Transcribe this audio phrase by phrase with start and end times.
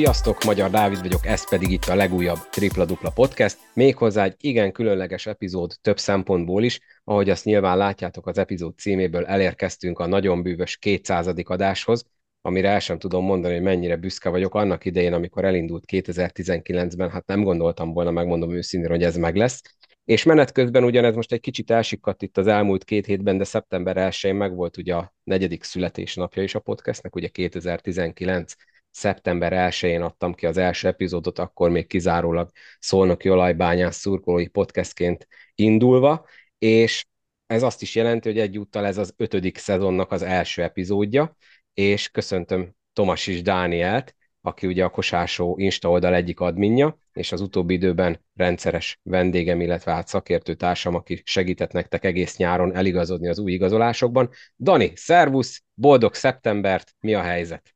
[0.00, 4.72] Sziasztok, Magyar Dávid vagyok, ez pedig itt a legújabb Tripla Dupla Podcast, méghozzá egy igen
[4.72, 10.42] különleges epizód több szempontból is, ahogy azt nyilván látjátok az epizód címéből, elérkeztünk a nagyon
[10.42, 11.26] bűvös 200.
[11.44, 12.04] adáshoz,
[12.42, 14.54] amire el sem tudom mondani, hogy mennyire büszke vagyok.
[14.54, 19.62] Annak idején, amikor elindult 2019-ben, hát nem gondoltam volna, megmondom őszintén, hogy ez meg lesz.
[20.04, 23.96] És menet közben ugyanez most egy kicsit elsikadt itt az elmúlt két hétben, de szeptember
[23.98, 28.52] 1-én meg volt ugye a negyedik születésnapja is a podcastnek, ugye 2019
[28.90, 36.26] szeptember 1-én adtam ki az első epizódot, akkor még kizárólag Szolnoki Olajbányász szurkolói podcastként indulva,
[36.58, 37.06] és
[37.46, 41.36] ez azt is jelenti, hogy egyúttal ez az ötödik szezonnak az első epizódja,
[41.74, 47.40] és köszöntöm Tomas is Dánielt, aki ugye a Kosásó Insta oldal egyik adminja, és az
[47.40, 53.38] utóbbi időben rendszeres vendégem, illetve hát szakértő társam, aki segített nektek egész nyáron eligazodni az
[53.38, 54.30] új igazolásokban.
[54.58, 57.74] Dani, szervusz, boldog szeptembert, mi a helyzet?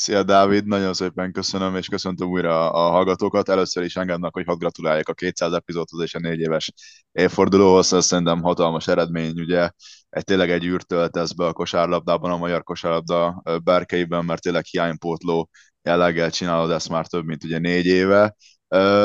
[0.00, 3.48] Szia Dávid, nagyon szépen köszönöm, és köszöntöm újra a hallgatókat.
[3.48, 6.72] Először is engednek, hogy hadd gratuláljak a 200 epizódhoz és a négy éves
[7.12, 7.92] évfordulóhoz.
[7.92, 9.70] Ez szerintem hatalmas eredmény, ugye
[10.08, 15.50] egy, tényleg egy űrt töltesz be a kosárlabdában, a magyar kosárlabda berkeiben, mert tényleg hiánypótló
[15.82, 18.36] jelleggel csinálod ezt már több mint ugye négy éve.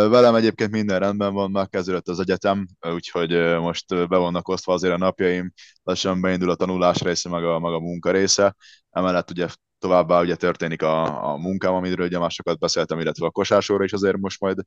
[0.09, 4.97] Velem egyébként minden rendben van, megkezdődött az egyetem, úgyhogy most be vannak osztva azért a
[4.97, 8.55] napjaim, lassan beindul a tanulás része, meg a, meg a munka része.
[8.89, 9.47] Emellett ugye
[9.85, 14.17] továbbá ugye történik a, a munkám, amiről ugye már beszéltem, illetve a kosásóra is azért
[14.17, 14.59] most majd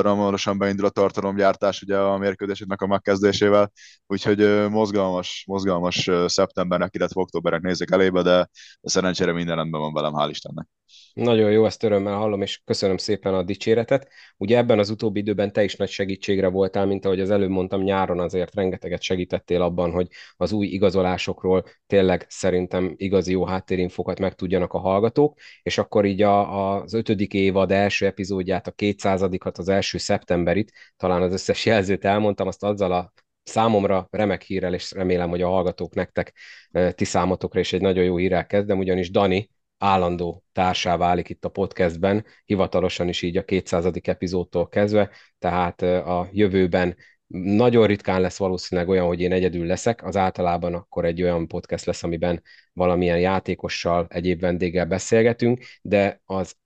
[0.00, 3.72] ramarosan beindul a tartalomgyártás ugye a mérkőzéseknek a megkezdésével,
[4.06, 8.48] úgyhogy mozgalmas, mozgalmas szeptembernek, illetve októbernek nézek elébe, de
[8.82, 10.68] szerencsére minden rendben van velem, hál' Istennek.
[11.14, 14.08] Nagyon jó, ezt örömmel hallom, és köszönöm szépen a dicséretet.
[14.36, 17.82] Ugye ebben az utóbbi időben te is nagy segítségre voltál, mint ahogy az előbb mondtam,
[17.82, 24.34] nyáron azért rengeteget segítettél abban, hogy az új igazolásokról tényleg szerintem igazi jó háttérinfokat meg
[24.34, 29.68] tudjanak a hallgatók, és akkor így a, az ötödik évad első epizódját, a kétszázadikat, az
[29.68, 35.28] első szeptemberit, talán az összes jelzőt elmondtam, azt azzal a számomra remek hírrel, és remélem,
[35.28, 36.32] hogy a hallgatók nektek,
[36.70, 39.50] eh, ti számotokra is egy nagyon jó hírrel kezdem, ugyanis Dani
[39.84, 43.90] állandó társá válik itt a podcastben, hivatalosan is így a 200.
[44.02, 46.96] epizódtól kezdve, tehát a jövőben
[47.26, 51.84] nagyon ritkán lesz valószínűleg olyan, hogy én egyedül leszek, az általában akkor egy olyan podcast
[51.84, 56.56] lesz, amiben valamilyen játékossal, egyéb vendéggel beszélgetünk, de az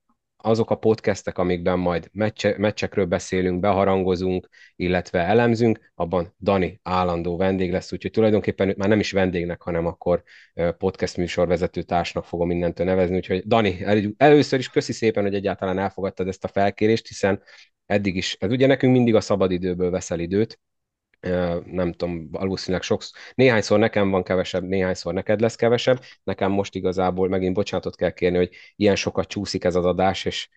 [0.43, 7.71] azok a podcastek, amikben majd meccse, meccsekről beszélünk, beharangozunk, illetve elemzünk, abban Dani állandó vendég
[7.71, 10.22] lesz, úgyhogy tulajdonképpen már nem is vendégnek, hanem akkor
[10.78, 15.78] podcast műsorvezető társnak fogom mindentől nevezni, úgyhogy Dani, el, először is köszi szépen, hogy egyáltalán
[15.78, 17.43] elfogadtad ezt a felkérést, hiszen
[17.87, 20.60] eddig is, ez ugye nekünk mindig a szabadidőből veszel időt,
[21.64, 27.28] nem tudom, valószínűleg sokszor, néhányszor nekem van kevesebb, néhányszor neked lesz kevesebb, nekem most igazából
[27.28, 30.48] megint bocsánatot kell kérni, hogy ilyen sokat csúszik ez az adás, és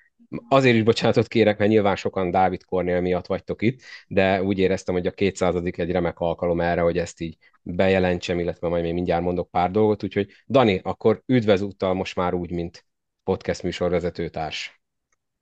[0.49, 4.95] azért is bocsánatot kérek, mert nyilván sokan Dávid Kornél miatt vagytok itt, de úgy éreztem,
[4.95, 5.55] hogy a 200.
[5.55, 10.03] egy remek alkalom erre, hogy ezt így bejelentsem, illetve majd még mindjárt mondok pár dolgot,
[10.03, 12.85] úgyhogy Dani, akkor üdvözúttal most már úgy, mint
[13.23, 14.80] podcast műsorvezető társ.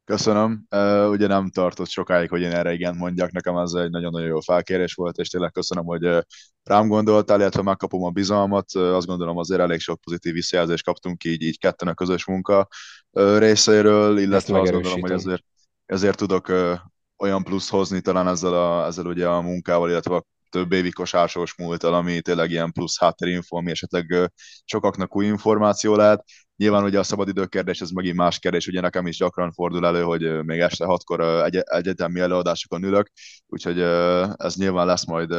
[0.09, 0.65] Köszönöm.
[0.69, 4.39] Uh, ugye nem tartott sokáig, hogy én erre igen mondjak, nekem ez egy nagyon-nagyon jó
[4.39, 6.25] felkérés volt, és tényleg köszönöm, hogy
[6.63, 8.71] rám gondoltál, illetve megkapom a bizalmat.
[8.73, 12.67] Azt gondolom azért elég sok pozitív visszajelzést kaptunk így, így ketten a közös munka
[13.37, 15.43] részéről, illetve azt gondolom, hogy ezért,
[15.85, 16.51] ezért tudok
[17.17, 21.55] olyan plusz hozni talán ezzel, a, ezzel ugye a munkával, illetve a több évi kosársos
[21.57, 24.31] múltal, ami tényleg ilyen plusz háttérinfo, ami esetleg
[24.65, 26.23] sokaknak új információ lehet.
[26.55, 30.01] Nyilván ugye a szabadidő kérdés, ez megint más kérdés, ugye nekem is gyakran fordul elő,
[30.01, 33.11] hogy még este hatkor egy- egyetemi előadásokon ülök,
[33.47, 33.79] úgyhogy
[34.37, 35.35] ez nyilván lesz majd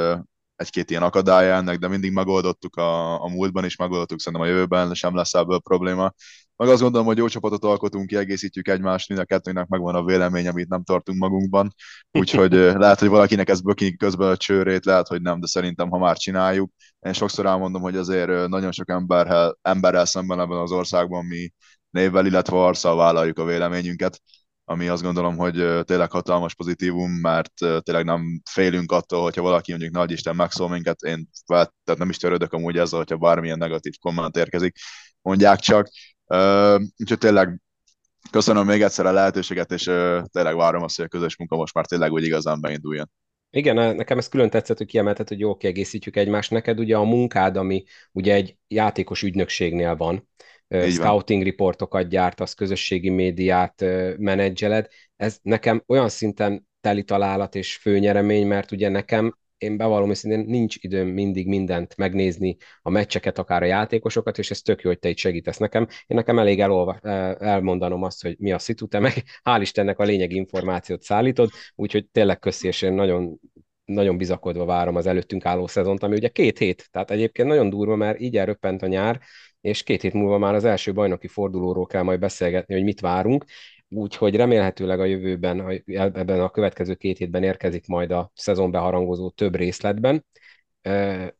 [0.56, 4.94] egy-két ilyen akadálya ennek, de mindig megoldottuk a, a múltban is, megoldottuk szerintem a jövőben,
[4.94, 6.12] sem lesz ebből probléma.
[6.60, 10.48] Meg azt gondolom, hogy jó csapatot alkotunk, kiegészítjük egymást, mind a kettőnek megvan a vélemény,
[10.48, 11.74] amit nem tartunk magunkban.
[12.10, 15.98] Úgyhogy lehet, hogy valakinek ez böki közben a csőrét, lehet, hogy nem, de szerintem, ha
[15.98, 16.70] már csináljuk.
[17.00, 21.52] Én sokszor elmondom, hogy azért nagyon sok emberrel, emberrel szemben ebben az országban mi
[21.90, 24.20] névvel, illetve arccal vállaljuk a véleményünket
[24.64, 29.92] ami azt gondolom, hogy tényleg hatalmas pozitívum, mert tényleg nem félünk attól, hogyha valaki mondjuk
[29.92, 34.36] nagy Isten megszól minket, én tehát nem is törődök amúgy ezzel, hogyha bármilyen negatív komment
[34.36, 34.76] érkezik,
[35.22, 35.88] mondják csak.
[36.98, 37.60] Úgyhogy tényleg
[38.30, 39.82] köszönöm még egyszer a lehetőséget, és
[40.24, 43.10] tényleg várom azt, hogy a közös munka most már tényleg úgy igazán beinduljon.
[43.50, 46.50] Igen, nekem ez külön tetszett, hogy kiemelted, hogy jól kiegészítjük egymást.
[46.50, 50.28] Neked ugye a munkád, ami ugye egy játékos ügynökségnél van,
[50.74, 51.50] így scouting van.
[51.50, 53.84] riportokat gyártasz, közösségi médiát
[54.16, 54.88] menedzseled.
[55.16, 60.76] Ez nekem olyan szinten teli találat és főnyeremény, mert ugye nekem én bevallom őszintén, nincs
[60.80, 65.08] időm mindig mindent megnézni, a meccseket, akár a játékosokat, és ez tök jó, hogy te
[65.08, 65.82] itt segítesz nekem.
[65.82, 66.98] Én nekem elég elolva,
[67.38, 69.12] elmondanom azt, hogy mi a szitu, te meg
[69.48, 73.40] hál' Istennek a lényeg információt szállítod, úgyhogy tényleg köszi, és én nagyon
[73.84, 77.96] nagyon bizakodva várom az előttünk álló szezont, ami ugye két hét, tehát egyébként nagyon durva,
[77.96, 79.20] mert így elröppent a nyár,
[79.60, 83.44] és két hét múlva már az első bajnoki fordulóról kell majd beszélgetni, hogy mit várunk,
[83.90, 89.54] úgyhogy remélhetőleg a jövőben, ebben a következő két hétben érkezik majd a szezon beharangozó több
[89.56, 90.24] részletben,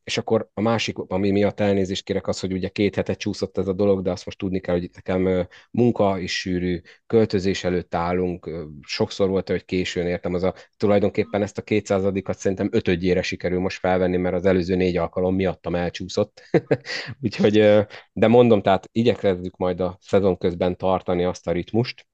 [0.05, 3.69] és akkor a másik, ami miatt elnézést kérek, az, hogy ugye két hete csúszott ez
[3.69, 8.51] a dolog, de azt most tudni kell, hogy nekem munka is sűrű, költözés előtt állunk,
[8.81, 13.79] sokszor volt, hogy későn értem, az a tulajdonképpen ezt a kétszázadikat szerintem ötödjére sikerül most
[13.79, 16.43] felvenni, mert az előző négy alkalom miattam elcsúszott.
[17.23, 22.09] Úgyhogy, de mondom, tehát igyekezzük majd a szezon közben tartani azt a ritmust,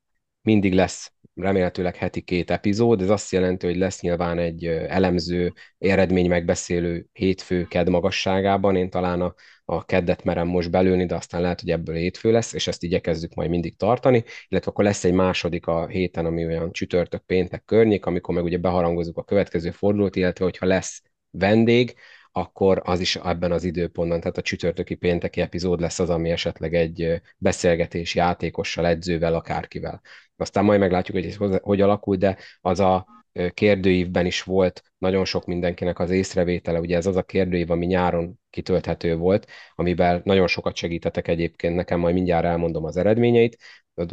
[0.47, 6.29] mindig lesz remélhetőleg heti két epizód, ez azt jelenti, hogy lesz nyilván egy elemző, eredmény
[6.29, 9.35] megbeszélő hétfő ked magasságában, én talán a,
[9.65, 13.35] a keddet merem most belőni, de aztán lehet, hogy ebből hétfő lesz, és ezt igyekezzük
[13.35, 18.07] majd mindig tartani, illetve akkor lesz egy második a héten, ami olyan csütörtök, péntek környék,
[18.07, 21.95] amikor meg ugye beharangozunk a következő fordulót, illetve hogyha lesz vendég,
[22.37, 26.75] akkor az is ebben az időpontban, tehát a csütörtöki pénteki epizód lesz az, ami esetleg
[26.75, 30.01] egy beszélgetés játékossal, edzővel, akárkivel.
[30.37, 33.07] Aztán majd meglátjuk, hogy ez hogy alakul, de az a
[33.55, 38.41] kérdőívben is volt nagyon sok mindenkinek az észrevétele, ugye ez az a kérdőív, ami nyáron
[38.51, 43.59] kitölthető volt, amiben nagyon sokat segítetek egyébként, nekem majd mindjárt elmondom az eredményeit,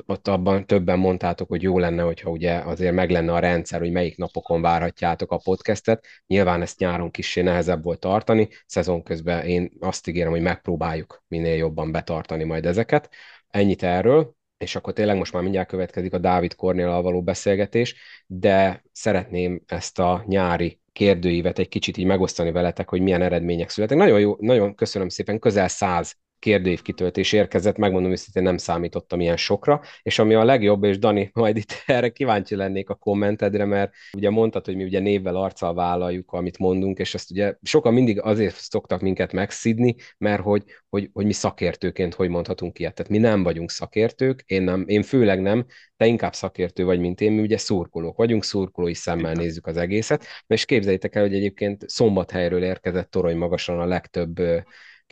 [0.05, 3.91] ott abban többen mondtátok, hogy jó lenne, hogyha ugye azért meg lenne a rendszer, hogy
[3.91, 6.05] melyik napokon várhatjátok a podcastet.
[6.27, 11.55] Nyilván ezt nyáron kicsi nehezebb volt tartani, szezon közben én azt ígérem, hogy megpróbáljuk minél
[11.55, 13.09] jobban betartani majd ezeket.
[13.47, 17.95] Ennyit erről, és akkor tényleg most már mindjárt következik a Dávid Kornéllal való beszélgetés,
[18.27, 23.97] de szeretném ezt a nyári kérdőívet egy kicsit így megosztani veletek, hogy milyen eredmények születtek.
[23.97, 29.37] Nagyon jó, nagyon köszönöm szépen, közel száz kérdőív kitöltés érkezett, megmondom őszintén nem számítottam ilyen
[29.37, 33.93] sokra, és ami a legjobb, és Dani, majd itt erre kíváncsi lennék a kommentedre, mert
[34.13, 38.21] ugye mondtad, hogy mi ugye névvel, arccal vállaljuk, amit mondunk, és ezt ugye sokan mindig
[38.21, 42.93] azért szoktak minket megszidni, mert hogy, hogy, hogy mi szakértőként hogy mondhatunk ilyet.
[42.93, 45.65] Tehát mi nem vagyunk szakértők, én, nem, én főleg nem,
[45.97, 50.25] te inkább szakértő vagy, mint én, mi ugye szurkolók vagyunk, szurkolói szemmel nézzük az egészet,
[50.47, 54.39] és képzeljétek el, hogy egyébként szombathelyről érkezett torony magasan a legtöbb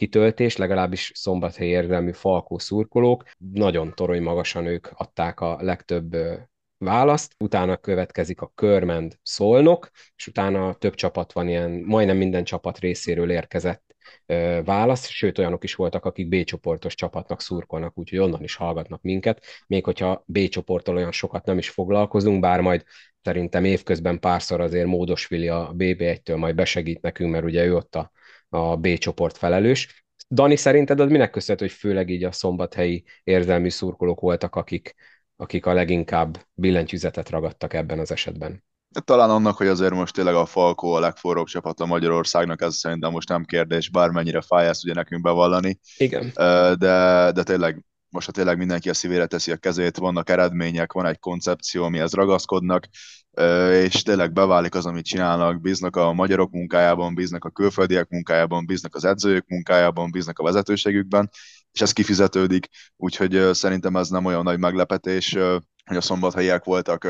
[0.02, 6.16] kitöltés, legalábbis szombathely érzelmű falkó szurkolók, nagyon torony magasan ők adták a legtöbb
[6.78, 12.80] választ, utána következik a Körmend Szolnok, és utána több csapat van ilyen, majdnem minden csapat
[12.80, 13.96] részéről érkezett
[14.64, 19.46] válasz, sőt olyanok is voltak, akik B csoportos csapatnak szurkolnak, úgyhogy onnan is hallgatnak minket,
[19.68, 22.84] még hogyha B csoporttól olyan sokat nem is foglalkozunk, bár majd
[23.24, 28.12] szerintem évközben párszor azért Módosvili a BB1-től majd besegít nekünk, mert ugye ő ott a
[28.52, 30.06] a B csoport felelős.
[30.30, 34.96] Dani, szerinted az minek köszönhető, hogy főleg így a szombathelyi érzelmű szurkolók voltak, akik,
[35.36, 38.64] akik a leginkább billentyűzetet ragadtak ebben az esetben?
[39.06, 43.12] Talán annak, hogy azért most tényleg a Falkó a legforróbb csapat a Magyarországnak, ez szerintem
[43.12, 45.80] most nem kérdés, bármennyire fáj ezt ugye nekünk bevallani.
[45.98, 46.32] Igen.
[46.78, 51.06] De, de tényleg most ha tényleg mindenki a szívére teszi a kezét, vannak eredmények, van
[51.06, 52.88] egy koncepció, amihez ragaszkodnak,
[53.72, 58.96] és tényleg beválik az, amit csinálnak, bíznak a magyarok munkájában, bíznak a külföldiek munkájában, bíznak
[58.96, 61.30] az edzők munkájában, bíznak a vezetőségükben,
[61.72, 65.34] és ez kifizetődik, úgyhogy szerintem ez nem olyan nagy meglepetés,
[65.86, 67.08] hogy a szombathelyiek voltak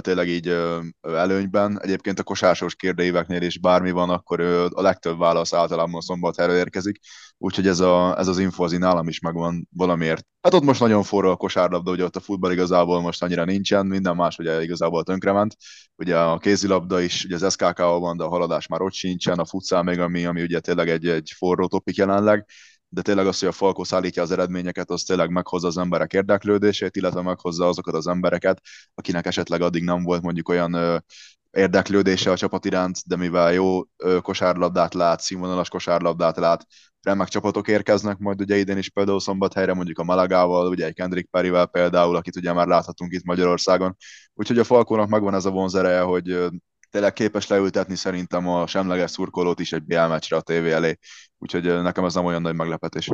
[0.00, 0.56] tényleg így
[1.00, 1.80] előnyben.
[1.82, 4.40] Egyébként a kosásos kérdőíveknél is bármi van, akkor
[4.74, 6.98] a legtöbb válasz általában szombathelyről érkezik,
[7.38, 10.26] úgyhogy ez, a, ez az info az nálam is megvan valamiért.
[10.40, 13.86] Hát ott most nagyon forró a kosárlabda, ugye ott a futball igazából most annyira nincsen,
[13.86, 15.56] minden más ugye igazából tönkrement.
[15.96, 19.44] Ugye a kézilabda is, ugye az skk van, de a haladás már ott sincsen, a
[19.46, 22.46] futszál még, ami, ami ugye tényleg egy, egy forró topik jelenleg
[22.94, 26.96] de tényleg az, hogy a Falkó szállítja az eredményeket, az tényleg meghozza az emberek érdeklődését,
[26.96, 28.60] illetve meghozza azokat az embereket,
[28.94, 31.04] akinek esetleg addig nem volt mondjuk olyan
[31.50, 33.80] érdeklődése a csapat iránt, de mivel jó
[34.20, 36.66] kosárlabdát lát, színvonalas kosárlabdát lát,
[37.02, 41.30] remek csapatok érkeznek, majd ugye idén is például szombathelyre, mondjuk a Malagával, ugye egy Kendrick
[41.30, 43.96] Perryvel például, akit ugye már láthatunk itt Magyarországon.
[44.34, 46.48] Úgyhogy a Falkónak megvan ez a vonzereje, hogy
[46.94, 50.98] tényleg képes leültetni szerintem a semleges szurkolót is egy BL meccsre a tévé elé,
[51.38, 53.10] úgyhogy nekem ez nem olyan nagy meglepetés.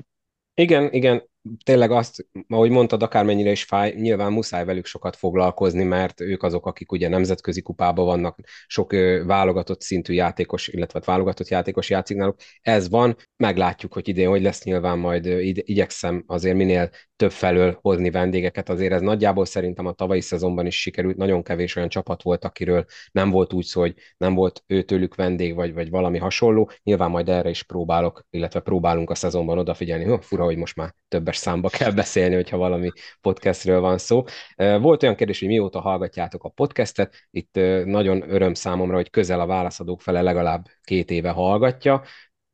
[0.55, 1.23] Igen, igen,
[1.65, 6.67] tényleg azt, ahogy mondtad, akármennyire is fáj, nyilván muszáj velük sokat foglalkozni, mert ők azok,
[6.67, 8.93] akik ugye nemzetközi kupában vannak, sok
[9.27, 12.37] válogatott szintű játékos, illetve hát válogatott játékos játszik náluk.
[12.61, 18.11] Ez van, meglátjuk, hogy idén hogy lesz, nyilván majd igyekszem azért minél több felől hozni
[18.11, 22.45] vendégeket, azért ez nagyjából szerintem a tavalyi szezonban is sikerült, nagyon kevés olyan csapat volt,
[22.45, 26.71] akiről nem volt úgy hogy nem volt őtőlük vendég, vagy, vagy valami hasonló.
[26.83, 30.05] Nyilván majd erre is próbálok, illetve próbálunk a szezonban odafigyelni.
[30.05, 30.95] Hú, fura, hogy most már
[31.31, 34.25] többes számba kell beszélni, hogyha valami podcastről van szó.
[34.57, 37.15] Volt olyan kérdés, hogy mióta hallgatjátok a podcastet.
[37.31, 42.03] Itt nagyon öröm számomra, hogy közel a válaszadók fele legalább két éve hallgatja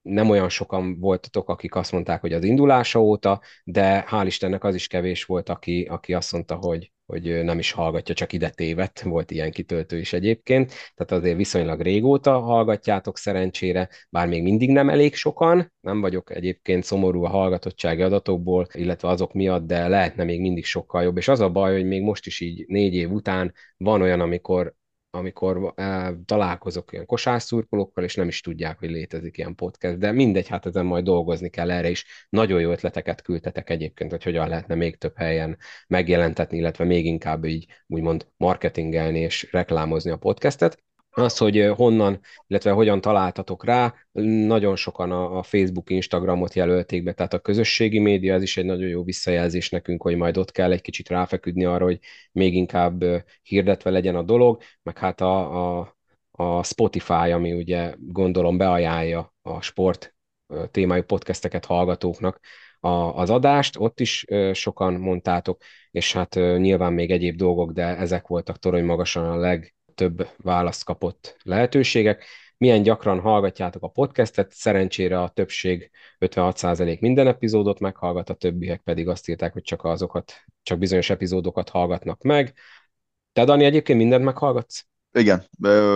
[0.02, 4.74] nem olyan sokan voltatok, akik azt mondták, hogy az indulása óta, de hál' Istennek az
[4.74, 9.00] is kevés volt, aki, aki azt mondta, hogy, hogy nem is hallgatja, csak ide tévedt,
[9.00, 14.88] volt ilyen kitöltő is egyébként, tehát azért viszonylag régóta hallgatjátok szerencsére, bár még mindig nem
[14.88, 20.40] elég sokan, nem vagyok egyébként szomorú a hallgatottsági adatokból, illetve azok miatt, de lehetne még
[20.40, 23.54] mindig sokkal jobb, és az a baj, hogy még most is így négy év után
[23.76, 24.74] van olyan, amikor
[25.16, 30.48] amikor eh, találkozok ilyen kosárszurkolókkal, és nem is tudják, hogy létezik ilyen podcast, de mindegy,
[30.48, 32.26] hát ezen majd dolgozni kell erre is.
[32.28, 35.58] Nagyon jó ötleteket küldtetek egyébként, hogy hogyan lehetne még több helyen
[35.88, 40.85] megjelentetni, illetve még inkább így úgymond marketingelni és reklámozni a podcastet.
[41.18, 43.94] Az, hogy honnan, illetve hogyan találtatok rá,
[44.46, 48.88] nagyon sokan a, Facebook, Instagramot jelölték be, tehát a közösségi média, ez is egy nagyon
[48.88, 51.98] jó visszajelzés nekünk, hogy majd ott kell egy kicsit ráfeküdni arra, hogy
[52.32, 53.04] még inkább
[53.42, 55.96] hirdetve legyen a dolog, meg hát a, a,
[56.30, 60.14] a Spotify, ami ugye gondolom beajánlja a sport
[60.70, 62.40] témájú podcasteket hallgatóknak
[62.80, 68.26] a, az adást, ott is sokan mondtátok, és hát nyilván még egyéb dolgok, de ezek
[68.26, 72.24] voltak torony magasan a leg, több választ kapott lehetőségek.
[72.58, 79.08] Milyen gyakran hallgatjátok a podcastet, szerencsére a többség 56% minden epizódot meghallgat, a többiek pedig
[79.08, 82.54] azt írták, hogy csak azokat, csak bizonyos epizódokat hallgatnak meg.
[83.32, 84.84] Te, Dani, egyébként mindent meghallgatsz?
[85.12, 85.48] Igen,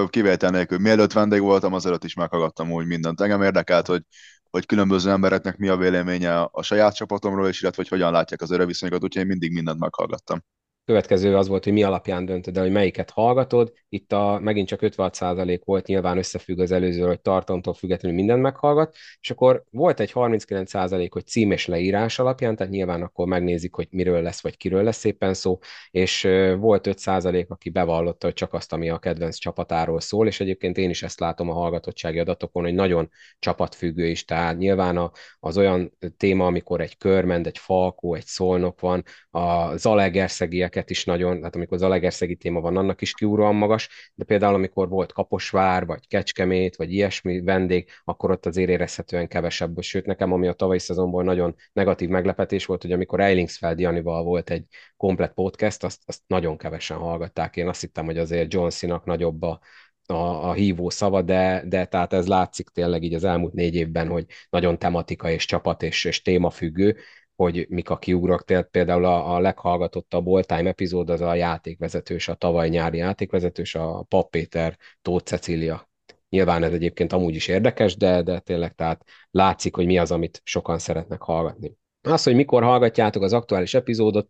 [0.09, 0.78] kivétel nélkül.
[0.78, 3.21] Mielőtt vendég voltam, azelőtt is meghallgattam úgy mindent.
[3.21, 4.02] Engem érdekelt, hogy,
[4.50, 8.57] hogy különböző embereknek mi a véleménye a saját csapatomról, és illetve hogy hogyan látják az
[8.66, 10.42] viszonyokat, úgyhogy én mindig mindent meghallgattam
[10.84, 13.72] következő az volt, hogy mi alapján döntöd el, hogy melyiket hallgatod.
[13.88, 18.96] Itt a, megint csak 56% volt, nyilván összefügg az előző, hogy tartalomtól függetlenül mindent meghallgat,
[19.20, 23.88] és akkor volt egy 39% hogy cím és leírás alapján, tehát nyilván akkor megnézik, hogy
[23.90, 25.58] miről lesz, vagy kiről lesz szépen szó,
[25.90, 26.22] és
[26.58, 30.90] volt 5% aki bevallotta, hogy csak azt, ami a kedvenc csapatáról szól, és egyébként én
[30.90, 35.10] is ezt látom a hallgatottsági adatokon, hogy nagyon csapatfüggő is, tehát nyilván a,
[35.40, 41.04] az olyan téma, amikor egy körmend, egy falkó, egy szolnok van, a zalegerszegiek ezeket is
[41.04, 45.12] nagyon, hát amikor az Alegerszegi téma van, annak is kiúróan magas, de például amikor volt
[45.12, 49.80] Kaposvár, vagy Kecskemét, vagy ilyesmi vendég, akkor ott azért érezhetően kevesebb.
[49.80, 54.50] Sőt, nekem ami a tavalyi szezonból nagyon negatív meglepetés volt, hogy amikor Eilingsfeld Janival volt
[54.50, 54.64] egy
[54.96, 57.56] komplet podcast, azt, azt nagyon kevesen hallgatták.
[57.56, 59.60] Én azt hittem, hogy azért John Cena-nak nagyobb a,
[60.06, 64.08] a, a hívó szava, de, de tehát ez látszik tényleg így az elmúlt négy évben,
[64.08, 66.96] hogy nagyon tematika és csapat és, és témafüggő,
[67.40, 68.44] hogy mik a kiugrok.
[68.44, 74.02] Tehát például a, a leghallgatottabb all-time epizód az a játékvezetős, a tavaly nyári játékvezetős, a
[74.09, 75.88] Pap Péter, Tóth Cecília.
[76.28, 80.40] Nyilván ez egyébként amúgy is érdekes, de, de tényleg tehát látszik, hogy mi az, amit
[80.44, 81.76] sokan szeretnek hallgatni.
[82.02, 84.28] Az, hogy mikor hallgatjátok az aktuális epizódot,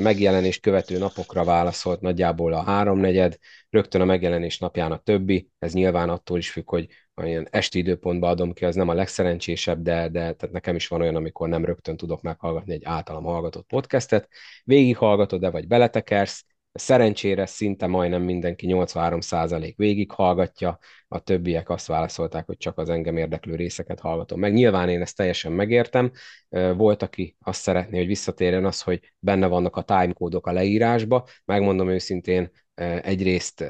[0.00, 3.36] megjelenést követő napokra válaszolt nagyjából a háromnegyed,
[3.70, 6.88] rögtön a megjelenés napján a többi, ez nyilván attól is függ, hogy
[7.24, 11.00] olyan esti időpontban adom ki, az nem a legszerencsésebb, de, de tehát nekem is van
[11.00, 14.28] olyan, amikor nem rögtön tudok meghallgatni egy általam hallgatott podcastet.
[14.64, 22.56] Végighallgatod de vagy beletekersz, Szerencsére szinte majdnem mindenki 83% végighallgatja, a többiek azt válaszolták, hogy
[22.56, 24.52] csak az engem érdeklő részeket hallgatom meg.
[24.52, 26.10] Nyilván én ezt teljesen megértem.
[26.76, 31.26] Volt, aki azt szeretné, hogy visszatérjen az, hogy benne vannak a timecódok a leírásba.
[31.44, 32.50] Megmondom őszintén,
[33.02, 33.64] egyrészt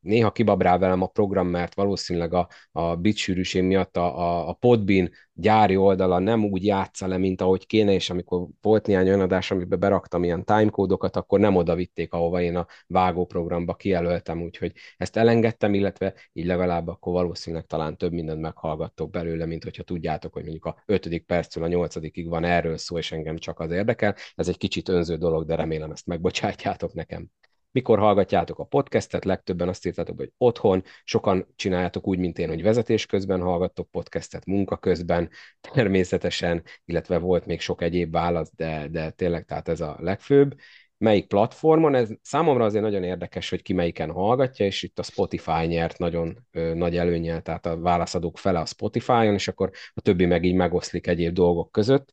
[0.00, 5.10] néha kibabrál velem a program, mert valószínűleg a, a bitsűrűség miatt a, a, a Podbean
[5.34, 9.50] gyári oldala nem úgy játsza le, mint ahogy kéne, és amikor volt néhány olyan adás,
[9.50, 15.16] amiben beraktam ilyen timecódokat, akkor nem oda vitték, ahova én a vágóprogramba kijelöltem, úgyhogy ezt
[15.16, 20.42] elengedtem, illetve így legalább akkor valószínűleg talán több mindent meghallgattok belőle, mint hogyha tudjátok, hogy
[20.42, 24.14] mondjuk a ötödik perctől a nyolcadikig van erről szó, és engem csak az érdekel.
[24.34, 27.30] Ez egy kicsit önző dolog, de remélem ezt megbocsátjátok nekem
[27.72, 32.62] mikor hallgatjátok a podcastet, legtöbben azt írtátok, hogy otthon, sokan csináljátok úgy, mint én, hogy
[32.62, 35.30] vezetés közben hallgattok podcastet, munka közben,
[35.72, 40.54] természetesen, illetve volt még sok egyéb válasz, de, de tényleg tehát ez a legfőbb.
[40.98, 45.66] Melyik platformon, ez számomra azért nagyon érdekes, hogy ki melyiken hallgatja, és itt a Spotify
[45.66, 50.26] nyert nagyon ö, nagy előnyel, tehát a válaszadók fele a Spotify-on, és akkor a többi
[50.26, 52.12] meg így megoszlik egyéb dolgok között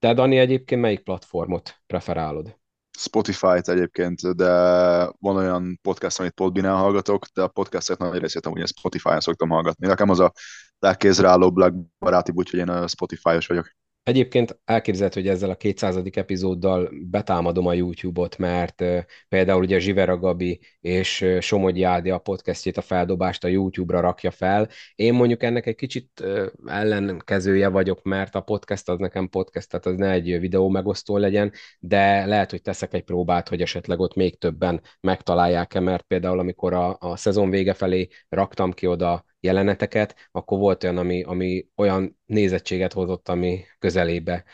[0.00, 2.59] Te, Dani, egyébként melyik platformot preferálod?
[3.00, 4.50] Spotify-t egyébként, de
[5.18, 9.86] van olyan podcast, amit Podbean-en hallgatok, de a podcastek nagy részét amúgy Spotify-on szoktam hallgatni.
[9.86, 10.32] Nekem az a
[10.78, 13.79] legkézre álló legbarátibb, úgyhogy én Spotify-os vagyok.
[14.02, 15.96] Egyébként elképzelhető, hogy ezzel a 200.
[16.12, 18.84] epizóddal betámadom a YouTube-ot, mert
[19.28, 24.68] például ugye Zsivera Gabi és Somogyi Ádi a podcastjét, a feldobást a YouTube-ra rakja fel.
[24.94, 26.24] Én mondjuk ennek egy kicsit
[26.66, 31.52] ellenkezője vagyok, mert a podcast az nekem podcast, tehát az ne egy videó megosztó legyen,
[31.78, 36.72] de lehet, hogy teszek egy próbát, hogy esetleg ott még többen megtalálják-e, mert például amikor
[36.72, 42.18] a, a szezon vége felé raktam ki oda jeleneteket, akkor volt olyan, ami, ami olyan
[42.26, 44.44] nézettséget hozott, ami közelébe.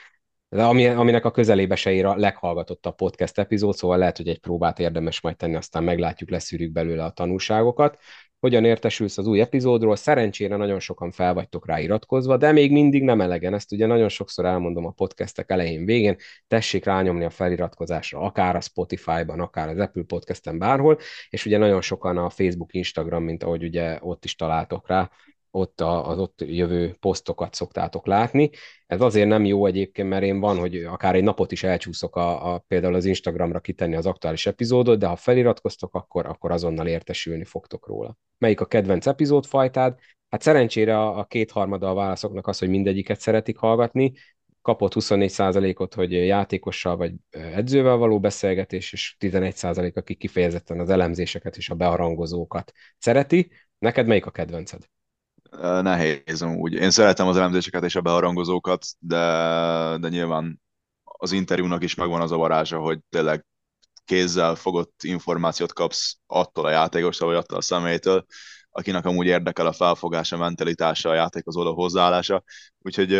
[0.49, 4.41] De ami, aminek a közelébe se ér a leghallgatottabb podcast epizód, szóval lehet, hogy egy
[4.41, 7.99] próbát érdemes majd tenni, aztán meglátjuk, leszűrjük belőle a tanulságokat
[8.41, 9.97] hogyan értesülsz az új epizódról.
[9.97, 13.55] Szerencsére nagyon sokan fel vagytok rá iratkozva, de még mindig nem elegen.
[13.55, 16.17] Ezt ugye nagyon sokszor elmondom a podcastek elején, végén.
[16.49, 20.99] Tessék rányomni a feliratkozásra, akár a Spotify-ban, akár az Apple Podcast-en, bárhol,
[21.31, 25.11] és ugye nagyon sokan a Facebook, Instagram, mint ahogy ugye ott is találtok rá,
[25.57, 28.51] ott az ott jövő posztokat szoktátok látni.
[28.87, 32.55] Ez azért nem jó egyébként, mert én van, hogy akár egy napot is elcsúszok a,
[32.55, 37.45] a például az Instagramra kitenni az aktuális epizódot, de ha feliratkoztok, akkor, akkor azonnal értesülni
[37.45, 38.17] fogtok róla.
[38.39, 39.99] Melyik a kedvenc epizódfajtád?
[40.29, 44.13] Hát szerencsére a, a kétharmada a válaszoknak az, hogy mindegyiket szeretik hallgatni,
[44.63, 51.71] kapott 24%-ot, hogy játékossal vagy edzővel való beszélgetés, és 11% aki kifejezetten az elemzéseket és
[51.71, 53.51] a bearangozókat szereti.
[53.79, 54.83] Neked melyik a kedvenced?
[55.61, 56.73] Nehéz úgy.
[56.73, 59.17] Én szeretem az elemzéseket és a beharangozókat, de,
[60.01, 60.61] de nyilván
[61.03, 63.47] az interjúnak is megvan az a varázsa, hogy tényleg
[64.05, 68.27] kézzel fogott információt kapsz attól a játékostól, vagy attól a személytől,
[68.71, 72.43] akinek amúgy érdekel a felfogása, mentalitása, a játékhoz való hozzáállása.
[72.79, 73.13] Úgyhogy,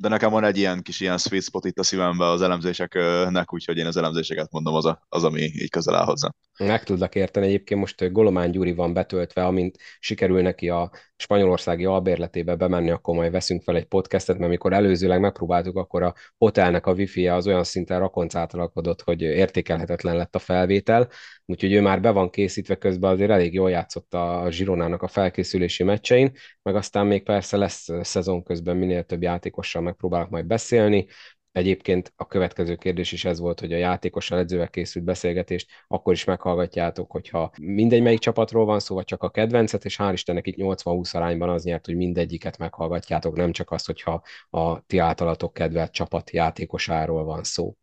[0.00, 3.76] de nekem van egy ilyen kis ilyen sweet spot itt a szívemben az elemzéseknek, úgyhogy
[3.76, 6.28] én az elemzéseket mondom, az, a, az ami így közel áll hozzá.
[6.58, 7.46] Meg tudlak érteni.
[7.46, 13.32] Egyébként most Golomán Gyuri van betöltve, amint sikerül neki a spanyolországi albérletébe bemenni, akkor majd
[13.32, 17.64] veszünk fel egy podcastet, mert amikor előzőleg megpróbáltuk, akkor a hotelnek a wifi az olyan
[17.64, 21.08] szinten rakoncátalkodott, hogy értékelhetetlen lett a felvétel,
[21.44, 25.82] úgyhogy ő már be van készítve közben, azért elég jól játszott a Zsironának a felkészülési
[25.82, 31.06] meccsein, meg aztán még persze lesz szezon közben minél több játékossal megpróbálok majd beszélni,
[31.52, 36.24] Egyébként a következő kérdés is ez volt, hogy a játékossal edzővel készült beszélgetést akkor is
[36.24, 40.56] meghallgatjátok, hogyha mindegy melyik csapatról van szó, vagy csak a kedvencet, és hál' Istennek itt
[40.58, 45.92] 80-20 arányban az nyert, hogy mindegyiket meghallgatjátok, nem csak azt, hogyha a ti általatok kedvelt
[45.92, 47.76] csapat játékosáról van szó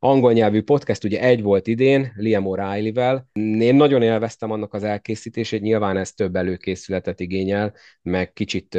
[0.00, 3.22] angol nyelvű podcast, ugye egy volt idén, Liam O'Reilly-vel.
[3.60, 8.78] Én nagyon élveztem annak az elkészítését, nyilván ez több előkészületet igényel, meg kicsit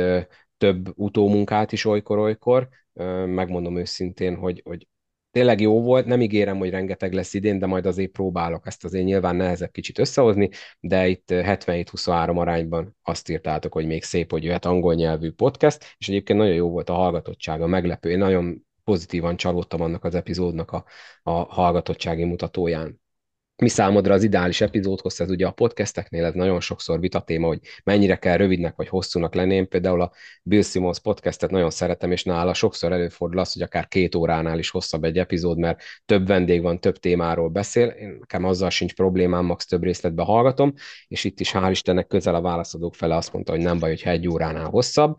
[0.60, 2.68] több utómunkát is olykor-olykor,
[3.26, 4.88] megmondom őszintén, hogy, hogy
[5.32, 8.68] tényleg jó volt, nem ígérem, hogy rengeteg lesz idén, de majd azért próbálok.
[8.68, 14.32] Ezt azért nyilván nehezebb kicsit összehozni, de itt 77-23 arányban azt írtátok, hogy még szép,
[14.32, 18.10] hogy jöhet angol nyelvű podcast, és egyébként nagyon jó volt a hallgatottsága, meglepő.
[18.10, 20.86] Én nagyon pozitívan csalódtam annak az epizódnak a,
[21.24, 23.00] a hallgatottsági mutatóján
[23.62, 27.60] mi számodra az ideális epizódhoz, ez ugye a podcasteknél ez nagyon sokszor vita téma, hogy
[27.84, 29.56] mennyire kell rövidnek vagy hosszúnak lenni.
[29.56, 30.12] Én például a
[30.44, 34.70] Bill Simmons podcastet nagyon szeretem, és nála sokszor előfordul az, hogy akár két óránál is
[34.70, 37.88] hosszabb egy epizód, mert több vendég van, több témáról beszél.
[37.88, 40.74] Én nekem azzal sincs problémám, max több részletbe hallgatom,
[41.08, 44.10] és itt is hál' Istennek közel a válaszadók fele azt mondta, hogy nem baj, hogyha
[44.10, 45.18] egy óránál hosszabb,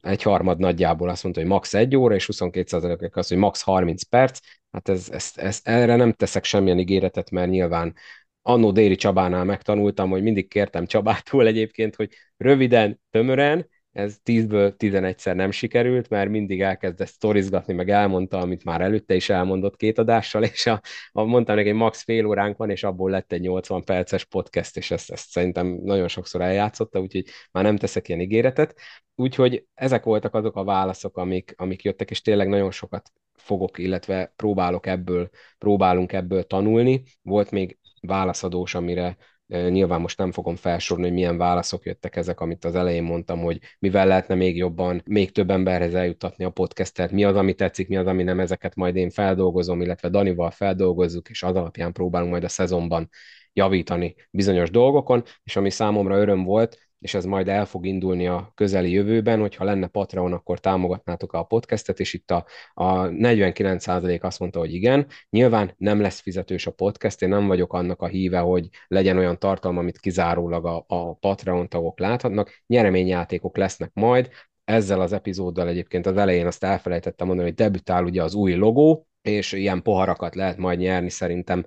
[0.00, 1.74] egy harmad nagyjából azt mondta, hogy max.
[1.74, 3.62] egy óra, és 22% az, hogy max.
[3.62, 4.38] 30 perc.
[4.70, 7.94] Hát ez, ez, ez, erre nem teszek semmilyen ígéretet, mert nyilván
[8.42, 15.34] annó Déri Csabánál megtanultam, hogy mindig kértem Csabától egyébként, hogy röviden, tömören, ez 10-ből 11-szer
[15.34, 20.42] nem sikerült, mert mindig elkezdett sztorizgatni, meg elmondta, amit már előtte is elmondott két adással,
[20.42, 20.80] és a,
[21.12, 24.90] a, mondtam neki, max fél óránk van, és abból lett egy 80 perces podcast, és
[24.90, 28.80] ezt, ezt szerintem nagyon sokszor eljátszotta, úgyhogy már nem teszek ilyen ígéretet.
[29.14, 34.32] Úgyhogy ezek voltak azok a válaszok, amik, amik jöttek, és tényleg nagyon sokat fogok, illetve
[34.36, 35.28] próbálok ebből,
[35.58, 37.02] próbálunk ebből tanulni.
[37.22, 39.16] Volt még válaszadós, amire
[39.52, 43.58] Nyilván most nem fogom felsorolni, hogy milyen válaszok jöttek ezek, amit az elején mondtam, hogy
[43.78, 47.96] mivel lehetne még jobban, még több emberhez eljuttatni a podcastet, mi az, ami tetszik, mi
[47.96, 52.44] az, ami nem, ezeket majd én feldolgozom, illetve Danival feldolgozzuk, és az alapján próbálunk majd
[52.44, 53.08] a szezonban
[53.52, 58.52] javítani bizonyos dolgokon, és ami számomra öröm volt, és ez majd el fog indulni a
[58.54, 64.38] közeli jövőben, hogyha lenne Patreon, akkor támogatnátok a podcastet, és itt a, a 49% azt
[64.38, 65.06] mondta, hogy igen.
[65.30, 69.38] Nyilván nem lesz fizetős a podcast, én nem vagyok annak a híve, hogy legyen olyan
[69.38, 72.62] tartalma, amit kizárólag a, a Patreon tagok láthatnak.
[72.66, 74.30] Nyereményjátékok lesznek majd,
[74.64, 79.06] ezzel az epizóddal egyébként az elején azt elfelejtettem mondani, hogy debütál ugye az új logó,
[79.22, 81.64] és ilyen poharakat lehet majd nyerni szerintem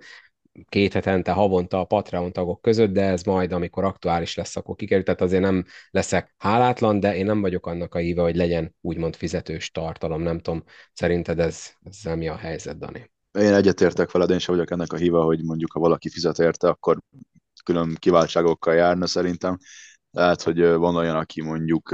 [0.70, 5.04] két hetente, havonta a Patreon tagok között, de ez majd, amikor aktuális lesz, akkor kikerül.
[5.04, 9.16] Tehát azért nem leszek hálátlan, de én nem vagyok annak a híve, hogy legyen úgymond
[9.16, 10.22] fizetős tartalom.
[10.22, 10.64] Nem tudom,
[10.94, 13.12] szerinted ez, ezzel mi a helyzet, Dani?
[13.40, 16.68] Én egyetértek veled, én sem vagyok ennek a híve, hogy mondjuk ha valaki fizet érte,
[16.68, 17.00] akkor
[17.64, 19.58] külön kiváltságokkal járna szerintem.
[20.12, 21.92] Lehet, hogy van olyan, aki mondjuk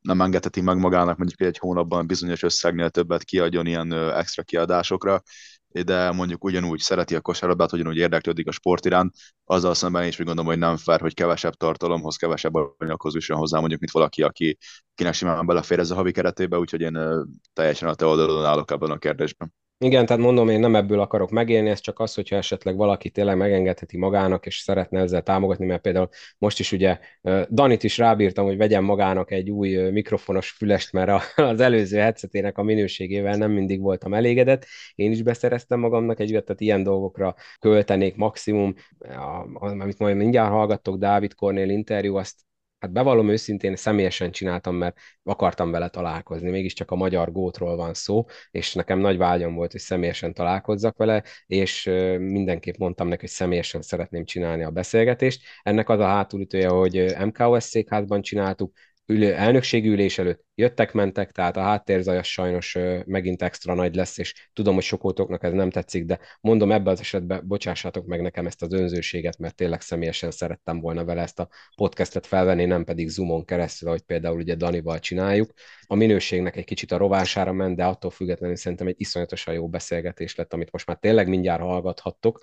[0.00, 5.22] nem engedheti meg magának mondjuk egy hónapban bizonyos összegnél többet kiadjon ilyen extra kiadásokra,
[5.70, 10.26] de mondjuk ugyanúgy szereti a kosárlabdát, ugyanúgy érdeklődik a sport iránt, azzal szemben is úgy
[10.26, 14.58] gondolom, hogy nem fair, hogy kevesebb tartalomhoz, kevesebb anyaghoz jusson hozzá, mondjuk, mint valaki, aki,
[14.92, 16.98] akinek simán belefér ez a havi keretébe, úgyhogy én
[17.52, 19.54] teljesen a te oldalon állok ebben a kérdésben.
[19.80, 23.36] Igen, tehát mondom, én nem ebből akarok megélni, ez csak az, hogyha esetleg valaki tényleg
[23.36, 26.98] megengedheti magának, és szeretne ezzel támogatni, mert például most is ugye
[27.50, 32.62] Danit is rábírtam, hogy vegyen magának egy új mikrofonos fülest, mert az előző headsetének a
[32.62, 34.66] minőségével nem mindig voltam elégedett.
[34.94, 38.74] Én is beszereztem magamnak egy tehát ilyen dolgokra költenék maximum,
[39.54, 42.47] amit majd mindjárt hallgattok, Dávid Kornél interjú, azt
[42.78, 48.24] hát bevallom őszintén, személyesen csináltam, mert akartam vele találkozni, mégiscsak a magyar gótról van szó,
[48.50, 51.84] és nekem nagy vágyam volt, hogy személyesen találkozzak vele, és
[52.18, 55.42] mindenképp mondtam neki, hogy személyesen szeretném csinálni a beszélgetést.
[55.62, 58.72] Ennek az a hátulütője, hogy MKOS székházban csináltuk,
[59.10, 64.74] ülő, elnökségi ülés előtt jöttek-mentek, tehát a háttérzajas sajnos megint extra nagy lesz, és tudom,
[64.74, 68.72] hogy sokótoknak ez nem tetszik, de mondom ebben az esetben bocsássátok meg nekem ezt az
[68.72, 73.88] önzőséget, mert tényleg személyesen szerettem volna vele ezt a podcastet felvenni, nem pedig Zoomon keresztül,
[73.88, 75.52] ahogy például ugye Danival csináljuk.
[75.86, 80.34] A minőségnek egy kicsit a rovására ment, de attól függetlenül szerintem egy iszonyatosan jó beszélgetés
[80.34, 82.40] lett, amit most már tényleg mindjárt hallgathattok,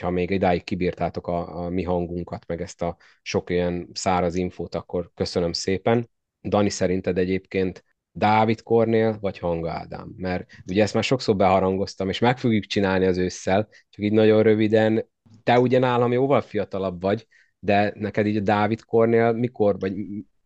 [0.00, 4.74] ha még idáig kibírtátok a, a mi hangunkat, meg ezt a sok ilyen száraz infót,
[4.74, 6.01] akkor köszönöm szépen.
[6.42, 10.14] Dani, szerinted egyébként Dávid Kornél vagy Hanga Ádám?
[10.16, 14.42] Mert ugye ezt már sokszor beharangoztam, és meg fogjuk csinálni az ősszel, csak így nagyon
[14.42, 15.06] röviden.
[15.42, 17.26] Te ugye nálam jóval fiatalabb vagy,
[17.58, 19.94] de neked így a Dávid Kornél mikor, vagy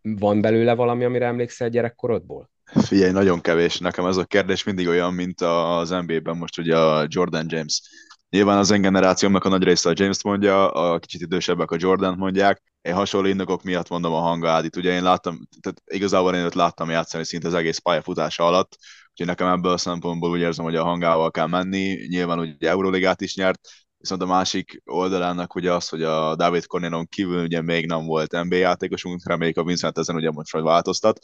[0.02, 2.50] van belőle valami, amire emlékszel gyerekkorodból?
[2.64, 3.78] Figyelj, nagyon kevés.
[3.78, 7.82] Nekem ez a kérdés mindig olyan, mint az NBA-ben most ugye a Jordan James
[8.30, 12.16] Nyilván az én generációmnak a nagy része a James mondja, a kicsit idősebbek a Jordan
[12.18, 12.62] mondják.
[12.86, 14.76] Én hasonló indokok miatt mondom a hangádit.
[14.76, 18.76] Ugye én láttam, tehát igazából én őt láttam játszani szinte az egész pályafutása alatt,
[19.10, 22.06] úgyhogy nekem ebből a szempontból úgy érzem, hogy a hangával kell menni.
[22.08, 23.60] Nyilván ugye Euroligát is nyert,
[23.98, 28.42] viszont a másik oldalának ugye az, hogy a David Corneron kívül ugye még nem volt
[28.42, 31.18] NBA játékosunk, reméljük a Vincent ezen ugye most változtat.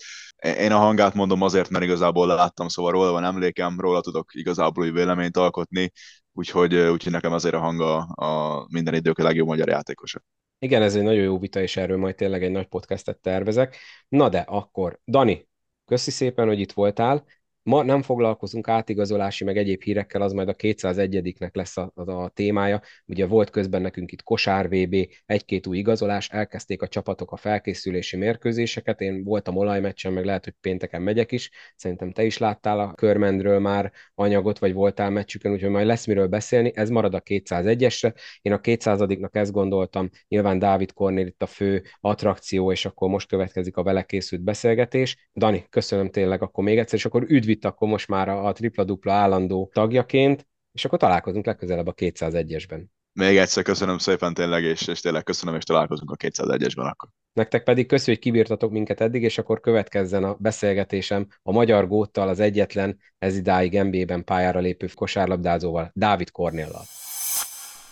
[0.58, 4.84] Én a hangát mondom azért, mert igazából láttam, szóval róla van emlékem, róla tudok igazából
[4.84, 5.92] úgy véleményt alkotni,
[6.32, 10.22] úgyhogy, úgyhogy nekem azért a hanga a minden idők a legjobb magyar játékosa.
[10.62, 13.76] Igen, ez egy nagyon jó vita, és erről majd tényleg egy nagy podcastet tervezek.
[14.08, 15.48] Na de akkor, Dani,
[15.84, 17.24] köszi szépen, hogy itt voltál.
[17.64, 22.28] Ma nem foglalkozunk átigazolási, meg egyéb hírekkel, az majd a 201-nek lesz a, a, a
[22.28, 22.80] témája.
[23.06, 24.96] Ugye volt közben nekünk itt kosár VB,
[25.26, 29.00] egy-két új igazolás, elkezdték a csapatok a felkészülési mérkőzéseket.
[29.00, 31.50] Én voltam olajmeccsen, meg lehet, hogy pénteken megyek is.
[31.76, 36.26] Szerintem te is láttál a körmendről már anyagot, vagy voltál meccsükön, úgyhogy majd lesz miről
[36.26, 36.72] beszélni.
[36.74, 38.14] Ez marad a 201-esre.
[38.40, 43.28] Én a 200-nak ezt gondoltam, nyilván Dávid Kornél itt a fő attrakció, és akkor most
[43.28, 45.28] következik a vele készült beszélgetés.
[45.34, 48.52] Dani, köszönöm tényleg akkor még egyszer, és akkor üdv vitt akkor most már a, a
[48.52, 52.84] tripla-dupla állandó tagjaként, és akkor találkozunk legközelebb a 201-esben.
[53.12, 57.08] Még egyszer köszönöm szépen tényleg, és, és tényleg köszönöm, és találkozunk a 201-esben akkor.
[57.32, 62.28] Nektek pedig köszönjük, hogy kibírtatok minket eddig, és akkor következzen a beszélgetésem a magyar góttal,
[62.28, 66.82] az egyetlen ez idáig NBA-ben pályára lépő kosárlabdázóval, Dávid Kornéllal.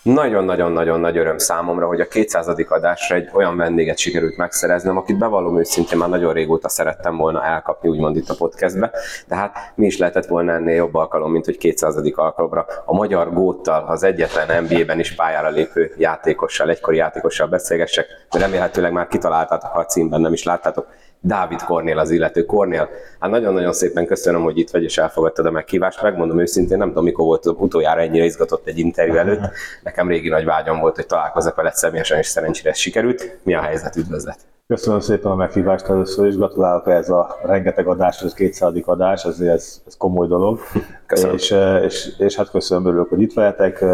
[0.03, 2.49] Nagyon-nagyon-nagyon nagy öröm számomra, hogy a 200.
[2.69, 7.89] adásra egy olyan vendéget sikerült megszereznem, akit bevallom őszintén már nagyon régóta szerettem volna elkapni,
[7.89, 8.91] úgymond itt a podcastbe,
[9.29, 11.97] de hát mi is lehetett volna ennél jobb alkalom, mint hogy 200.
[12.15, 18.93] alkalomra a magyar góttal, az egyetlen NBA-ben is pályára lépő játékossal, egykori játékossal beszélgessek, remélhetőleg
[18.93, 20.87] már kitaláltátok, ha a címben nem is láttátok,
[21.23, 22.45] Dávid Kornél az illető.
[22.45, 26.03] Kornél, hát nagyon-nagyon szépen köszönöm, hogy itt vagy és elfogadtad a meghívást.
[26.03, 29.41] Megmondom őszintén, nem tudom, mikor volt utoljára ennyire izgatott egy interjú előtt.
[29.83, 33.39] Nekem régi nagy vágyam volt, hogy találkozzak veled személyesen, és szerencsére ez sikerült.
[33.43, 33.97] Mi a helyzet?
[33.97, 34.39] Üdvözlet!
[34.67, 38.73] Köszönöm szépen a meghívást először is, gratulálok ez a rengeteg adás, ez 200.
[38.85, 40.59] adás, ez, ez, ez komoly dolog.
[41.07, 41.35] Köszönöm.
[41.35, 41.55] És,
[41.85, 43.85] és, és, hát köszönöm, örülök, hogy itt vehetek.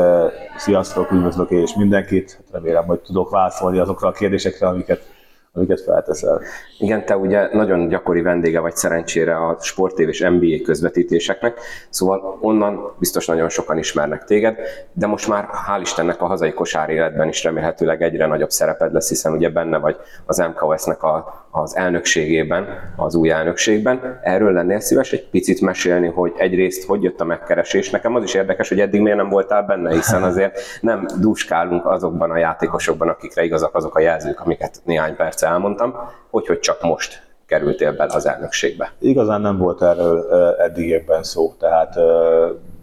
[0.57, 2.39] Sziasztok, üdvözlök és mindenkit.
[2.53, 5.16] Remélem, hogy tudok válaszolni azokra a kérdésekre, amiket
[5.57, 6.41] amiket felteszel.
[6.79, 12.95] Igen, te ugye nagyon gyakori vendége vagy szerencsére a Sport és NBA közvetítéseknek, szóval onnan
[12.99, 14.59] biztos nagyon sokan ismernek téged,
[14.93, 19.09] de most már hál' Istennek a hazai kosár életben is remélhetőleg egyre nagyobb szereped lesz,
[19.09, 24.21] hiszen ugye benne vagy az MKS-nek a, az elnökségében, az új elnökségben.
[24.23, 27.91] Erről lennél szíves egy picit mesélni, hogy egyrészt hogy jött a megkeresés.
[27.91, 32.31] Nekem az is érdekes, hogy eddig miért nem voltál benne, hiszen azért nem dúskálunk azokban
[32.31, 35.95] a játékosokban, akikre igazak azok a jelzők, amiket néhány perc elmondtam,
[36.31, 38.93] hogy, hogy csak most kerültél bele az elnökségbe.
[38.99, 41.95] Igazán nem volt erről eddigekben szó, tehát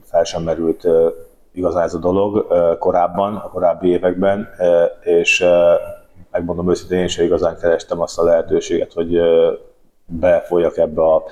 [0.03, 0.87] fel sem merült
[1.51, 2.47] igazán ez a dolog
[2.79, 4.49] korábban, a korábbi években,
[5.01, 5.45] és
[6.31, 9.19] megmondom őszintén, én sem igazán kerestem azt a lehetőséget, hogy
[10.05, 11.23] befolyjak ebbe a,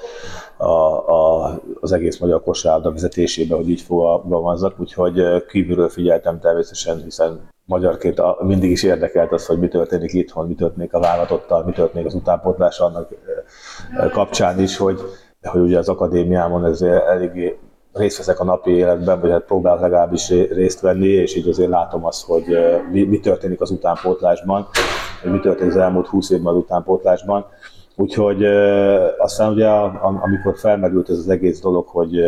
[0.58, 0.70] a,
[1.10, 8.21] a, az egész magyar kosárlabda vezetésébe, hogy így fogalmazzak, úgyhogy kívülről figyeltem természetesen, hiszen magyarként
[8.41, 12.13] mindig is érdekelt az, hogy mi történik itthon, mi történik a vállalatottal, mi történik az
[12.13, 13.07] utánpótlás annak
[14.12, 14.99] kapcsán is, hogy,
[15.41, 17.57] hogy ugye az akadémiámon ez eléggé
[17.93, 22.05] részt veszek a napi életben, vagy hát próbálok legalábbis részt venni, és így azért látom
[22.05, 22.43] azt, hogy
[22.91, 24.67] mi, mi történik az utánpótlásban,
[25.21, 27.45] hogy mi történik az elmúlt 20 évben az utánpótlásban.
[28.01, 28.45] Úgyhogy
[29.17, 29.67] aztán ugye
[30.01, 32.19] amikor felmerült ez az egész dolog, hogy,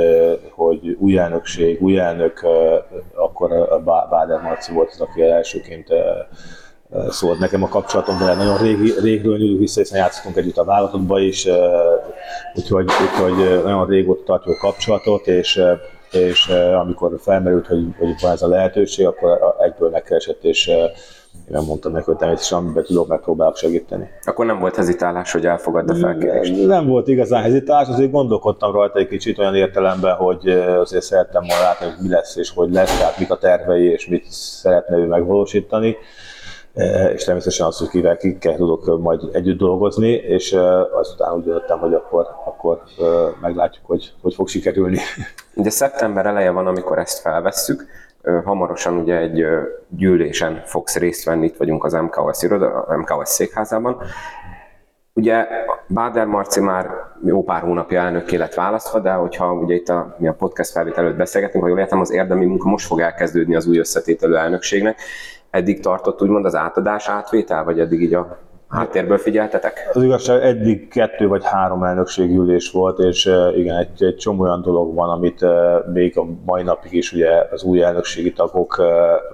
[0.51, 2.45] hogy új elnökség, új elnök,
[3.15, 5.87] akkor Báder Marci volt az, aki elsőként
[7.09, 11.19] szólt nekem a kapcsolatom, de nagyon régi, régről nyúlunk vissza, hiszen játszottunk együtt a vállalatokba
[11.19, 11.47] is,
[12.55, 15.61] úgyhogy, úgyhogy nagyon régóta tartjuk a kapcsolatot, és,
[16.11, 16.47] és
[16.81, 20.71] amikor felmerült, hogy, hogy van ez a lehetőség, akkor egyből megkeresett, és
[21.51, 24.09] én mondtam neki, hogy természetesen amiben tudok, megpróbálok segíteni.
[24.23, 26.65] Akkor nem volt hezitálás, hogy elfogadd a felkérést?
[26.65, 31.63] Nem volt igazán hezitálás, azért gondolkodtam rajta egy kicsit olyan értelemben, hogy azért szerettem volna
[31.63, 35.05] látni, hogy mi lesz és hogy lesz, tehát mik a tervei és mit szeretne ő
[35.05, 35.97] megvalósítani
[37.13, 40.57] és természetesen az, hogy kivel kikkel tudok majd együtt dolgozni, és
[40.91, 42.81] azután úgy döntöttem, hogy akkor, akkor
[43.41, 44.99] meglátjuk, hogy hogy fog sikerülni.
[45.53, 47.85] De szeptember eleje van, amikor ezt felvesszük,
[48.43, 49.45] hamarosan ugye egy
[49.89, 54.01] gyűlésen fogsz részt venni, itt vagyunk az MKS iroda, MKS székházában.
[55.13, 55.47] Ugye
[55.87, 56.89] Báder Marci már
[57.23, 61.03] jó pár hónapja elnökké lett választva, de hogyha ugye itt a, mi a podcast felvétel
[61.03, 65.01] előtt beszélgetünk, ha jól értem, az érdemi munka most fog elkezdődni az új összetételő elnökségnek.
[65.49, 68.37] Eddig tartott úgymond az átadás átvétel, vagy eddig így a
[68.73, 69.89] háttérből figyeltetek?
[69.93, 74.93] Az igazság, eddig kettő vagy három elnökségülés volt, és igen, egy, egy csomó olyan dolog
[74.95, 75.45] van, amit
[75.93, 78.77] még a mai napig is ugye az új elnökségi tagok,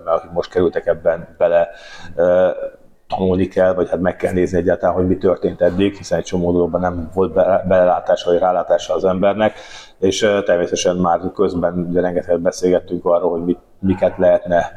[0.06, 1.70] akik most kerültek ebben bele,
[3.08, 6.52] tanulni kell, vagy hát meg kell nézni egyáltalán, hogy mi történt eddig, hiszen egy csomó
[6.52, 7.34] dologban nem volt
[7.68, 9.54] belelátása vagy rálátása az embernek,
[10.00, 14.72] és természetesen már közben ugye rengeteget beszélgettünk arról, hogy mit, miket lehetne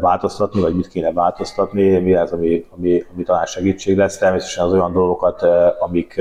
[0.00, 4.18] változtatni, vagy mit kéne változtatni, mi az, ami, ami, ami talán segítség lesz.
[4.18, 5.42] Természetesen az olyan dolgokat,
[5.78, 6.20] amik,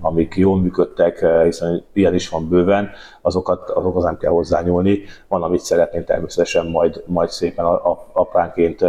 [0.00, 2.90] amik jól működtek, hiszen ilyen is van bőven,
[3.22, 5.02] azokat, azokhoz nem kell hozzányúlni.
[5.28, 7.64] Van, amit szeretnénk természetesen majd, majd szépen
[8.12, 8.84] apránként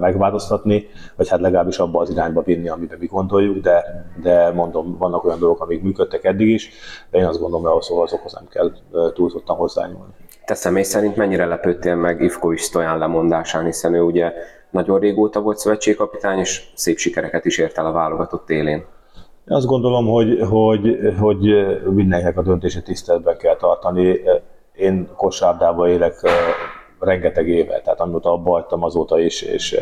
[0.00, 5.24] megváltoztatni, vagy hát legalábbis abba az irányba vinni, amiben mi gondoljuk, de, de mondom, vannak
[5.24, 6.70] olyan dolgok, amik működtek eddig is,
[7.10, 8.72] de én azt gondolom, hogy azokhoz nem kell
[9.12, 10.12] túlzottan hozzányúlni.
[10.44, 14.32] Te személy szerint mennyire lepődtél meg Ivkovics Stojan lemondásán, hiszen ő ugye
[14.70, 18.84] nagyon régóta volt szövetségkapitány, és szép sikereket is ért el a válogatott élén.
[19.48, 24.20] Én azt gondolom, hogy, hogy, hogy mindenkinek a döntése tiszteletben kell tartani.
[24.74, 26.14] Én kosárdába élek
[27.06, 29.76] rengeteg éve, tehát amióta abba hagytam azóta is, és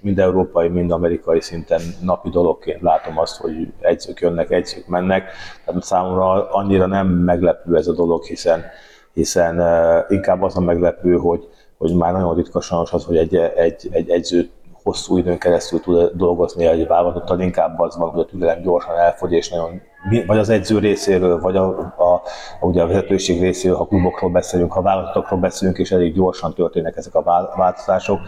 [0.00, 5.30] mind európai, mind amerikai szinten napi dologként látom azt, hogy egyzők jönnek, egyzők mennek.
[5.64, 8.64] Tehát számomra annyira nem meglepő ez a dolog, hiszen
[9.12, 9.62] hiszen
[10.08, 11.48] inkább az a meglepő, hogy,
[11.78, 14.50] hogy már nagyon ritka sajnos az, hogy egy, egy, egy egyző
[14.82, 19.32] hosszú időn keresztül tud dolgozni egy vállalatottal, inkább az van, hogy a türelem gyorsan elfogy,
[19.32, 19.80] és nagyon,
[20.26, 22.22] vagy az edző részéről, vagy a, a,
[22.60, 26.96] a, ugye a vezetőség részéről, ha klubokról beszélünk, ha vállalatokról beszélünk, és elég gyorsan történnek
[26.96, 27.22] ezek a
[27.56, 28.20] változások,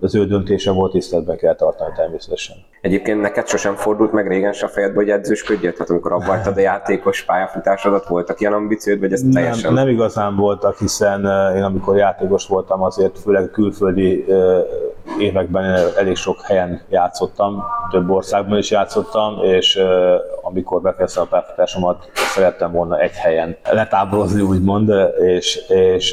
[0.00, 2.56] az ő döntése volt, tiszteletben kell tartani természetesen.
[2.80, 5.72] Egyébként neked sosem fordult meg régen se a fejedbe, hogy edzősködjél?
[5.72, 9.72] Tehát amikor abba a játékos pályafutásodat, voltak ilyen ambíciód, vagy ez nem, teljesen?
[9.72, 11.20] Nem igazán voltak, hiszen
[11.56, 14.24] én amikor játékos voltam, azért főleg külföldi
[15.18, 19.78] években elég sok helyen játszottam, több országban is játszottam, és
[20.42, 26.12] amikor befejeztem a pályafutásomat, szerettem volna egy helyen letáborozni, úgymond, és, és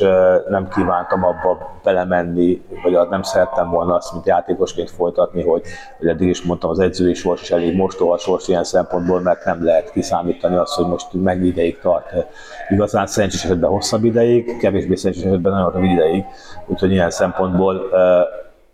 [0.49, 5.62] nem kívántam abba belemenni, vagy nem szerettem volna azt, mint játékosként folytatni, hogy,
[5.97, 9.63] hogy eddig is mondtam, az edzői sors is elég mostoha sors ilyen szempontból, mert nem
[9.65, 12.13] lehet kiszámítani azt, hogy most mennyi ideig tart.
[12.69, 16.25] Igazán szerencsés esetben hosszabb ideig, kevésbé szerencsés esetben nagyon rövid ideig,
[16.65, 17.81] úgyhogy ilyen szempontból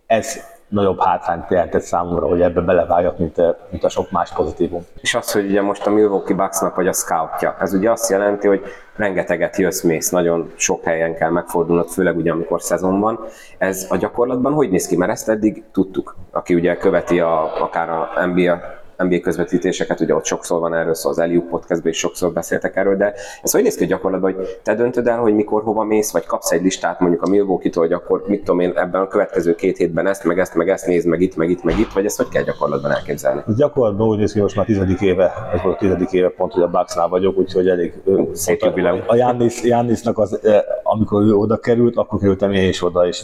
[0.05, 4.86] ez nagyobb hátrányt jelentett számomra, hogy ebbe beleváljak, mint, mint a sok más pozitívum.
[5.01, 8.47] És az, hogy ugye most a Milwaukee Bucksnak vagy a scoutja, ez ugye azt jelenti,
[8.47, 8.63] hogy
[8.95, 13.19] rengeteget jössz, mész, nagyon sok helyen kell megfordulnod, főleg ugye amikor szezon van.
[13.58, 14.97] Ez a gyakorlatban hogy néz ki?
[14.97, 18.60] Mert ezt eddig tudtuk, aki ugye követi a, akár a NBA
[18.97, 22.95] NBA közvetítéseket, ugye ott sokszor van erről szó, az Eliup podcastban is sokszor beszéltek erről,
[22.95, 26.25] de ez hogy néz ki gyakorlatban, hogy te döntöd el, hogy mikor hova mész, vagy
[26.25, 29.77] kapsz egy listát mondjuk a Milwaukee-tól, hogy akkor mit tudom én ebben a következő két
[29.77, 32.17] hétben ezt, meg ezt, meg ezt néz, meg itt, meg itt, meg itt, vagy ezt
[32.17, 33.41] hogy kell gyakorlatban elképzelni?
[33.57, 36.63] Gyakorlatban úgy néz ki, most már tizedik éve, ez volt a tizedik éve pont, hogy
[36.63, 37.93] a Bucksnál vagyok, úgyhogy elég
[38.33, 39.01] szép jubileum.
[39.07, 40.39] A Jannis, Jannisnak az,
[40.83, 43.23] amikor ő oda került, akkor kerültem én is oda, és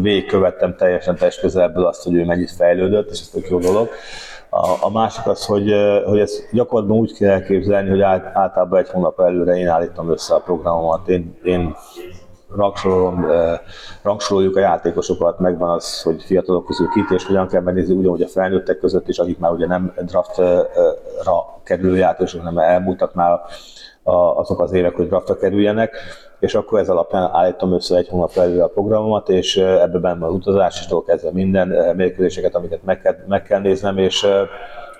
[0.00, 3.88] végigkövettem teljesen test közelből azt, hogy ő mennyit fejlődött, és ez tök jó dolog.
[4.80, 9.20] A, másik az, hogy, hogy ezt gyakorlatban úgy kell elképzelni, hogy át, általában egy hónap
[9.20, 11.08] előre én állítom össze a programomat.
[11.08, 11.74] Én, én
[12.56, 13.26] rangsorolom,
[14.02, 18.28] rangsoroljuk a játékosokat, megvan az, hogy fiatalok közül kit és hogyan kell megnézni, ugyanúgy a
[18.28, 20.68] felnőttek között is, akik már ugye nem draftra
[21.64, 23.40] kerülő játékosok, hanem elmúltak már
[24.34, 25.96] azok az évek, hogy draftra kerüljenek
[26.42, 30.28] és akkor ez alapján állítom össze egy hónap előre a programomat, és ebben benne van
[30.28, 34.26] az utazás, és kezdve minden mérkőzéseket, amiket meg kell, meg kell néznem, és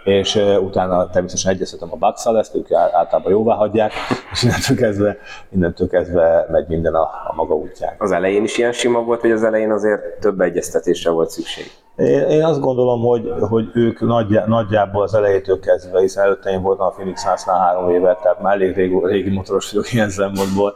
[0.05, 3.93] és utána természetesen egyeztetem a bucks ezt ők általában jóvá hagyják,
[4.33, 5.17] és innentől kezdve,
[5.49, 7.95] innentől kezdve megy minden a, a maga útján.
[7.99, 11.71] Az elején is ilyen sima volt, vagy az elején azért több egyeztetésre volt szükség?
[11.97, 16.63] Én, én azt gondolom, hogy, hogy ők nagy, nagyjából az elejétől kezdve, hiszen előtte én
[16.63, 20.75] voltam a Phoenix House-nál három évet, tehát már elég régi, régi motoros vagyok ilyen szempontból.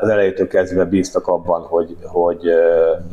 [0.00, 2.42] Az elejétől kezdve bíztak abban, hogy, hogy,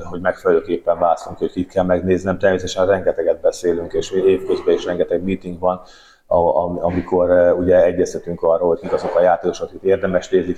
[0.03, 2.38] hogy megfelelőképpen válaszolunk, hogy kit kell megnéznem.
[2.38, 5.82] Természetesen rengeteget beszélünk, és évközben is rengeteg meeting van,
[6.27, 10.55] amikor uh, ugye egyeztetünk arról, hogy kik azok a játékosok, akik érdemes nézni,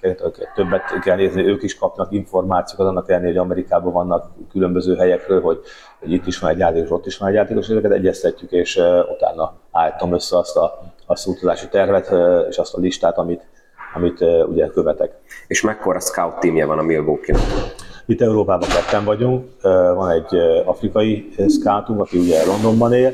[0.00, 5.40] akiket többet kell nézni, ők is kapnak információkat, annak ellenére, hogy Amerikában vannak különböző helyekről,
[5.40, 5.60] hogy,
[6.00, 8.84] hogy itt is van egy játékos, ott is van egy játékos, ezeket egyeztetjük, és uh,
[9.14, 13.46] utána állítom össze azt a, azt a utazási tervet uh, és azt a listát, amit,
[13.94, 15.12] amit ugye követek.
[15.46, 17.76] És mekkora scout tímje van a Milwaukee-nak?
[18.06, 19.46] Itt Európában ketten vagyunk,
[19.94, 23.12] van egy afrikai scoutunk, aki ugye Londonban él,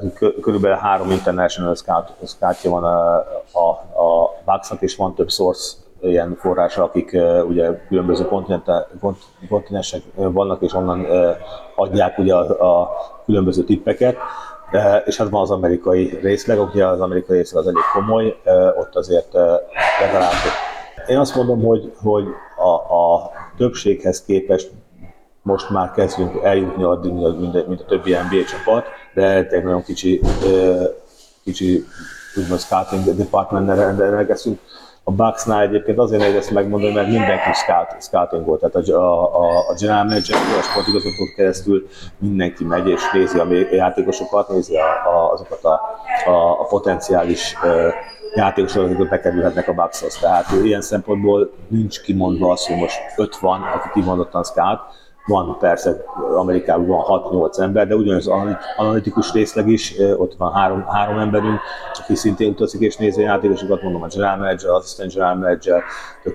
[0.00, 3.16] tehát körülbelül három international scout, scoutja van a,
[3.52, 3.68] a,
[4.02, 8.28] a Bucksnak, és van több source ilyen forrása, akik uh, ugye különböző
[9.48, 11.36] kontinensek vannak, és onnan uh,
[11.76, 12.90] adják ugye a, a
[13.24, 14.16] különböző tippeket.
[14.72, 18.36] Uh, és hát van az amerikai részleg, ugye az amerikai részleg az elég komoly,
[18.78, 19.32] ott azért
[20.00, 20.32] legalább
[21.06, 22.24] én azt mondom, hogy, hogy
[22.56, 24.70] a, a többséghez képest
[25.42, 29.82] most már kezdünk eljutni addig, mint a, mint a többi NBA csapat, de egy nagyon
[29.82, 30.20] kicsi,
[31.44, 31.84] kicsi
[32.36, 34.58] úgymond scouting department rendelkezünk.
[35.06, 39.58] A Bucksnál egyébként azért nehéz ezt megmondani, mert mindenki scout, scouting volt, tehát a, a,
[39.68, 45.32] a general manager, a sportigazgatót keresztül mindenki megy és nézi a játékosokat, nézi a, a,
[45.32, 45.80] azokat a,
[46.26, 47.56] a, a potenciális
[48.34, 50.18] játékosokat, akik bekerülhetnek a Buckshoz.
[50.18, 54.80] Tehát ilyen szempontból nincs kimondva az, hogy most öt van, aki kimondottan scout,
[55.26, 56.04] van persze,
[56.36, 58.30] Amerikában van 6-8 ember, de ugyanaz
[58.76, 61.60] analitikus részleg is, ott van három, három emberünk,
[62.02, 65.82] aki szintén utazik és nézi a játékosokat, mondom a general manager, assistant general manager,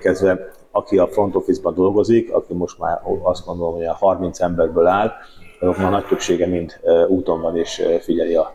[0.00, 0.38] kezdve,
[0.70, 5.12] aki a front office-ban dolgozik, aki most már azt gondolom, hogy a 30 emberből áll,
[5.60, 8.52] azok a nagy többsége mind úton van és figyeli a,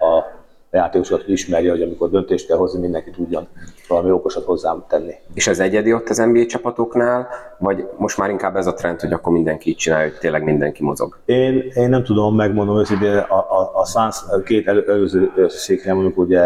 [0.00, 0.39] a, a
[0.70, 3.46] játékosokat ismerje, hogy amikor döntést kell hozni, mindenki tudjon
[3.88, 5.14] valami okosat hozzám tenni.
[5.34, 7.28] És ez egyedi ott az NBA csapatoknál,
[7.58, 10.82] vagy most már inkább ez a trend, hogy akkor mindenki így csinálja, hogy tényleg mindenki
[10.82, 11.18] mozog?
[11.24, 16.18] Én, én nem tudom, megmondom őszintén, a, a, a Suns két elő, előző székhelyen mondjuk
[16.18, 16.40] ugye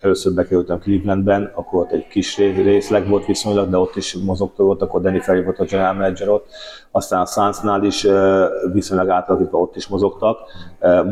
[0.00, 4.82] először bekerültem Clevelandben, akkor ott egy kis részleg volt viszonylag, de ott is mozogta volt,
[4.82, 6.46] akkor Danny Ferry volt a general manager ott,
[6.90, 8.06] aztán a Sunsnál is
[8.72, 10.38] viszonylag átalakítva ott is mozogtak.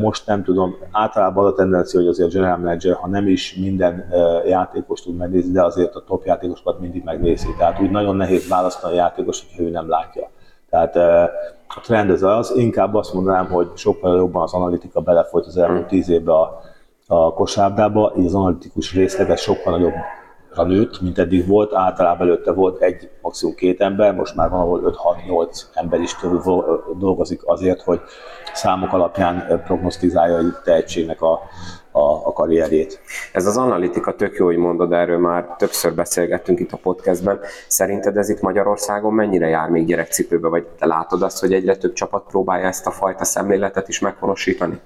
[0.01, 3.55] Most nem tudom, általában az a tendencia, hogy azért a general manager, ha nem is
[3.55, 4.05] minden
[4.47, 7.55] játékos tud megnézni, de azért a top játékosokat mindig megnézi.
[7.59, 10.31] Tehát úgy nagyon nehéz választani a játékos, hogyha ő nem látja.
[10.71, 10.97] Tehát
[11.77, 15.87] a trend ez az, inkább azt mondanám, hogy sokkal jobban az analitika belefolyt az elmúlt
[15.87, 16.61] tíz évben a
[17.07, 19.95] a kosárdába, így az analitikus részleges sokkal nagyobb
[20.63, 21.75] nőtt, mint eddig volt.
[21.75, 24.95] Általában előtte volt egy, maximum két ember, most már van, ahol
[25.29, 26.17] 5-6-8 ember is
[26.99, 28.01] dolgozik azért, hogy
[28.53, 31.33] számok alapján prognosztizálja egy tehetségnek a,
[31.93, 33.01] a, a karrierjét.
[33.33, 37.41] Ez az analitika tök jó, hogy mondod, erről már többször beszélgettünk itt a podcastben.
[37.69, 41.93] Szerinted ez itt Magyarországon mennyire jár még gyerekcipőbe, vagy te látod azt, hogy egyre több
[41.93, 44.81] csapat próbálja ezt a fajta szemléletet is meghonosítani?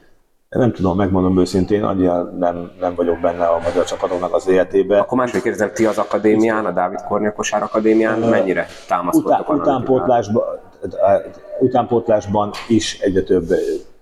[0.49, 4.99] Nem tudom, megmondom őszintén, annyira nem, nem vagyok benne a magyar csapatoknak az életébe.
[4.99, 10.43] Akkor máshogy kérdezem, ti az akadémián, a Dávid Kornél Kosár Akadémián mennyire támaszkodtok Után, Utánpótlásban,
[11.61, 13.49] utánpótlásban is egyre több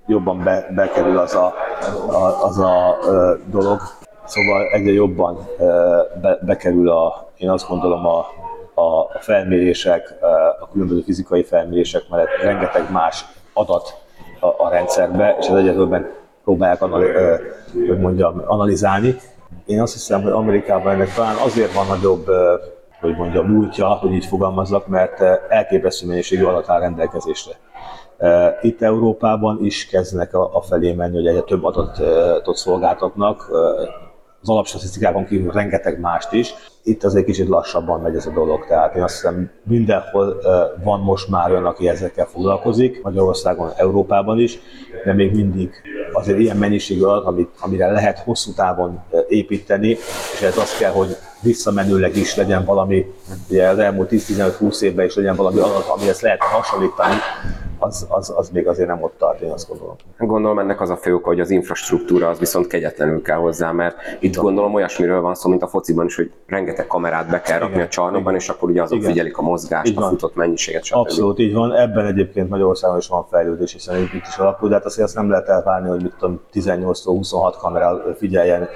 [0.06, 1.54] jobban be, bekerül az a,
[2.08, 2.96] a, az a
[3.50, 3.80] dolog,
[4.24, 5.38] szóval egyre jobban
[6.20, 8.18] be, bekerül a, én azt gondolom a,
[8.74, 10.14] a felmérések,
[10.60, 14.00] a különböző fizikai felmérések mellett rengeteg más adat
[14.40, 16.82] a, a rendszerbe, és ez egyre többen próbálják
[17.88, 19.16] hogy mondjam, analizálni.
[19.64, 22.26] Én azt hiszem, hogy Amerikában ennek talán azért van nagyobb
[23.00, 27.52] hogy mondjam, múltja, hogy így fogalmazzak, mert elképesztő mennyiségű adat áll rendelkezésre.
[28.60, 33.48] Itt Európában is kezdenek a, felé menni, hogy egyre több adatot szolgáltatnak,
[34.40, 36.54] az alapstatisztikákon kívül rengeteg mást is.
[36.86, 40.40] Itt azért kicsit lassabban megy ez a dolog, tehát én azt hiszem mindenhol
[40.84, 44.58] van most már olyan, aki ezekkel foglalkozik, Magyarországon, Európában is,
[45.04, 45.70] de még mindig
[46.12, 49.88] azért ilyen mennyiségű adat, amit, amire lehet hosszú távon építeni,
[50.32, 53.14] és ez azt kell, hogy visszamenőleg is legyen valami,
[53.48, 57.14] ugye az elmúlt 10-15-20 évben is legyen valami adat, amihez lehet hasonlítani,
[57.78, 59.96] az, az, az még azért nem ott tart, én azt gondolom.
[60.18, 63.96] Gondolom ennek az a fő oka, hogy az infrastruktúra az viszont kegyetlenül kell hozzá, mert
[64.20, 67.74] itt gondolom olyasmiről van szó, mint a fociban is, hogy rengeteg kamerát be kell rakni
[67.74, 67.86] Igen.
[67.86, 68.40] a csarnokban, Igen.
[68.40, 69.10] és akkor ugye azok Igen.
[69.10, 70.96] figyelik a mozgást, így a futott mennyiséget, stb.
[70.96, 74.84] Abszolút így van, ebben egyébként Magyarországon is van fejlődés, hiszen itt is alapul, de hát
[74.84, 78.68] azért azt nem lehet elvárni, hogy mit tudom, 18-26 kamera figyeljen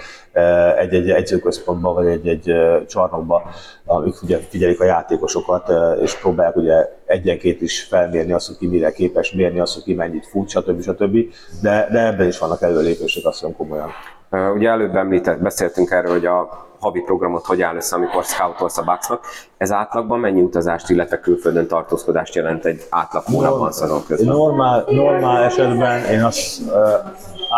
[0.78, 2.54] egy-egy edzőközpontban, vagy egy-egy
[2.86, 3.42] csarnokban,
[3.84, 8.92] amik ugye figyelik a játékosokat, és próbálják ugye egyenként is felmérni azt, hogy ki mire
[8.92, 10.82] képes, mérni azt, hogy ki mennyit fut, stb.
[10.82, 11.16] stb.
[11.62, 13.90] De, de ebben is vannak előlépések, azt mondom komolyan.
[14.30, 18.82] Ugye előbb említett, beszéltünk erről, hogy a havi programot hogy áll össze, amikor scoutolsz a
[18.82, 19.24] Bucksnak.
[19.56, 24.36] Ez átlagban mennyi utazást, illetve külföldön tartózkodást jelent egy átlag hónapban szezon közben?
[24.36, 26.74] Normál, normál esetben én azt uh,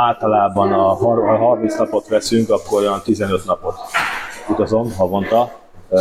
[0.07, 3.75] általában a, a 30 napot veszünk, akkor olyan 15 napot
[4.49, 5.51] utazom havonta,
[5.89, 6.01] uh,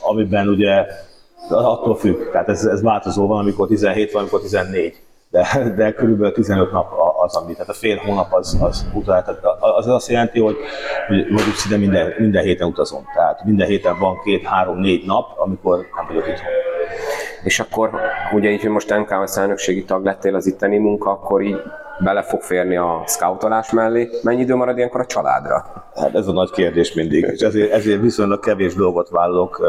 [0.00, 0.86] amiben ugye
[1.48, 6.34] attól függ, tehát ez, ez változó van, amikor 17 van, amikor 14 de, de körülbelül
[6.34, 6.92] 15 nap
[7.26, 10.56] az, ami, tehát a fél hónap az, az utaz, tehát az azt jelenti, hogy,
[11.06, 15.38] hogy mondjuk szinte minden, minden héten utazom, tehát minden héten van két, három, négy nap,
[15.38, 16.65] amikor nem vagyok itthon.
[17.46, 17.90] És akkor
[18.32, 21.62] ugye így, hogy most NKS elnökségi tag lettél az itteni munka, akkor így
[21.98, 24.08] bele fog férni a scoutolás mellé.
[24.22, 25.84] Mennyi idő marad ilyenkor a családra?
[25.94, 29.68] Hát ez a nagy kérdés mindig, és ezért, ezért viszonylag kevés dolgot vállalok uh,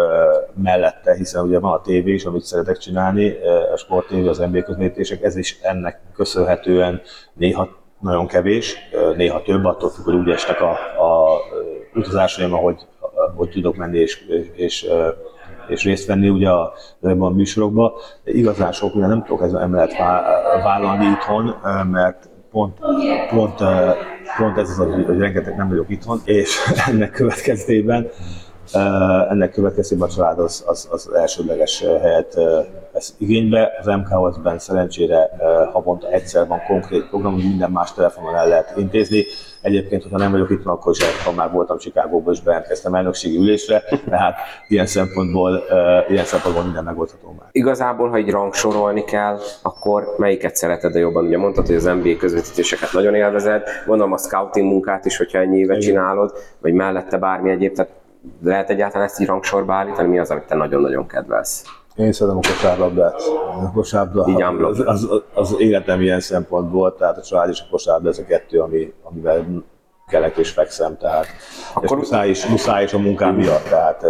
[0.63, 4.37] mellette, hiszen ugye van a tévé is, amit szeretek csinálni, uh, a sport TV, az
[4.37, 7.01] NBA közvetítések, ez is ennek köszönhetően
[7.33, 7.69] néha
[7.99, 11.39] nagyon kevés, uh, néha több, attól függ, hogy úgy estek a, a
[11.93, 12.87] utazásaim, ahogy,
[13.35, 14.25] hogy tudok menni és,
[14.55, 15.07] és uh,
[15.67, 17.93] és részt venni ugye a, a műsorokba.
[18.23, 19.93] De igazán sok minden nem tudok ezzel emellett
[20.63, 21.55] vállalni itthon,
[21.91, 22.79] mert pont,
[23.29, 23.63] pont,
[24.37, 26.57] pont ez az, hogy rengeteg nem vagyok itthon, és
[26.89, 28.07] ennek következtében
[29.29, 32.37] ennek következtében a család az, az, az elsődleges helyet
[32.93, 33.71] vesz igénybe.
[33.79, 35.29] Az MKOS-ben szerencsére
[35.71, 39.25] havonta egyszer van konkrét program, hogy minden más telefonon el lehet intézni.
[39.61, 43.83] Egyébként, hogyha nem vagyok itt, akkor is ha már voltam Chicagóban, és bejelentkeztem elnökségi ülésre,
[44.09, 44.35] tehát
[44.67, 45.63] ilyen szempontból,
[46.09, 47.47] ilyen szempontból minden megoldható már.
[47.51, 51.25] Igazából, ha egy rangsorolni kell, akkor melyiket szereted a jobban?
[51.25, 55.57] Ugye mondtad, hogy az NBA közvetítéseket nagyon élvezed, gondolom a scouting munkát is, hogyha ennyi
[55.57, 57.91] éve csinálod, vagy mellette bármi egyéb, tehát
[58.43, 60.07] lehet egyáltalán ezt így rangsorba állítani?
[60.07, 61.63] Mi az, amit te nagyon-nagyon kedvelsz?
[61.95, 63.21] Én szeretem a kosárlabdát.
[63.63, 68.17] A kosárlabda az, az, az, életem ilyen szempontból, tehát a család és a kosárlabda ez
[68.17, 69.63] a kettő, ami, amivel
[70.07, 71.25] kelek és fekszem, tehát
[71.73, 74.05] Akkor muszáj is, muszáj is a munkám miatt, tehát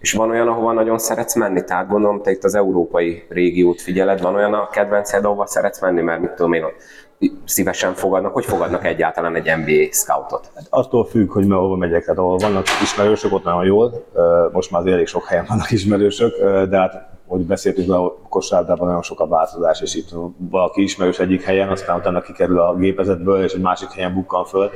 [0.00, 1.64] és van olyan, ahova nagyon szeretsz menni?
[1.64, 6.00] Tehát gondolom, te itt az európai régiót figyeled, van olyan a kedvenced, ahova szeretsz menni,
[6.00, 6.64] mert mit tudom én,
[7.44, 10.50] szívesen fogadnak, hogy fogadnak egyáltalán egy NBA scoutot?
[10.54, 14.06] Hát attól függ, hogy hova megyek, tehát ahol vannak ismerősök, ott nagyon jól,
[14.52, 16.36] most már azért elég sok helyen vannak ismerősök,
[16.68, 21.42] de hát hogy beszéltünk, a kosárlabdában nagyon sok a változás, és itt valaki ismerős egyik
[21.42, 24.70] helyen, aztán utána kikerül a gépezetből, és egy másik helyen bukkan föl.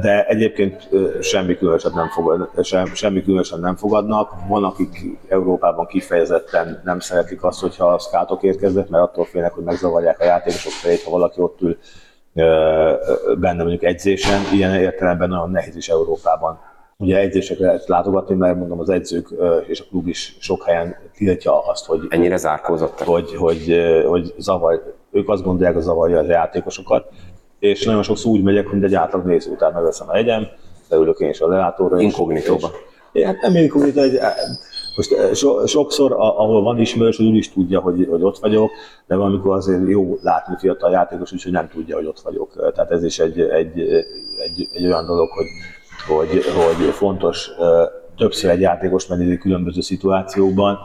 [0.00, 0.88] De egyébként
[1.20, 4.32] semmi különöset nem, fogad, sem, semmi különösen nem fogadnak.
[4.48, 9.64] Van, akik Európában kifejezetten nem szeretik azt, hogyha a scoutok érkeznek, mert attól félnek, hogy
[9.64, 11.76] megzavarják a játékosok fejét, ha valaki ott ül
[13.38, 14.40] benne mondjuk edzésen.
[14.52, 16.60] Ilyen értelemben nagyon nehéz is Európában
[17.02, 19.28] Ugye edzésekre lehet látogatni, mert mondom az edzők
[19.66, 22.00] és a klub is sok helyen tiltja azt, hogy...
[22.08, 23.06] Ennyire zárkózottak.
[23.06, 23.76] Hogy, hogy,
[24.06, 27.08] hogy zavar, ők azt gondolják, hogy zavarja a játékosokat,
[27.58, 30.46] és nagyon sokszor úgy megyek, hogy egy átlag néző után megveszem a hegyem,
[30.88, 32.00] leülök én is a lelátóra.
[32.00, 32.70] Inkognitóba.
[33.12, 34.18] És, hát nem inkognitó, egy,
[34.96, 38.70] most so, sokszor, ahol van ismerős, hogy úgy is tudja, hogy, hogy ott vagyok,
[39.06, 42.72] de valamikor azért jó látni fiatal játékos, úgyhogy nem tudja, hogy ott vagyok.
[42.74, 43.80] Tehát ez is egy, egy,
[44.38, 45.46] egy, egy olyan dolog, hogy
[46.08, 47.50] hogy, hogy fontos
[48.16, 50.78] többször egy játékos menni különböző szituációkban,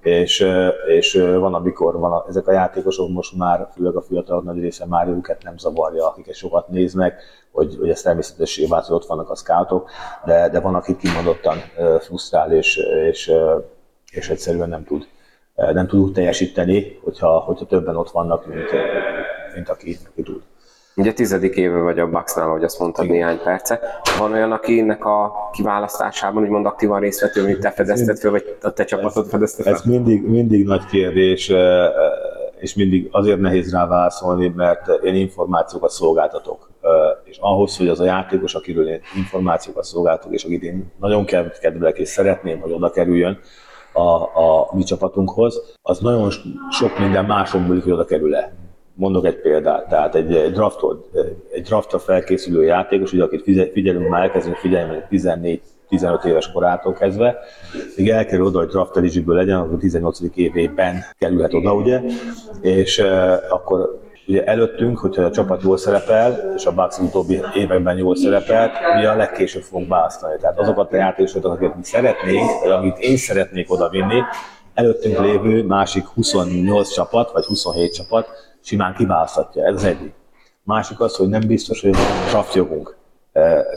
[0.00, 0.46] és,
[0.86, 4.86] és van, amikor van a, ezek a játékosok most már, főleg a fiatalok nagy része
[4.86, 7.22] már őket nem zavarja, akiket sokat néznek,
[7.52, 9.90] hogy, hogy ez természetesen vált, hogy ott vannak a scoutok,
[10.24, 11.56] de, de van, aki kimondottan
[12.00, 12.76] frusztrál, és,
[13.08, 13.32] és,
[14.12, 15.06] és egyszerűen nem tud,
[15.54, 18.70] nem tud úgy teljesíteni, hogyha, hogyha többen ott vannak, mint,
[19.54, 20.42] mint aki, aki tud.
[20.96, 23.16] Ugye tizedik éve vagy a Bucksnál, ahogy azt mondtad Igen.
[23.16, 23.80] néhány perce.
[24.18, 28.70] Van olyan, akinek a kiválasztásában úgymond aktívan részt vett, hogy te fedezted fel, vagy a
[28.70, 29.72] te csapatod fedezte fel?
[29.72, 31.52] Ez mindig, mindig nagy kérdés,
[32.58, 36.70] és mindig azért nehéz rá válaszolni, mert én információkat szolgáltatok.
[37.24, 41.24] És ahhoz, hogy az a játékos, akiről én információkat szolgáltatok, és akit én nagyon
[41.60, 43.38] kedvelek és szeretném, hogy oda kerüljön,
[43.92, 46.30] a, a mi csapatunkhoz, az nagyon
[46.70, 48.52] sok minden máson múlik, hogy oda kerül-e.
[48.98, 51.08] Mondok egy példát, tehát egy, draftot,
[51.52, 57.38] egy draftra felkészülő játékos, ugye, akit figyelünk már, elkezdünk figyelni 14 15 éves korától kezdve,
[57.96, 60.18] még elkerül oda, hogy draft eligible legyen, akkor 18.
[60.34, 62.00] évében kerülhet oda, ugye,
[62.60, 67.96] és uh, akkor ugye előttünk, hogyha a csapat jól szerepel, és a Bucks utóbbi években
[67.96, 70.36] jól szerepelt, mi a legkésőbb fogunk választani.
[70.40, 74.22] Tehát azokat a játékosokat, akiket mi szeretnénk, vagy amit én szeretnék oda vinni,
[74.74, 78.28] előttünk lévő másik 28 csapat, vagy 27 csapat
[78.66, 79.64] simán kiválaszthatja.
[79.64, 80.12] Ez egyik.
[80.62, 82.96] Másik az, hogy nem biztos, hogy van draft jogunk.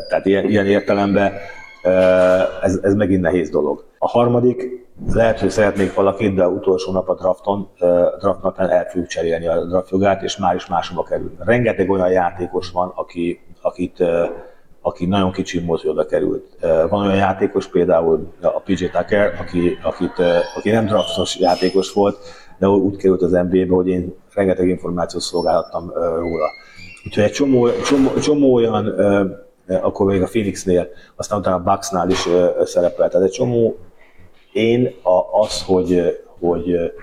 [0.09, 1.33] Tehát ilyen, ilyen értelemben
[2.61, 3.85] ez, ez megint nehéz dolog.
[3.97, 7.69] A harmadik, lehet, hogy szeretnék valakit, de utolsó nap a drafton,
[8.19, 11.31] draft napján el fogjuk cserélni a draftjogát, és már is máshova kerül.
[11.39, 14.03] Rengeteg olyan játékos van, aki, akit,
[14.81, 16.45] aki nagyon kicsi oda került.
[16.89, 20.19] Van olyan játékos, például a PJ Tucker, aki, akit,
[20.55, 22.17] aki nem draftos játékos volt,
[22.59, 26.49] de úgy került az NBA-be, hogy én rengeteg információt szolgálhattam róla.
[27.05, 28.95] Úgyhogy egy csomó, csomó, csomó olyan
[29.81, 32.27] akkor még a Phoenixnél, aztán utána a Bucksnál is
[32.63, 33.11] szerepelt.
[33.11, 33.77] Tehát egy csomó
[34.51, 36.93] én a, az, hogy, hogy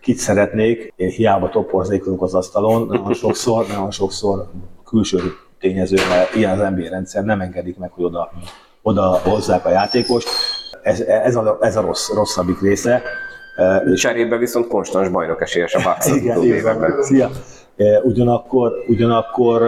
[0.00, 4.46] kit szeretnék, én hiába toporzékolunk az asztalon, nagyon sokszor, nagyon sokszor
[4.84, 5.18] külső
[5.58, 8.30] tényező, mert ilyen az NBA rendszer nem engedik meg, hogy oda,
[8.82, 10.28] oda hozzák a játékost.
[10.82, 13.02] Ez, ez, a, ez a rossz, rosszabbik része.
[13.94, 17.02] Cserébe viszont konstans bajnok esélyes a Bucks az Igen, években.
[17.02, 17.30] Szia.
[18.02, 19.62] Ugyanakkor, ugyanakkor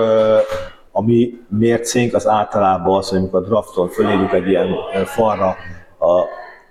[0.93, 4.68] a mi mércénk az általában az, hogy amikor a drafton fölérjük egy ilyen
[5.05, 5.57] falra
[5.99, 6.24] a,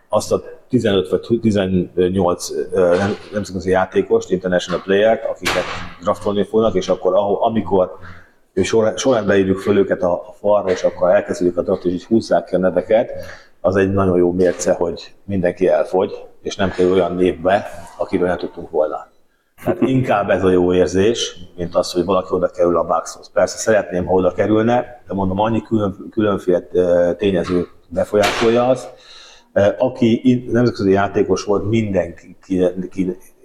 [0.09, 5.63] azt a 15 vagy 18 nem, nemzetközi játékost, international player akiket
[6.01, 7.97] draftolni fognak, és akkor ahol, amikor
[8.63, 12.05] sor, során beírjuk föl őket a, a falra, és akkor elkezdődik a draft, és így
[12.05, 13.11] húzzák ki a neveket,
[13.61, 18.37] az egy nagyon jó mérce, hogy mindenki elfogy, és nem kell olyan névbe, akiről nem
[18.37, 19.07] tudtunk volna.
[19.63, 23.31] Tehát inkább ez a jó érzés, mint az, hogy valaki oda kerül a Buckshoz.
[23.33, 26.61] Persze szeretném, ha oda kerülne, de mondom, annyi külön, különféle
[27.13, 28.87] tényező befolyásolja az.
[29.77, 32.37] Aki nemzetközi játékos volt, mindenki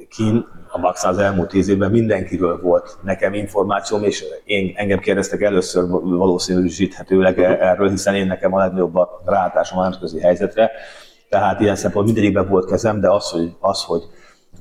[0.08, 5.40] kin a Bucks az elmúlt tíz évben mindenkiről volt nekem információm, és én, engem kérdeztek
[5.40, 10.70] először valószínűsíthetőleg erről, hiszen én nekem a legnagyobb a rálátásom a nemzetközi helyzetre.
[11.28, 14.02] Tehát ilyen szempontból mindegyikben volt kezem, de az, hogy, az, hogy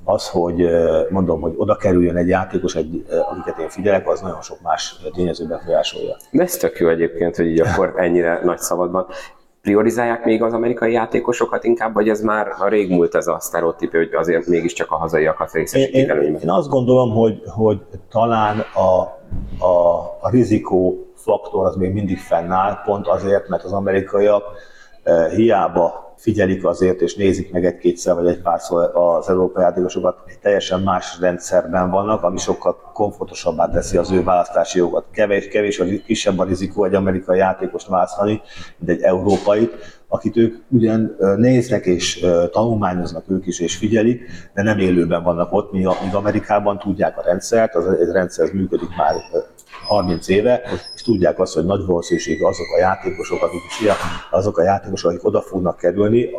[0.04, 0.70] az, hogy
[1.10, 5.48] mondom, hogy oda kerüljön egy játékos, egy, akiket én figyelek, az nagyon sok más tényező
[5.48, 6.16] befolyásolja.
[6.32, 9.08] De ez tök jó egyébként, hogy így akkor ennyire nagy szabadban.
[9.62, 14.14] Priorizálják még az amerikai játékosokat inkább, vagy ez már a régmúlt ez a sztereotípia, hogy
[14.14, 16.42] azért mégiscsak a hazaiakat részesítik előnyben?
[16.42, 19.02] Én azt gondolom, hogy, hogy talán a,
[19.66, 24.44] a, a rizikó faktor az még mindig fennáll, pont azért, mert az amerikaiak
[25.36, 30.82] hiába figyelik azért, és nézik meg egy-kétszer vagy egy párszor az európai játékosokat, egy teljesen
[30.82, 35.06] más rendszerben vannak, ami sokkal komfortosabbá teszi az ő választási jogot.
[35.12, 38.42] Kevés, kevés a kisebb a rizikó egy amerikai játékost választani,
[38.78, 39.70] mint egy európai,
[40.14, 44.22] akit ők ugyan néznek és tanulmányoznak ők is és figyelik,
[44.54, 49.14] de nem élőben vannak ott, míg Amerikában tudják a rendszert, az egy rendszer működik már
[49.88, 50.62] 30 éve,
[50.96, 53.96] és tudják azt, hogy nagy valószínűség azok a játékosok, akik is ilyen,
[54.32, 56.30] azok a játékosok, akik oda fognak kerülni,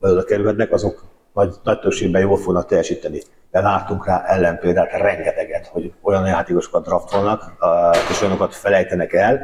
[0.00, 1.04] oda kerülhetnek, azok
[1.34, 3.20] nagy, nagy többségben jól fognak teljesíteni.
[3.50, 7.52] De láttunk rá ellenpéldát rengeteget, hogy olyan játékosokat draftolnak,
[8.10, 9.40] és olyanokat felejtenek el,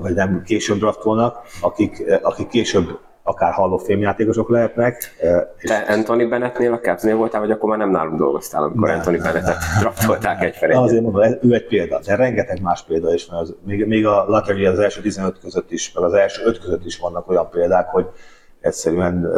[0.00, 5.16] vagy nem később draftolnak, akik, akik később akár Hall of Fame játékosok lehetnek.
[5.58, 8.96] És Te Anthony Bennettnél a Cavsnél voltál, vagy akkor már nem nálunk dolgoztál, amikor nem,
[8.96, 10.74] Anthony Bennettet draftolták egy felé.
[10.74, 13.26] Azért mondom, ő egy példa, de rengeteg más példa is.
[13.30, 16.84] Az, még, még a lottery az első 15 között is, meg az első 5 között
[16.84, 18.06] is vannak olyan példák, hogy
[18.60, 19.30] egyszerűen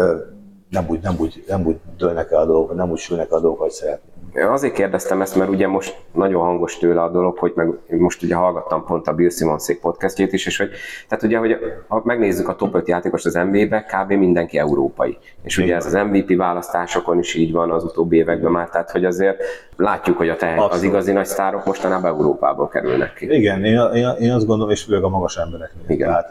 [0.71, 3.41] nem úgy, nem úgy, nem úgy dőlnek el a dolgok, nem úgy sülnek el a
[3.41, 4.18] dolgok, hogy szeretnék.
[4.35, 8.35] Azért kérdeztem ezt, mert ugye most nagyon hangos tőle a dolog, hogy meg most ugye
[8.35, 10.71] hallgattam pont a Bill Simonszék podcastjét is, és hogy,
[11.09, 11.57] tehát ugye, hogy
[11.89, 14.13] ha megnézzük a top 5 játékos az NBA-be, kb.
[14.13, 15.19] mindenki európai.
[15.43, 19.05] És ugye ez az MVP választásokon is így van az utóbbi években már, tehát hogy
[19.05, 19.43] azért
[19.77, 23.35] látjuk, hogy a te, az igazi nagy sztárok mostanában Európából kerülnek ki.
[23.35, 25.85] Igen, én, én, én azt gondolom, és főleg a magas embereknél.
[25.89, 26.09] Igen.
[26.09, 26.31] Tehát,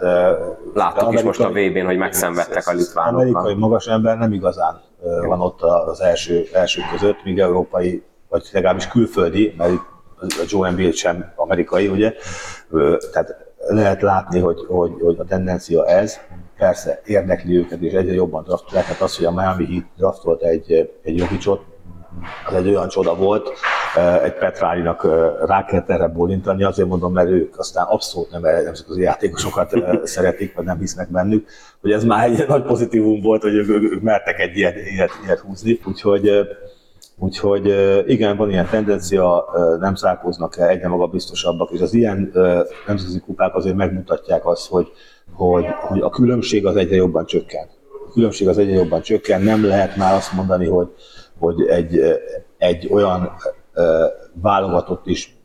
[0.73, 3.19] Láttuk is most a VB-n, hogy megszenvedtek a litvánokkal.
[3.19, 8.87] Amerikai magas ember nem igazán van ott az első, első között, míg európai, vagy legalábbis
[8.87, 9.71] külföldi, mert
[10.19, 12.13] a Joe Embiid sem amerikai, ugye?
[13.11, 16.19] Tehát lehet látni, hogy, hogy, hogy a tendencia ez,
[16.57, 20.91] persze érdekli őket, és egyre jobban draft, lehet az, hogy a Miami Heat draftolt egy,
[21.03, 21.63] egy Jokicsot,
[22.47, 23.49] az egy olyan csoda volt,
[24.23, 25.03] egy Petrálinak
[25.45, 30.65] rá kellett erre bólintani, azért mondom, mert ők aztán abszolút nem nemzetközi játékosokat szeretik, vagy
[30.65, 31.47] nem hisznek bennük,
[31.81, 35.39] hogy ez már egy nagy pozitívum volt, hogy ők, ők mertek egy ilyet, ilyet, ilyet
[35.39, 35.79] húzni.
[35.85, 36.47] Úgyhogy
[37.19, 37.75] Úgyhogy
[38.07, 39.45] igen, van ilyen tendencia,
[39.79, 42.31] nem szárkoznak el, egyre magabiztosabbak, és az ilyen
[42.87, 44.91] nemzetközi kupák azért megmutatják azt, hogy,
[45.33, 47.67] hogy, hogy a különbség az egyre jobban csökken.
[48.07, 50.87] A különbség az egyre jobban csökken, nem lehet már azt mondani, hogy,
[51.39, 52.01] hogy egy,
[52.57, 53.31] egy olyan
[54.33, 55.37] válogatott is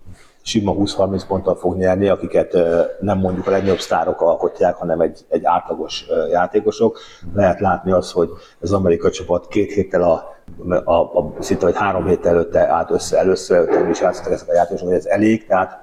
[0.43, 2.57] sima 20-30 ponttal fog nyerni, akiket
[3.01, 6.99] nem mondjuk a legnagyobb sztárok alkotják, hanem egy, egy átlagos játékosok.
[7.35, 8.31] Lehet látni azt, hogy
[8.61, 10.37] az amerikai csapat két héttel a,
[10.85, 14.55] a, a szinte, hogy három héttel előtte állt össze először, előtte is játszottak ezek a
[14.55, 15.82] játékosok, hogy ez elég, tehát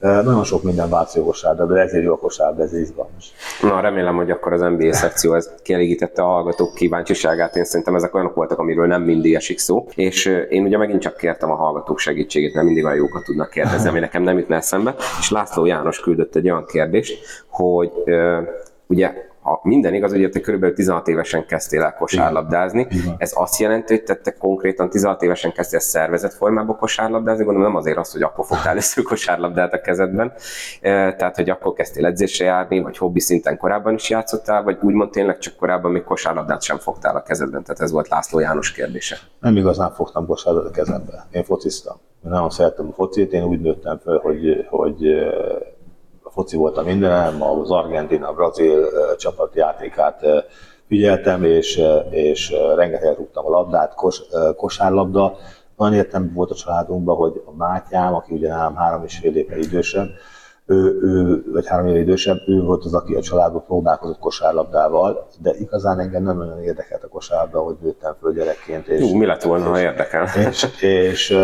[0.00, 3.32] nagyon sok minden változó kosárda, de ezért jó a kosárda, ez izgalmas.
[3.62, 7.56] Na, remélem, hogy akkor az NBA szekció ez kielégítette a hallgatók kíváncsiságát.
[7.56, 9.86] Én szerintem ezek olyanok voltak, amiről nem mindig esik szó.
[9.94, 13.88] És én ugye megint csak kértem a hallgatók segítségét, mert mindig olyan jókat tudnak kérdezni,
[13.88, 14.94] ami nekem nem jutna eszembe.
[15.18, 17.92] És László János küldött egy olyan kérdést, hogy
[18.86, 22.86] ugye ha minden igaz, ugye te körülbelül 16 évesen kezdtél el kosárlabdázni.
[22.90, 23.14] Igen.
[23.18, 27.78] Ez azt jelenti, hogy te, te konkrétan 16 évesen kezdtél szervezett formában kosárlabdázni, gondolom nem
[27.80, 30.32] azért az, hogy akkor fogtál először kosárlabdát a kezedben,
[30.80, 35.38] tehát hogy akkor kezdtél edzésre járni, vagy hobbi szinten korábban is játszottál, vagy úgymond tényleg
[35.38, 39.16] csak korábban még kosárlabdát sem fogtál a kezedben, tehát ez volt László János kérdése.
[39.40, 41.26] Nem igazán fogtam kosárlabdát a kezembe.
[41.30, 41.96] Én fociztam.
[42.24, 45.06] Én nagyon szerettem a focit, én úgy nőttem fel, hogy, hogy
[46.36, 50.20] foci volt a mindenem, az Argentina, a Brazil csapatjátékát
[50.88, 54.22] figyeltem, és, és rengeteget rúgtam a labdát, kos,
[54.56, 55.36] kosárlabda.
[55.76, 59.58] Nagyon értem volt a családunkban, hogy a Mátyám, aki ugye nálam három és fél éve
[59.58, 60.08] idősebb,
[60.66, 65.54] ő, ő, vagy három éve idősebb, ő volt az, aki a családban próbálkozott kosárlabdával, de
[65.58, 68.86] igazán engem nem nagyon érdekelt a kosárlabda, hogy nőttem föl gyerekként.
[68.86, 70.26] És, Jú, mi lett volna, ha érdekel?
[70.48, 71.36] És, és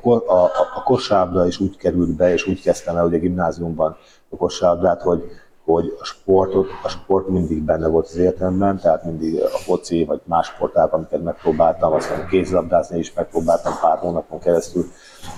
[0.00, 3.96] a, a, a kosárlabda is úgy került be, és úgy kezdtem el, a gimnáziumban
[4.30, 5.22] a kosárlabdát, hogy,
[5.64, 10.20] hogy a sportot, a sport mindig benne volt az életemben, tehát mindig a foci vagy
[10.24, 14.84] más sportágban, amiket megpróbáltam, aztán a kézilabdázni is megpróbáltam pár hónapon keresztül,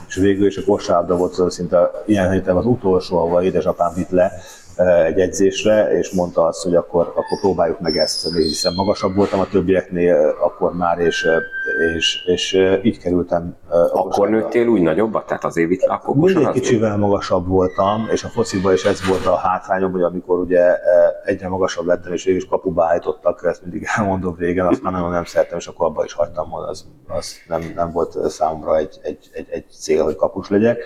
[0.08, 4.10] és végül is a kosárlabda volt az szinte ilyen héten az utolsó, ahol édesapám vitt
[4.10, 4.32] le,
[5.06, 9.48] egy edzésre, és mondta azt, hogy akkor, akkor próbáljuk meg ezt, hiszen magasabb voltam a
[9.48, 11.28] többieknél akkor már, és,
[11.96, 13.56] és, és így kerültem.
[13.92, 15.26] Akkor nőttél úgy nagyobbat?
[15.26, 19.36] Tehát az évit akkor Mindig kicsivel magasabb voltam, és a fociban is ez volt a
[19.36, 20.76] hátrányom, hogy amikor ugye
[21.24, 25.10] egyre magasabb lettem, és végül is kapuba állítottak, ezt mindig elmondom régen, azt már nagyon
[25.10, 28.98] nem szerettem, és akkor abba is hagytam, hogy az, az nem, nem volt számomra egy,
[29.02, 30.84] egy, egy, egy cél, hogy kapus legyek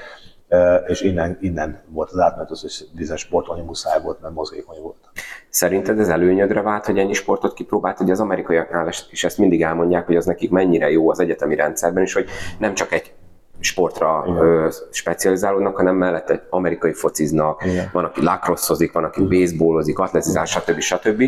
[0.86, 5.10] és innen, innen volt az átmenet, hogy bizonyos sportolni muszáj volt, mert mozgékony volt.
[5.48, 10.06] Szerinted ez előnyödre vált, hogy ennyi sportot kipróbált, hogy az amerikaiaknál is ezt mindig elmondják,
[10.06, 12.28] hogy az nekik mennyire jó az egyetemi rendszerben, és hogy
[12.58, 13.12] nem csak egy
[13.60, 17.88] sportra ö, specializálódnak, hanem mellett egy amerikai fociznak, Igen.
[17.92, 20.80] van, aki lacrossozik, van, aki baseballozik, atletizál, stb.
[20.80, 21.22] stb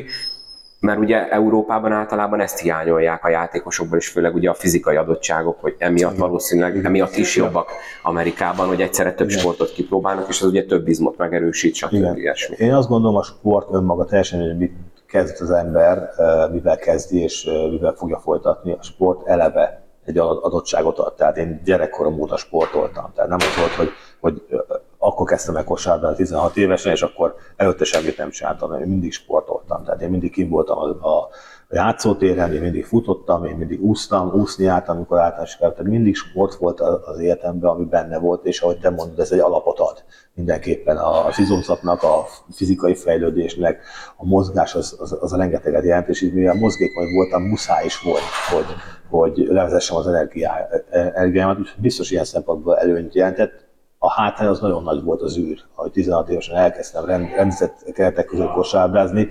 [0.81, 5.75] mert ugye Európában általában ezt hiányolják a játékosokból, és főleg ugye a fizikai adottságok, hogy
[5.79, 7.71] emiatt valószínűleg emiatt is jobbak
[8.03, 9.41] Amerikában, hogy egyszerre több Igen.
[9.41, 12.17] sportot kipróbálnak, és az ugye több izmot megerősít, stb.
[12.17, 12.57] Ilyesmi.
[12.59, 14.73] Én azt gondolom, a sport önmaga teljesen, hogy mit
[15.07, 16.09] kezd az ember,
[16.53, 21.15] mivel kezdi és mivel fogja folytatni, a sport eleve egy adottságot ad.
[21.15, 23.13] Tehát én gyerekkorom óta sportoltam.
[23.15, 23.89] Tehát nem az volt, hogy,
[24.21, 24.43] hogy
[24.99, 29.85] akkor kezdtem el kosárban 16 évesen, és akkor előtte semmit nem csináltam, én mindig sportoltam.
[29.85, 31.29] Tehát én mindig kim voltam a, a
[31.71, 35.71] játszótéren, én mindig futottam, én mindig úsztam, úszni álltam, amikor általános kell.
[35.71, 39.39] Tehát mindig sport volt az életemben, ami benne volt, és ahogy te mondod, ez egy
[39.39, 40.05] alapot ad
[40.35, 43.83] mindenképpen az izomzatnak, a fizikai fejlődésnek,
[44.17, 48.01] a mozgás az, az, az a rengeteget jelent, és így mivel mozgékony voltam, muszáj is
[48.01, 48.67] volt, hogy,
[49.11, 50.07] hogy levezessem az
[50.93, 53.69] energiámat, biztos ilyen szempontból előnyt jelentett,
[54.03, 55.59] a hátrány az nagyon nagy volt az űr.
[55.75, 59.29] Ahogy 16 évesen elkezdtem rendezett keretek között kosárlabdázni,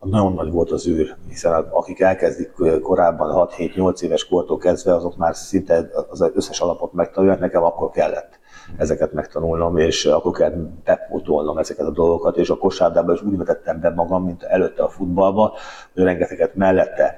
[0.00, 2.52] nagyon nagy volt az űr, hiszen akik elkezdik
[2.82, 8.38] korábban 6-7-8 éves kortól kezdve, azok már szinte az összes alapot megtanulják, nekem akkor kellett
[8.76, 10.52] ezeket megtanulnom, és akkor kell
[10.84, 14.88] bepótolnom ezeket a dolgokat, és a kosárlabdában is úgy vetettem be magam, mint előtte a
[14.88, 15.54] futballba,
[15.94, 17.16] hogy rengeteget mellette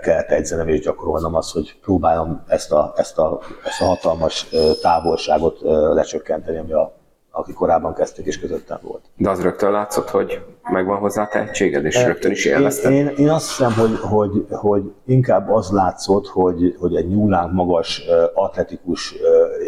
[0.00, 0.30] kellett
[0.66, 4.48] és gyakorolnom azt, hogy próbálom ezt a, ezt a, ezt a hatalmas
[4.82, 5.58] távolságot
[5.94, 6.98] lecsökkenteni, ami a
[7.32, 9.04] aki korábban kezdték és közöttem volt.
[9.16, 12.92] De az rögtön látszott, hogy megvan hozzá tehetséged, és rögtön is élvezted?
[12.92, 17.52] Én, én, én azt hiszem, hogy, hogy, hogy inkább az látszott, hogy, hogy egy nyúlánk
[17.52, 18.02] magas,
[18.34, 19.14] atletikus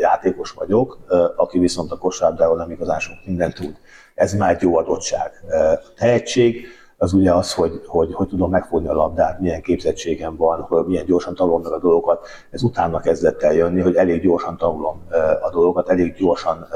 [0.00, 0.98] játékos vagyok,
[1.36, 3.76] aki viszont a kosárlabdáról nem igazán sok mindent tud.
[4.14, 5.30] Ez már egy jó adottság.
[5.96, 6.66] Tehetség,
[7.02, 11.04] az ugye az, hogy, hogy hogy tudom megfogni a labdát, milyen képzettségem van, hogy milyen
[11.04, 12.26] gyorsan tanulom meg a dolgokat.
[12.50, 15.02] Ez utána kezdett el jönni, hogy elég gyorsan tanulom
[15.42, 16.66] a dolgokat, elég gyorsan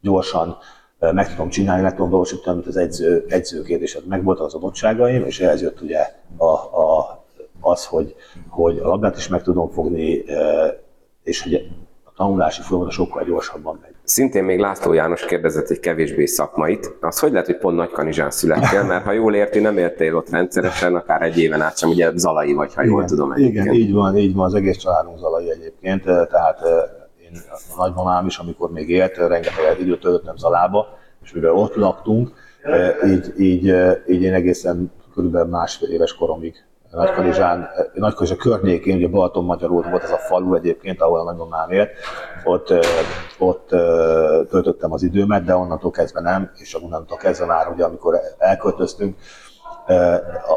[0.00, 0.56] gyorsan
[0.98, 5.24] meg tudom csinálni, meg tudom valósítani, mint az edző, edzőként, és meg voltak az adottságaim,
[5.24, 6.06] és ehhez jött ugye
[6.36, 7.24] a, a,
[7.60, 8.14] az, hogy,
[8.48, 10.24] hogy a labdát is meg tudom fogni,
[11.22, 11.54] és hogy
[12.04, 13.91] a tanulási folyamat sokkal gyorsabban megy.
[14.12, 16.96] Szintén még László János kérdezett egy kevésbé szakmait.
[17.00, 20.94] Az hogy lehet, hogy pont Nagykanizsán születtél, mert ha jól érti, nem értél ott rendszeresen,
[20.94, 23.32] akár egy éven át sem, ugye Zalai vagy, ha igen, jól tudom.
[23.32, 23.64] Egyébként.
[23.64, 26.60] Igen, így van, így van, az egész családunk Zalai egyébként, tehát
[27.50, 32.32] a nagymamám is, amikor még élt, rengeteg időt töltöttem Zalába, és mivel ott laktunk,
[33.06, 33.74] így, így,
[34.08, 36.54] így én egészen körülbelül másfél éves koromig
[36.92, 41.90] Nagykanizsán, Nagykanizsán környékén, ugye Balaton Magyarul volt ez a falu egyébként, ahol a nagymamám élt,
[42.44, 42.74] ott,
[43.38, 43.68] ott
[44.48, 49.16] töltöttem az időmet, de onnantól kezdve nem, és onnantól kezdve már, ugye, amikor elköltöztünk,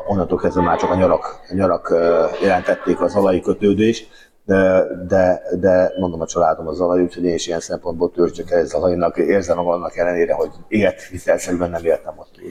[0.07, 1.93] onnantól kezdve már csak a nyarak, a nyarak
[2.41, 4.07] jelentették az alai kötődést,
[4.45, 8.65] de, de, de mondom a családom az zalaj, úgyhogy én is ilyen szempontból törzsök el
[8.65, 12.45] zalajnak, érzem magam annak ellenére, hogy élet hitelszerűen nem éltem ott túl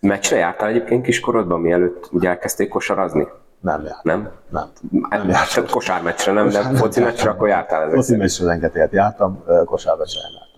[0.00, 3.28] Meccsre jártál egyébként kiskorodban, mielőtt ugye elkezdték kosarazni?
[3.60, 4.00] Nem jártam.
[4.02, 4.30] Nem?
[4.48, 4.70] Nem.
[5.10, 5.64] nem jártam.
[5.70, 10.48] Kosármeccsre nem, de foci meccsre akkor jártál ezek Foci meccsre rengeteget jártam, kosármeccsre nem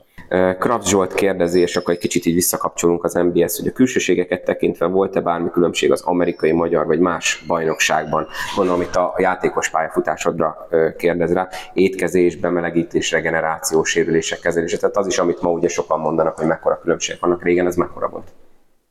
[0.58, 4.86] Kraft Zsolt kérdezi, és akkor egy kicsit így visszakapcsolunk az NBS, hogy a külsőségeket tekintve
[4.86, 8.26] volt-e bármi különbség az amerikai, magyar vagy más bajnokságban?
[8.56, 15.18] Gondolom itt a játékos pályafutásodra kérdez rá, étkezés, bemelegítés, regeneráció, sérülések kezelése, tehát az is,
[15.18, 18.32] amit ma ugye sokan mondanak, hogy mekkora különbség vannak, régen ez mekkora volt?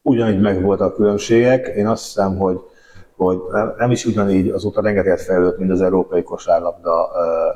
[0.02, 1.68] Ugyanígy meg voltak a különbségek.
[1.68, 2.60] Én azt hiszem, hogy
[3.24, 3.42] hogy
[3.78, 7.10] nem is ugyanígy azóta rengeteget fejlődött, mint az európai kosárlabda,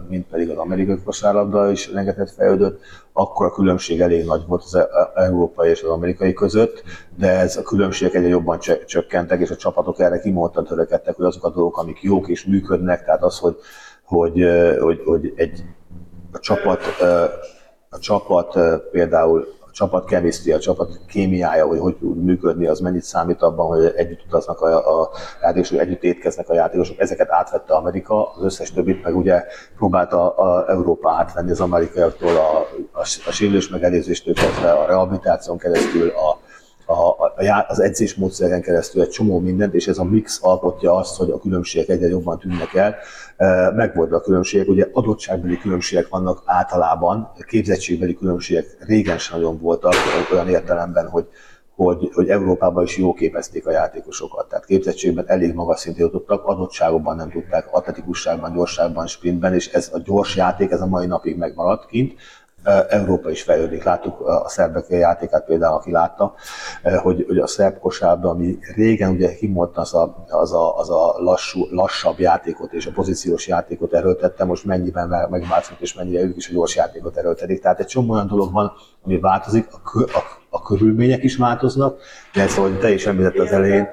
[0.09, 2.79] mint pedig az amerikai kosárlabda is rengeteget fejlődött,
[3.13, 6.83] akkor a különbség elég nagy volt az e, európai és az amerikai között,
[7.17, 11.43] de ez a különbség egyre jobban csökkentek, és a csapatok erre kimondtan törekedtek, hogy azok
[11.43, 13.55] a dolgok, amik jók és működnek, tehát az, hogy,
[14.03, 14.45] hogy,
[14.79, 15.63] hogy, hogy egy
[16.31, 16.81] a csapat,
[17.89, 18.59] a csapat
[18.91, 23.93] például csapat chemistry, a csapat kémiája, hogy hogy tud működni, az mennyit számít abban, hogy
[23.95, 25.09] együtt utaznak a, a
[25.41, 26.99] játékosok, együtt étkeznek a játékosok.
[26.99, 29.43] Ezeket átvette Amerika, az összes többit meg ugye
[29.77, 32.57] próbálta a Európa átvenni az amerikaiaktól a,
[32.91, 36.39] a, a sérülés megelőzéstől kezdve, a rehabilitáción keresztül, a,
[36.85, 41.29] a, a, az edzésmódszeren keresztül egy csomó mindent, és ez a mix alkotja azt, hogy
[41.29, 42.95] a különbségek egyre jobban tűnnek el.
[43.75, 49.93] Megvolt a különbségek, ugye adottságbeli különbségek vannak általában, képzettségbeli különbségek régen sem nagyon voltak,
[50.31, 51.27] olyan értelemben, hogy
[51.75, 54.49] hogy, hogy Európában is jó képezték a játékosokat.
[54.49, 59.99] Tehát képzettségben elég magas szintre jutottak, adottságokban nem tudták, atletikusságban, gyorságban, sprintben, és ez a
[59.99, 62.13] gyors játék, ez a mai napig megmaradt kint.
[62.89, 63.83] Európa is fejlődik.
[63.83, 66.33] Láttuk a szerbek játékát például, aki látta,
[67.01, 71.15] hogy, hogy a szerb kosárban, ami régen ugye kimondta az a, az a, az a
[71.17, 76.49] lassú, lassabb játékot és a pozíciós játékot erőltette, most mennyiben megváltozott, és mennyire ők is
[76.49, 77.61] a gyors játékot erőltetik.
[77.61, 78.71] Tehát egy csomó olyan dolog van,
[79.05, 81.99] ami változik, a, a, a körülmények is változnak,
[82.33, 83.87] de ahogy te is említett az elején,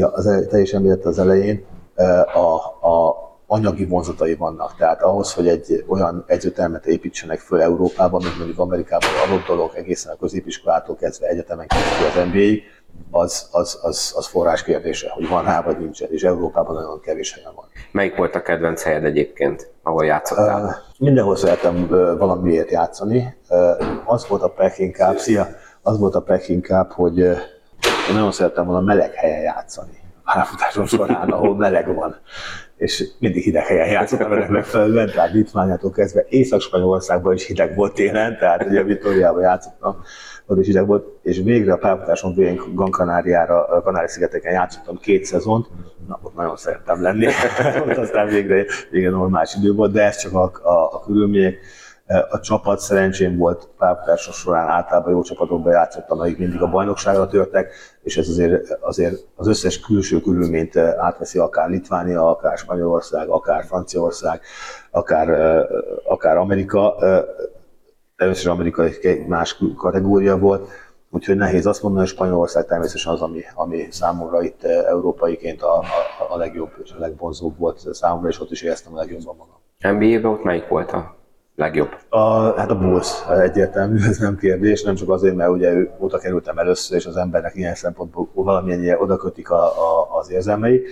[0.00, 1.64] az, te is említett az elején,
[2.34, 3.13] a, a,
[3.54, 4.76] anyagi vonzatai vannak.
[4.76, 10.12] Tehát ahhoz, hogy egy olyan edzőtermet építsenek föl Európában, mint mondjuk Amerikában adott dolog egészen
[10.12, 12.62] a középiskolától kezdve egyetemen keresztül az NBA-ig,
[13.10, 17.34] az, az, az, az forrás kérdése, hogy van rá vagy nincsen, és Európában nagyon kevés
[17.34, 17.64] helyen van.
[17.92, 20.64] Melyik volt a kedvenc helyed egyébként, ahol játszottál?
[20.64, 23.36] Uh, mindenhol szeretem uh, valamiért játszani.
[23.48, 23.58] Uh,
[24.04, 25.46] az volt a pek inkább, szia,
[25.82, 27.38] az volt a pek inkább, hogy uh,
[28.08, 30.02] én nagyon szerettem volna meleg helyen játszani.
[30.24, 32.16] Pályafutásom során, ahol meleg van
[32.76, 36.24] és mindig hideg helyen játszottam ennek megfelelően, tehát Litványától kezdve.
[36.28, 39.96] Észak-Spanyolországban is hideg volt télen, tehát ugye Vitóriában játszottam,
[40.46, 45.66] ott is hideg volt, és végre a pályafutáson végén Gran Canaria-ra, Kanári-szigeteken játszottam két szezont,
[46.08, 47.26] na ott nagyon szerettem lenni,
[47.88, 51.58] ott aztán végre, végre normális idő volt, de ez csak a, a, a körülmények.
[52.06, 57.72] A csapat szerencsém volt pályafutása során általában jó csapatokba játszottam, akik mindig a bajnokságra törtek,
[58.02, 64.40] és ez azért, azért az összes külső körülményt átveszi akár Litvánia, akár Spanyolország, akár Franciaország,
[64.90, 65.28] akár,
[66.04, 66.96] akár Amerika.
[68.16, 70.68] Először Amerika egy más kategória volt,
[71.10, 75.84] úgyhogy nehéz azt mondani, hogy Spanyolország természetesen az, ami, ami számomra itt európaiként a, a,
[76.28, 79.98] a legjobb és a legvonzóbb volt számomra, és ott is éreztem a legjobban magam.
[79.98, 81.22] NBA-ben ott melyik volt a
[81.56, 81.96] legjobb?
[82.08, 86.58] A, hát a Bulls egyértelmű, ez nem kérdés, nem csak azért, mert ugye oda kerültem
[86.58, 90.84] először, és az embernek ilyen szempontból valamilyen oda kötik a, a, az érzelmei,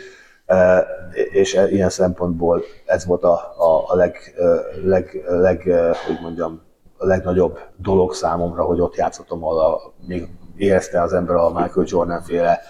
[0.47, 4.45] e, és e, ilyen szempontból ez volt a, a, a leg, e,
[4.85, 5.63] leg, leg,
[6.07, 6.61] hogy mondjam,
[6.97, 11.87] a legnagyobb dolog számomra, hogy ott játszottam, ahol a, még érezte az ember a Michael
[11.89, 12.61] Jordan féle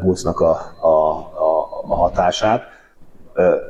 [0.00, 0.50] Bullsnak a,
[0.80, 2.62] a, a, a hatását.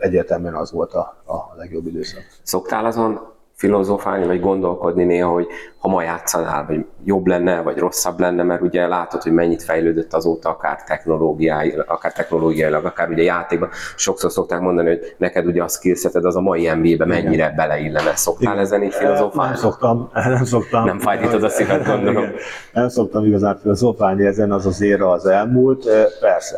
[0.01, 2.23] Egyértelműen az volt a, a legjobb időszak.
[2.43, 5.47] Szoktál azon filozofálni, vagy gondolkodni néha, hogy
[5.79, 10.15] ha ma játszanál, vagy jobb lenne, vagy rosszabb lenne, mert ugye látod, hogy mennyit fejlődött
[10.15, 13.69] azóta, akár technológiai, akár technológiailag, akár ugye játékban.
[13.97, 17.55] Sokszor szokták mondani, hogy neked ugye a skillseted az a mai NBA-be mennyire Igen.
[17.57, 18.17] beleillene.
[18.17, 18.65] Szoktál Igen.
[18.65, 19.51] ezen így filozofálni?
[19.51, 20.85] Nem szoktam, nem szoktam.
[20.85, 22.23] Nem fájdítod a szíved, gondolom.
[22.23, 22.35] Igen.
[22.73, 25.85] Nem szoktam igazán filozofálni ezen, az az éra az elmúlt.
[26.21, 26.57] Persze,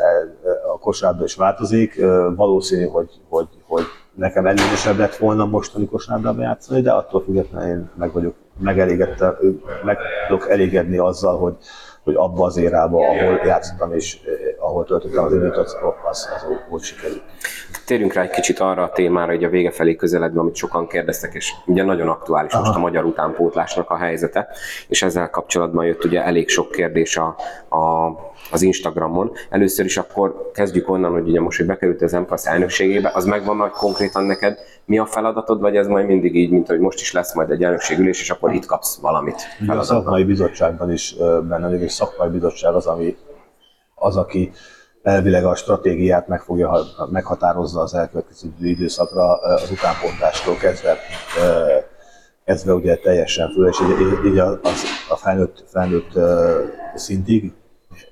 [0.75, 2.01] a kosárban is változik.
[2.37, 3.85] Valószínű, hogy, hogy, hogy
[4.19, 9.37] nekem előnyösebb lett volna mostani kosárlabdában játszani, de attól függetlenül én meg vagyok, megelégedte,
[9.85, 9.99] meg
[10.29, 11.57] tudok elégedni azzal, hogy,
[12.03, 14.19] hogy abba az érába, ahol játszottam és
[14.69, 15.77] ahol töltöttem az időt, az,
[16.11, 17.23] az, az úgy sikerült.
[17.87, 21.35] Térjünk rá egy kicsit arra a témára, hogy a vége felé közeledve, amit sokan kérdeztek,
[21.35, 22.63] és ugye nagyon aktuális Aha.
[22.63, 24.49] most a magyar utánpótlásnak a helyzete,
[24.89, 27.37] és ezzel kapcsolatban jött ugye elég sok kérdés a,
[27.77, 28.11] a
[28.51, 29.33] az Instagramon.
[29.51, 33.59] Először is akkor kezdjük onnan, hogy ugye most, hogy bekerült az MPASZ elnökségébe, az megvan,
[33.59, 37.13] hogy konkrétan neked mi a feladatod, vagy ez majd mindig így, mint hogy most is
[37.13, 39.43] lesz majd egy elnökségülés, és akkor itt kapsz valamit.
[39.61, 41.15] Ugye a szakmai bizottságban is
[41.49, 43.17] benne és szakmai bizottság az, ami
[43.99, 44.53] az, aki
[45.03, 46.79] elvileg a stratégiát meg fogja,
[47.11, 50.97] meghatározza az elkövetkező időszakra az utánpontástól kezdve
[52.49, 54.61] kezdve ugye teljesen föl, és így, így a,
[55.09, 56.19] a felnőtt, felnőtt
[56.95, 57.53] szintig,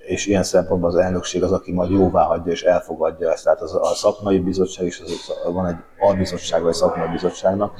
[0.06, 3.44] és ilyen szempontból az elnökség az, aki majd jóvá hagyja és elfogadja ezt.
[3.44, 7.74] Tehát az, a szakmai bizottság is, az, van egy albizottság vagy szakmai bizottságnak,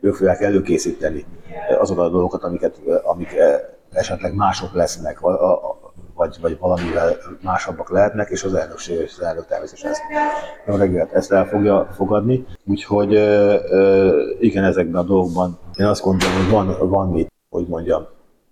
[0.00, 1.24] ők fogják előkészíteni
[1.78, 3.34] azokat a dolgokat, amiket, amik
[3.92, 5.20] esetleg mások lesznek,
[6.16, 10.00] vagy, vagy valamivel másabbak lehetnek, és az elnökség és az elnök természetesen ezt,
[10.66, 12.46] a reggelt ezt el fogja fogadni.
[12.64, 13.12] Úgyhogy
[14.40, 18.06] igen, ezekben a dolgokban én azt gondolom, hogy van, van mit, hogy mondjam,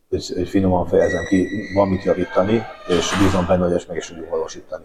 [0.08, 4.30] hogy finoman fejezem ki, van mit javítani, és bízom benne, hogy ezt meg is tudjuk
[4.30, 4.84] valósítani.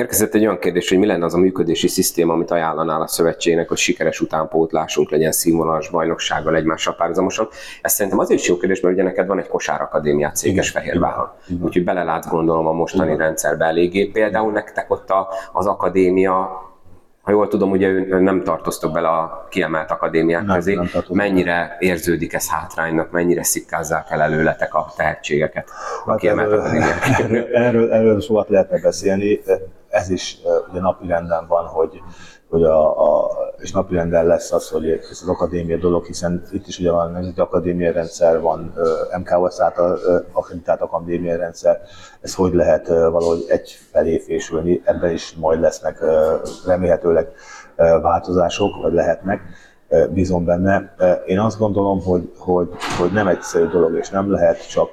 [0.00, 3.68] Érkezett egy olyan kérdés, hogy mi lenne az a működési szisztéma, amit ajánlanál a szövetségnek,
[3.68, 7.48] hogy sikeres utánpótlásunk legyen színvonalas bajnoksággal egymással párhuzamosan.
[7.82, 11.28] Ez szerintem azért is jó kérdés, mert ugye neked van egy kosárakadémiát Székesfehérváron.
[11.62, 13.18] Úgyhogy belelátsz gondolom a mostani Igen.
[13.18, 14.04] rendszerbe eléggé.
[14.04, 16.68] Például nektek ott a, az akadémia
[17.22, 20.74] ha jól tudom, ugye ön nem tartoztok bele a kiemelt akadémiák nem, közé.
[20.74, 25.68] Nem mennyire érződik ez hátránynak, mennyire szikkázzák el előletek a tehetségeket
[26.04, 27.18] a hát kiemelt erről, akadémiák?
[27.66, 29.40] Erről, erről sokat lehetne beszélni.
[29.90, 30.38] Ez is
[30.70, 32.00] ugye napi renden van, hogy
[32.50, 36.78] hogy a, a, és napirenden lesz az, hogy ez az akadémia dolog, hiszen itt is
[36.78, 38.74] ugye van nemzeti akadémia rendszer, van
[39.18, 39.98] MKOS által
[40.32, 41.80] akreditált akadémia rendszer,
[42.20, 46.04] ez hogy lehet valahogy egy felé fésülni, ebben is majd lesznek
[46.66, 47.32] remélhetőleg
[47.76, 49.40] változások, vagy lehetnek,
[50.10, 50.94] bízom benne.
[51.26, 52.68] Én azt gondolom, hogy, hogy,
[52.98, 54.90] hogy nem egyszerű dolog, és nem lehet csak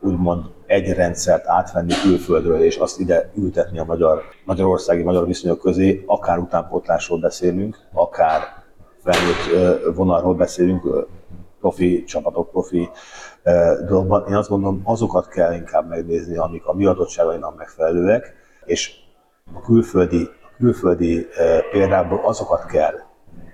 [0.00, 6.02] úgymond egy rendszert átvenni külföldről, és azt ide ültetni a magyar, magyarországi magyar viszonyok közé,
[6.06, 8.40] akár utánpótlásról beszélünk, akár
[9.02, 11.06] felnőtt vonalról beszélünk,
[11.60, 12.88] profi csapatok, profi
[13.86, 14.24] dolgokban.
[14.28, 18.92] Én azt gondolom, azokat kell inkább megnézni, amik a mi adottságainak megfelelőek, és
[19.54, 21.26] a külföldi, a külföldi
[21.70, 22.94] példából azokat kell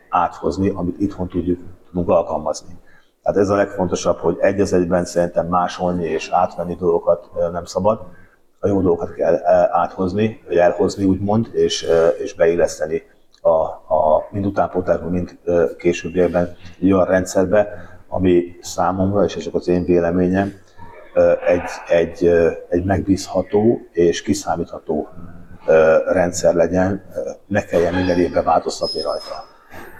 [0.09, 2.77] áthozni, amit itthon tudjuk, tudunk alkalmazni.
[3.29, 8.01] Hát ez a legfontosabb, hogy egy az egyben szerintem másolni és átvenni dolgokat nem szabad.
[8.61, 11.87] A jó dolgokat kell áthozni, vagy elhozni úgymond, és,
[12.19, 13.03] és beilleszteni
[13.41, 13.49] a,
[13.95, 15.39] a mind utánpótlásban, mind
[15.79, 17.69] későbbiekben egy olyan rendszerbe,
[18.09, 20.53] ami számomra, és ez az én véleményem,
[21.47, 22.31] egy, egy,
[22.69, 25.09] egy megbízható és kiszámítható
[26.07, 27.03] rendszer legyen,
[27.47, 29.48] ne kelljen minden évben változtatni rajta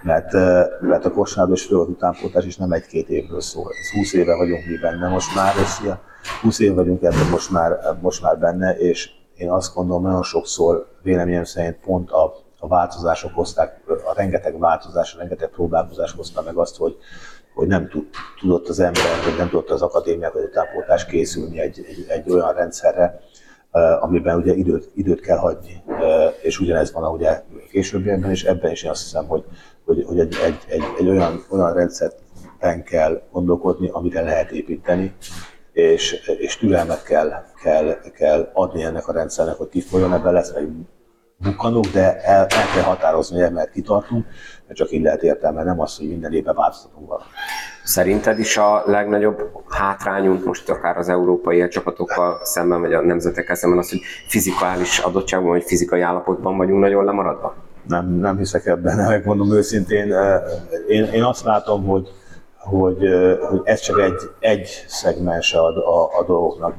[0.01, 0.33] mert,
[0.81, 3.71] mert a kosárlabda és utánpótlás is nem egy-két évről szól.
[3.81, 5.91] Ez 20 éve vagyunk mi benne most már, és
[6.41, 10.87] 20 éve vagyunk ebben most már, most már benne, és én azt gondolom, nagyon sokszor
[11.01, 16.55] véleményem szerint pont a, a változások hozták, a rengeteg változás, a rengeteg próbálkozás hozta meg
[16.55, 16.97] azt, hogy,
[17.53, 18.05] hogy nem tud,
[18.39, 22.53] tudott az ember, hogy nem tudott az akadémiák vagy utánpótlás készülni egy, egy, egy olyan
[22.53, 23.19] rendszerre,
[23.99, 25.83] amiben ugye időt, időt kell hagyni.
[26.41, 29.43] És ugyanez van ugye későbbiekben, és ebben is én azt hiszem, hogy,
[29.89, 35.15] hogy, hogy egy, egy, egy, egy olyan, olyan rendszerben kell gondolkodni, amire lehet építeni,
[35.71, 37.31] és, és türelmet kell,
[37.63, 40.67] kell, kell adni ennek a rendszernek, hogy kifolyjon, ebben lesz meg
[41.37, 44.25] bukkanok, de el, el kell határozni, hogy mert kitartunk,
[44.65, 47.33] mert csak így lehet értelme, nem az, hogy minden évben változtatunk valamit.
[47.83, 53.79] Szerinted is a legnagyobb hátrányunk most akár az európai csapatokkal szemben, vagy a nemzetekkel szemben
[53.79, 57.68] az, hogy fizikális adottságban, vagy fizikai állapotban vagyunk nagyon lemaradva?
[57.89, 60.13] Nem, nem hiszek ebben, megmondom őszintén.
[60.87, 62.09] Én, én azt látom, hogy,
[62.57, 62.97] hogy,
[63.49, 66.73] hogy ez csak egy, egy szegmens a, a, a dolgoknak.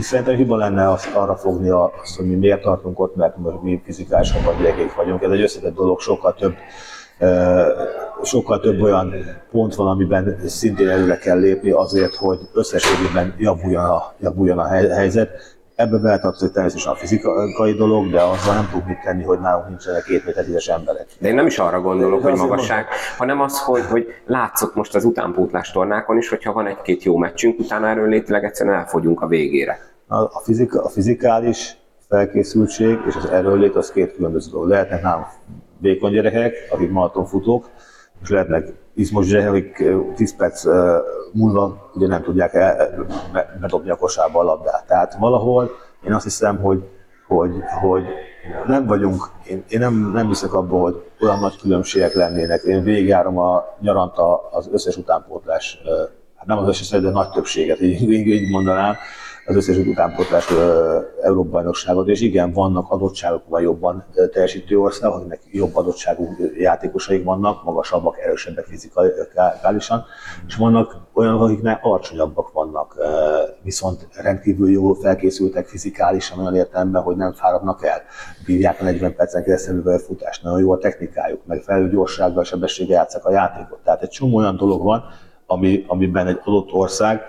[0.00, 3.82] Szerintem hiba lenne azt arra fogni azt, hogy mi miért tartunk ott, mert most mi
[3.84, 5.22] fizikálisan vagy gyerekek vagyunk.
[5.22, 6.54] Ez egy összetett dolog, sokkal több
[8.22, 9.14] sokkal több olyan
[9.50, 15.30] pont van, amiben szintén előre kell lépni azért, hogy összességében javuljon a, javuljon a helyzet.
[15.74, 20.02] Ebbe beletartozik természetesen a fizikai dolog, de azzal nem tudunk mit tenni, hogy nálunk nincsenek
[20.04, 21.06] két méter tízes emberek.
[21.18, 22.86] De én nem is arra gondolok, de hogy magasság,
[23.18, 27.58] hanem az, hogy, hogy látszott most az utánpótlás tornákon is, hogyha van egy-két jó meccsünk,
[27.58, 29.78] utána erről létileg egyszerűen elfogyunk a végére.
[30.06, 31.76] A, a, fizika, a fizikális
[32.08, 34.68] felkészültség és az erőlét az két különböző dolog.
[34.68, 35.26] Lehetnek nálunk
[35.78, 37.68] vékony gyerekek, akik maratonfutók,
[38.22, 40.64] és lehetnek gyerekek, akik 10 perc
[41.32, 43.06] múlva ugye nem tudják el,
[43.60, 44.86] bedobni a kosárba a labdát.
[44.86, 45.70] Tehát valahol
[46.06, 46.88] én azt hiszem, hogy,
[47.26, 48.04] hogy, hogy
[48.66, 52.62] nem vagyunk, én, én nem, nem hiszek abban, hogy olyan nagy különbségek lennének.
[52.62, 55.78] Én végigjárom a nyaranta az összes utánpótlás,
[56.36, 58.96] hát nem az összes, de nagy többséget, így, így mondanám,
[59.56, 60.48] az összes utánpótlás
[61.22, 66.28] Európa bajnokságot, és igen, vannak adottságok, vagy jobban teljesítő országok, akiknek jobb adottságú
[66.58, 70.04] játékosaik vannak, magasabbak, erősebbek fizikálisan,
[70.46, 72.96] és vannak olyanok, akiknek alacsonyabbak vannak,
[73.62, 78.02] viszont rendkívül jó felkészültek fizikálisan olyan értelemben, hogy nem fáradnak el,
[78.46, 83.24] bírják a 40 percen keresztül futást, nagyon jó a technikájuk, meg felül gyorsággal, sebességgel játszák
[83.24, 83.78] a játékot.
[83.84, 85.04] Tehát egy csomó olyan dolog van,
[85.46, 87.22] ami, amiben egy adott ország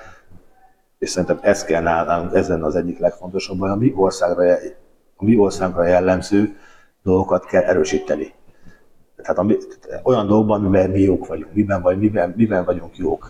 [1.03, 4.53] és szerintem ez kell nálunk, ez lenne az egyik legfontosabb, hogy a mi országra,
[5.15, 6.55] a mi országra jellemző
[7.03, 8.33] dolgokat kell erősíteni.
[9.15, 9.57] Tehát ami,
[10.03, 13.29] olyan dolgokban, miben mi jók vagyunk, miben, vagy, miben, miben vagyunk jók,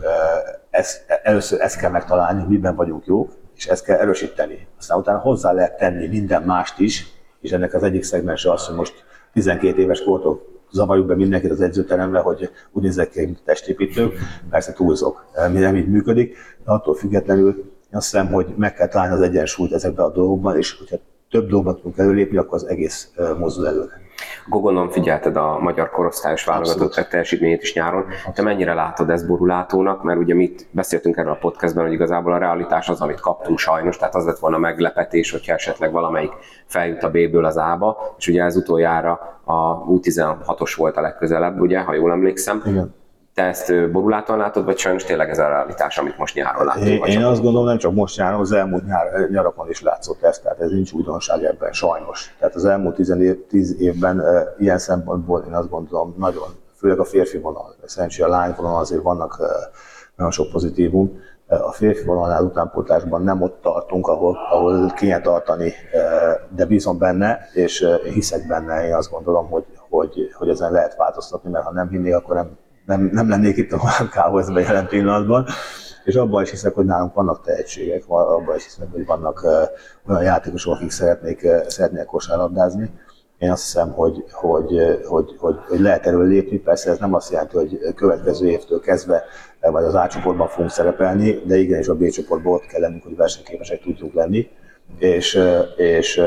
[0.70, 4.68] ez, először ezt kell megtalálni, miben vagyunk jók, és ezt kell erősíteni.
[4.78, 7.08] Aztán utána hozzá lehet tenni minden mást is,
[7.42, 9.04] és ennek az egyik szegmense az, hogy most
[9.34, 14.14] 12 éves kortól zavarjuk be mindenkit az edzőterembe, hogy úgy nézek ki, testépítők,
[14.50, 18.88] persze túlzok, mi nem így működik, de attól függetlenül én azt hiszem, hogy meg kell
[18.88, 20.98] találni az egyensúlyt ezekben a dolgokban, és hogyha
[21.30, 24.03] több dolgot tudunk előlépni, akkor az egész mozdul előre.
[24.48, 28.06] Gogonon figyelted a magyar korosztályos válogatott teljesítményét is nyáron.
[28.34, 30.04] Te mennyire látod ezt borulátónak?
[30.04, 33.98] Mert ugye mit beszéltünk erről a podcastben, hogy igazából a realitás az, amit kaptunk sajnos,
[33.98, 36.32] tehát az lett volna meglepetés, hogyha esetleg valamelyik
[36.66, 41.80] feljut a B-ből az A-ba, és ugye ez utoljára a U16-os volt a legközelebb, ugye,
[41.80, 42.62] ha jól emlékszem.
[42.66, 43.02] Igen
[43.34, 46.88] te ezt boruláton látod, vagy sajnos tényleg ez a realitás, amit most nyáron látunk?
[46.88, 50.40] Én, én azt gondolom, nem csak most nyáron, az elmúlt nyár, nyarakon is látszott ez,
[50.40, 52.36] tehát ez nincs újdonság ebben, sajnos.
[52.40, 57.00] Tehát az elmúlt tíz, év, tíz évben e, ilyen szempontból én azt gondolom nagyon, főleg
[57.00, 59.46] a férfi vonal, szerencsére a lány vonal azért vannak e,
[60.16, 65.74] nagyon sok pozitívum, a férfi vonalnál utánpótlásban nem ott tartunk, ahol, ahol kéne tartani,
[66.56, 71.50] de bízom benne, és hiszek benne, én azt gondolom, hogy, hogy, hogy ezen lehet változtatni,
[71.50, 73.82] mert ha nem hinné, akkor nem nem, nem lennék itt a
[74.14, 75.46] KOS-ben jelen pillanatban.
[76.04, 79.46] És abban is hiszek, hogy nálunk vannak tehetségek, abban is hiszek, hogy vannak
[80.08, 82.90] olyan játékosok, akik szeretnék, szeretnék kosárlabdázni.
[83.38, 87.32] Én azt hiszem, hogy, hogy, hogy, hogy, hogy lehet erről lépni, persze ez nem azt
[87.32, 89.24] jelenti, hogy következő évtől kezdve
[89.60, 93.16] vagy az A csoportban fogunk szerepelni, de igenis a B csoportban ott kell lennünk, hogy
[93.16, 94.50] versenyképesek tudjunk lenni
[94.98, 95.40] és,
[95.78, 96.22] és,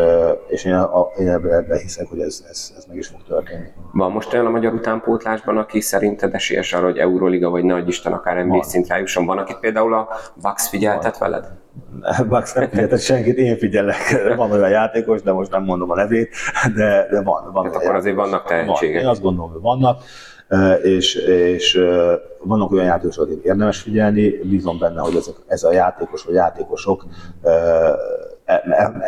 [0.49, 3.67] és én, a, én ebben hiszek, hogy ez, ez, ez meg is fog történni.
[3.93, 8.13] Van most olyan a magyar utánpótlásban, aki szerinted esélyes arra, hogy Euroliga vagy nagy Isten
[8.13, 9.27] akár NBA szintre jusson?
[9.27, 10.09] Van, akit például a
[10.43, 11.31] Vax figyeltet van.
[11.31, 11.51] veled?
[12.29, 14.35] Vax nem figyeltet senkit, én figyelek.
[14.37, 16.35] Van olyan játékos, de most nem mondom a nevét,
[16.75, 17.51] de, de van.
[17.53, 18.95] van Tehát akkor azért vannak tehetségek.
[18.95, 19.03] Van.
[19.03, 20.03] Én azt gondolom, hogy vannak
[20.83, 21.81] és, és
[22.43, 27.07] vannak olyan játékosok, akik érdemes figyelni, bízom benne, hogy ezek, ez a játékos vagy játékosok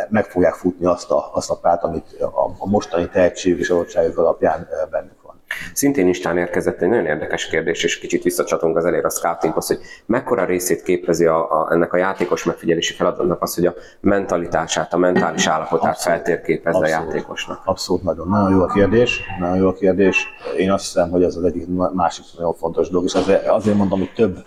[0.09, 2.25] meg fogják futni azt a, azt a párt, amit a,
[2.57, 5.41] a mostani tehetség és adottságok alapján bennük van.
[5.73, 9.79] Szintén Instán érkezett egy nagyon érdekes kérdés, és kicsit visszacsatunk az elére a scoutinghoz, hogy
[10.05, 14.97] mekkora részét képezi a, a, ennek a játékos megfigyelési feladatnak az, hogy a mentalitását, a
[14.97, 16.17] mentális állapotát Abszolút.
[16.17, 17.07] feltérképezze Abszolút.
[17.09, 17.61] a játékosnak.
[17.65, 18.27] Abszolút nagyon.
[18.27, 19.21] Nagyon jó a kérdés.
[19.39, 20.27] Nagyon jó a kérdés.
[20.57, 23.99] Én azt hiszem, hogy ez az egyik másik nagyon fontos dolog, és azért, azért mondom,
[23.99, 24.37] hogy több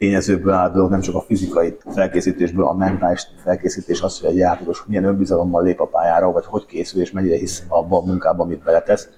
[0.00, 4.84] tényezőből áll dolog, nem csak a fizikai felkészítésből, a mentális felkészítés, az, hogy egy játékos
[4.86, 8.62] milyen önbizalommal lép a pályára, vagy hogy készül, és mennyire hisz abban a munkában, amit
[8.62, 9.08] beletesz,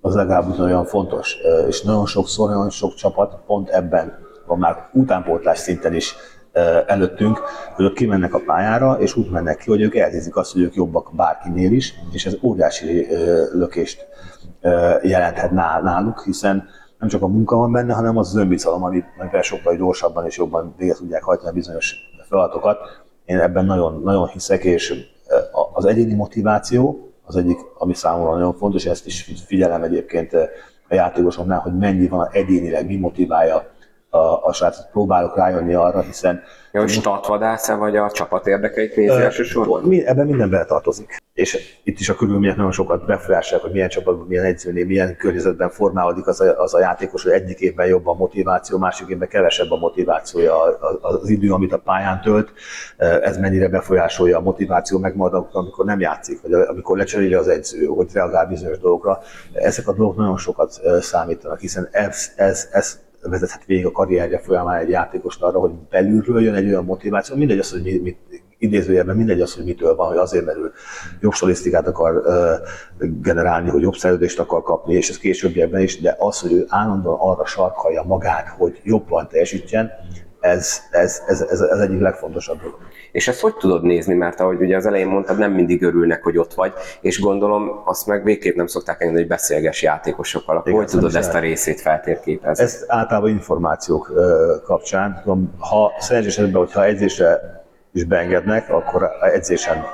[0.00, 1.36] az legalább olyan fontos.
[1.68, 6.14] És nagyon sokszor, nagyon sok csapat pont ebben van már utánpótlás szinten is
[6.86, 7.40] előttünk,
[7.74, 10.74] hogy ők kimennek a pályára, és úgy mennek ki, hogy ők elhízik azt, hogy ők
[10.74, 13.06] jobbak bárkinél is, és ez óriási
[13.52, 14.06] lökést
[15.02, 16.68] jelenthet náluk, hiszen
[16.98, 20.36] nem csak a munka van benne, hanem az, az önbizalom, amit amivel sokkal gyorsabban és
[20.36, 21.94] jobban végre tudják hajtani bizonyos
[22.28, 22.78] feladatokat.
[23.24, 24.94] Én ebben nagyon, nagyon hiszek, és
[25.72, 30.32] az egyéni motiváció az egyik, ami számomra nagyon fontos, ezt is figyelem egyébként
[30.88, 33.70] a játékosoknál, hogy mennyi van egyénileg, mi motiválja
[34.10, 36.42] a, a srácot, próbálok rájönni arra, hiszen...
[36.72, 39.82] Ja, hogy statvadász vagy a csapat érdekeit nézi elsősorban?
[39.82, 41.16] Mi, ebben minden beletartozik.
[41.36, 45.70] És itt is a körülmények nagyon sokat befolyásolják, hogy milyen csapatban, milyen edzőnél, milyen környezetben
[45.70, 49.70] formálódik az a, az a játékos, hogy egyik évben jobb a motiváció, másik évben kevesebb
[49.70, 50.54] a motivációja,
[51.00, 52.52] az idő, amit a pályán tölt,
[52.96, 57.84] ez mennyire befolyásolja a motiváció, meg majd amikor nem játszik, vagy amikor lecseréli az edző,
[57.86, 59.18] hogy reagál bizonyos dolgokra.
[59.52, 64.78] Ezek a dolgok nagyon sokat számítanak, hiszen ez, ez, ez vezethet végig a karrierje folyamán
[64.78, 68.18] egy játékost arra, hogy belülről jön egy olyan motiváció, mindegy az, hogy mit
[68.58, 70.72] idézőjelben mindegy az, hogy mitől van, hogy azért merül
[71.20, 72.22] jobb statisztikát akar
[72.98, 77.18] generálni, hogy jobb szerződést akar kapni, és ez későbbiekben is, de az, hogy ő állandóan
[77.20, 79.90] arra sarkalja magát, hogy jobban teljesítsen,
[80.40, 82.78] ez, ez, ez, ez, ez egyik legfontosabb dolog.
[83.12, 86.38] És ezt hogy tudod nézni, mert ahogy ugye az elején mondtad, nem mindig örülnek, hogy
[86.38, 90.56] ott vagy, és gondolom azt meg végképp nem szokták engedni, hogy beszélges játékosokkal.
[90.56, 92.64] Akkor hogy tudod ezt a részét feltérképezni?
[92.64, 94.12] Ezt általában információk
[94.64, 95.22] kapcsán.
[95.58, 97.56] Ha szerencsés esetben, hogyha edzésre
[97.96, 99.84] is beengednek, akkor edzésen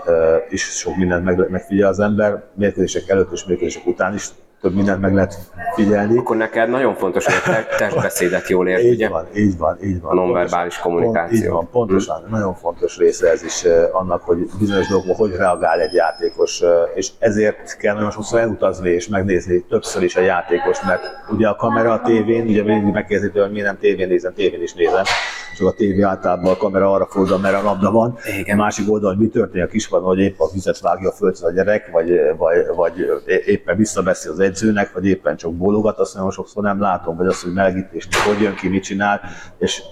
[0.49, 4.29] is sok mindent megfigyel az ember, mérkőzések előtt és mérkőzések után is
[4.63, 5.35] több mindent meg lehet
[5.75, 6.19] figyelni.
[6.19, 9.09] Akkor neked nagyon fontos, hogy a testbeszédet jól érd, így ugye?
[9.09, 10.11] Van, így van, így van.
[10.11, 11.29] A nonverbális kommunikáció.
[11.29, 12.21] Pont, így van, pontosan.
[12.21, 12.31] Hmm.
[12.31, 16.63] Nagyon fontos része ez is annak, hogy bizonyos dolgokban hogy reagál egy játékos,
[16.95, 21.57] és ezért kell nagyon sokszor elutazni és megnézni többször is a játékos, mert ugye a
[21.57, 25.05] kamera a tévén, ugye mindig megkérdezi, hogy miért nem tévén nézem, tévén is nézem,
[25.57, 28.19] csak a tévé általában a kamera arra fordul, mert a labda van.
[28.41, 28.59] Igen.
[28.59, 31.53] A másik oldalon, mi történik a kispadon, hogy épp a vizet vágja a földre a
[31.53, 32.95] gyerek, vagy, vagy, vagy
[33.47, 37.43] éppen visszabeszél az edzőnek, vagy éppen csak bólogat, azt nagyon sokszor nem látom, vagy azt,
[37.43, 39.21] hogy melegítést hogy jön ki, mit csinál,
[39.59, 39.83] és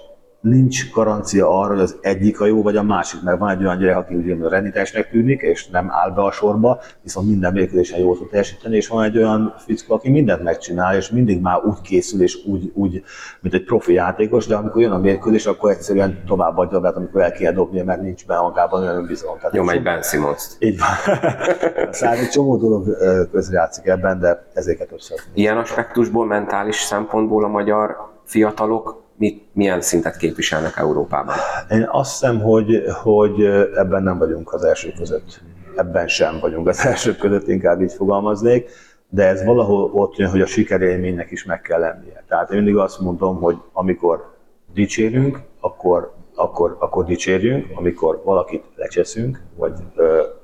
[0.40, 3.78] nincs garancia arra, hogy az egyik a jó, vagy a másik, mert van egy olyan
[3.78, 8.16] gyerek, aki ugye renitásnak tűnik, és nem áll be a sorba, viszont minden mérkőzésen jól
[8.16, 12.22] tud teljesíteni, és van egy olyan fickó, aki mindent megcsinál, és mindig már úgy készül,
[12.22, 13.02] és úgy, úgy
[13.40, 17.22] mint egy profi játékos, de amikor jön a mérkőzés, akkor egyszerűen tovább adja be, amikor
[17.22, 19.38] el kell dobnia, mert nincs be magában olyan önbizalom.
[19.52, 20.42] Jó, egy Ben Simmons.
[20.58, 21.16] Így van.
[21.90, 22.96] szóval egy csomó dolog
[23.30, 25.18] közrejátszik ebben, de ezeket többször.
[25.34, 31.34] Ilyen aspektusból, mentális szempontból a magyar fiatalok mit, milyen szintet képviselnek Európában?
[31.70, 33.44] Én azt hiszem, hogy, hogy
[33.74, 35.40] ebben nem vagyunk az elsők között.
[35.76, 38.70] Ebben sem vagyunk az elsők között, inkább így fogalmaznék,
[39.08, 42.24] de ez valahol ott jön, hogy a sikerélménynek is meg kell lennie.
[42.28, 44.36] Tehát én mindig azt mondom, hogy amikor
[44.74, 49.72] dicsérünk, akkor, akkor, akkor dicsérjünk, amikor valakit lecseszünk, vagy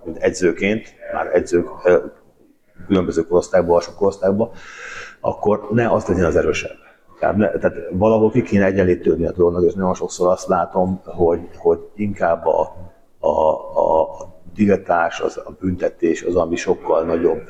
[0.05, 1.68] mint edzőként, már edzők
[2.87, 4.53] különböző korosztályból, alsó korosztályból,
[5.20, 6.86] akkor ne az legyen az erősebb
[7.18, 11.78] tehát, tehát valahol ki kéne egyenlítődni a dolognak, és nagyon sokszor azt látom, hogy, hogy
[11.94, 12.76] inkább a,
[13.18, 13.50] a,
[13.80, 17.42] a tiltás, az, a büntetés az, ami sokkal nagyobb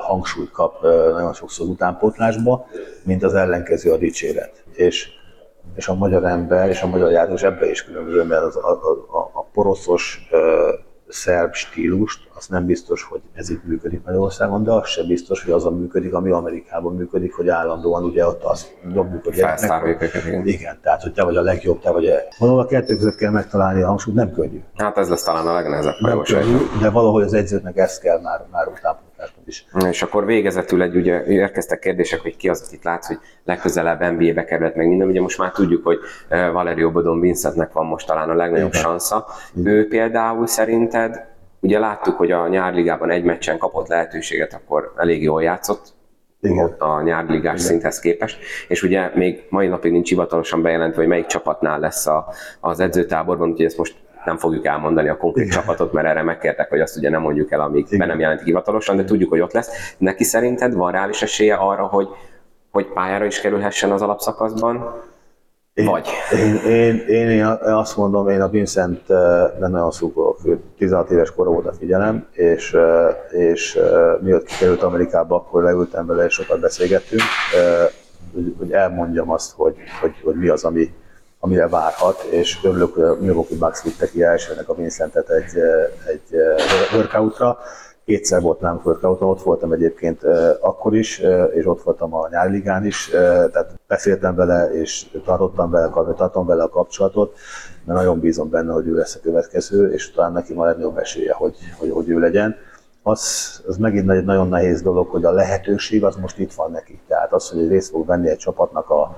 [0.00, 0.82] hangsúlyt kap
[1.12, 2.66] nagyon sokszor utánpótlásba,
[3.04, 4.64] mint az ellenkező a dicséret.
[4.72, 5.08] És,
[5.74, 8.70] és a magyar ember és a magyar játék ebbe is különböző, mert az, a,
[9.10, 10.28] a, a poroszos
[11.08, 15.52] szerb stílust, az nem biztos, hogy ez itt működik Magyarországon, de az sem biztos, hogy
[15.52, 19.36] az a működik, ami Amerikában működik, hogy állandóan ugye ott az jobb hogy
[20.26, 20.46] igen.
[20.46, 20.78] igen.
[20.82, 22.14] tehát hogy te vagy a legjobb, te vagy a...
[22.38, 24.62] Valahol a kettő között kell megtalálni a hangsúlyt, nem könnyű.
[24.76, 28.44] Hát ez lesz talán a legnehezebb nem könnyű, de valahogy az edzőknek ezt kell már,
[28.50, 28.98] már utána
[29.44, 29.66] is.
[29.90, 34.44] És akkor végezetül egy, ugye érkeztek kérdések, hogy ki az, akit látsz, hogy legközelebb NBA-be
[34.44, 35.08] került meg minden.
[35.08, 38.82] Ugye most már tudjuk, hogy eh, Valerio Bodon Vincentnek van most talán a legnagyobb Igen.
[38.82, 39.26] sansza.
[39.64, 41.31] Ő például szerinted,
[41.62, 45.92] ugye láttuk, hogy a nyárligában egy meccsen kapott lehetőséget, akkor elég jól játszott,
[46.40, 46.64] igen.
[46.64, 47.66] ott a nyárligás Igen.
[47.66, 48.38] szinthez képest,
[48.68, 52.26] és ugye még mai napig nincs hivatalosan bejelentve, hogy melyik csapatnál lesz a,
[52.60, 53.94] az edzőtáborban, úgyhogy ezt most
[54.24, 55.58] nem fogjuk elmondani a konkrét Igen.
[55.58, 57.98] csapatot, mert erre megkértek, hogy azt ugye nem mondjuk el, amíg Igen.
[57.98, 59.94] be nem jelentik hivatalosan, de tudjuk, hogy ott lesz.
[59.98, 62.08] Neki szerinted van reális esélye arra, hogy
[62.70, 64.94] hogy pályára is kerülhessen az alapszakaszban?
[65.74, 66.08] Én, Vagy?
[66.32, 69.08] Én, én, én, én azt mondom, én a Vincent
[69.58, 70.42] nem nagyon szurkolok,
[70.82, 72.76] 16 éves kora óta figyelem, és,
[73.30, 73.78] és
[74.20, 77.22] miatt kikerült Amerikába, akkor leültem vele, és sokat beszélgettünk,
[78.34, 80.94] hogy, hogy elmondjam azt, hogy, hogy, hogy mi az, ami,
[81.40, 85.58] amire várhat, és örülök, hogy a Milwaukee Bucks vitte ki elsőnek a Vincentet egy,
[86.06, 86.36] egy
[86.94, 87.58] workoutra,
[88.04, 90.24] kétszer volt nem workouton, ott voltam egyébként
[90.60, 91.22] akkor is,
[91.54, 93.08] és ott voltam a nyári is,
[93.52, 97.38] tehát beszéltem vele, és tartottam vele, tartom vele a kapcsolatot,
[97.84, 101.32] mert nagyon bízom benne, hogy ő lesz a következő, és talán neki ma legnagyobb esélye,
[101.32, 102.56] hogy, hogy, hogy ő legyen.
[103.02, 107.00] Az, az megint egy nagyon nehéz dolog, hogy a lehetőség az most itt van neki.
[107.06, 109.16] Tehát az, hogy részt fog venni egy csapatnak a,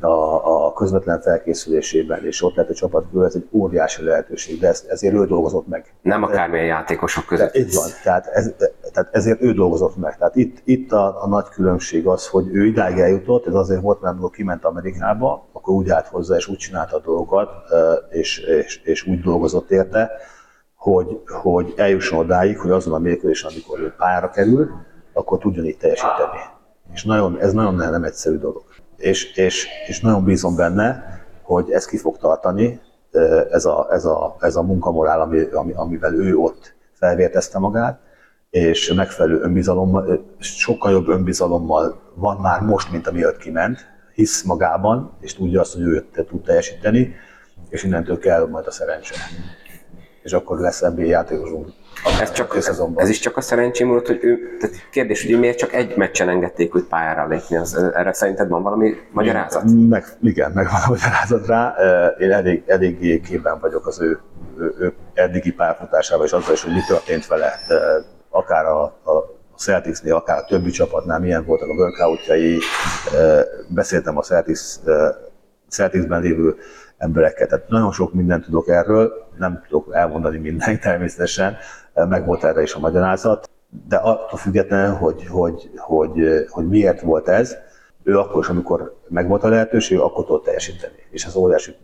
[0.00, 4.68] a, a közvetlen felkészülésében, és ott lehet a csapat körül, ez egy óriási lehetőség, de
[4.68, 5.94] ez, ezért ő dolgozott meg.
[6.02, 7.56] Nem akármilyen játékosok között.
[7.56, 8.54] Így van, tehát, ez,
[8.92, 10.16] tehát ezért ő dolgozott meg.
[10.16, 14.00] Tehát itt, itt a, a nagy különbség az, hogy ő idáig eljutott, ez azért volt,
[14.00, 17.50] mert amikor kiment Amerikába, akkor úgy állt hozzá, és úgy csinálta a dolgokat,
[18.10, 20.10] és, és, és úgy dolgozott érte,
[20.74, 24.70] hogy, hogy eljusson odáig, hogy azon a mérkőzésen, amikor ő pályára kerül,
[25.12, 26.38] akkor tudjon így teljesíteni.
[26.92, 28.67] És nagyon, ez nagyon nem egyszerű dolog
[28.98, 32.80] és, és, és nagyon bízom benne, hogy ez ki fog tartani,
[33.50, 38.00] ez a, ez a, ez a munkamorál, ami, ami, amivel ő ott felvértezte magát,
[38.50, 43.78] és megfelelő önbizalommal, sokkal jobb önbizalommal van már most, mint amiatt kiment,
[44.14, 47.14] hisz magában, és tudja azt, hogy ő tud teljesíteni,
[47.68, 49.14] és innentől kell majd a szerencse.
[50.22, 51.72] És akkor lesz NBA játékosunk
[52.20, 55.58] ez, csak, ez, ez is csak a szerencsém volt, hogy ő, tehát kérdés, hogy miért
[55.58, 59.62] csak egy meccsen engedték őt pályára lépni, az, erre szerinted van valami magyarázat?
[59.88, 61.74] Meg, igen, meg van a magyarázat rá.
[62.18, 64.18] Én elég, eléggé képben vagyok az ő,
[64.58, 67.52] ő, ő eddigi pályafutásával, és azzal is, hogy mi történt vele,
[68.30, 72.58] akár a, a Celticsnél, akár a többi csapatnál milyen voltak a workoutjai.
[73.68, 74.60] Beszéltem a Celtics,
[75.68, 76.56] Celticsben lévő
[76.98, 77.46] emberekkel.
[77.46, 81.56] Tehát nagyon sok mindent tudok erről, nem tudok elmondani mindent természetesen,
[82.08, 83.50] meg erre is a magyarázat,
[83.88, 87.56] de attól függetlenül, hogy, hogy, hogy, hogy miért volt ez,
[88.08, 90.94] ő akkor is, amikor megvolt a lehetőség, akkor tudott teljesíteni.
[91.10, 91.76] És ez óriási,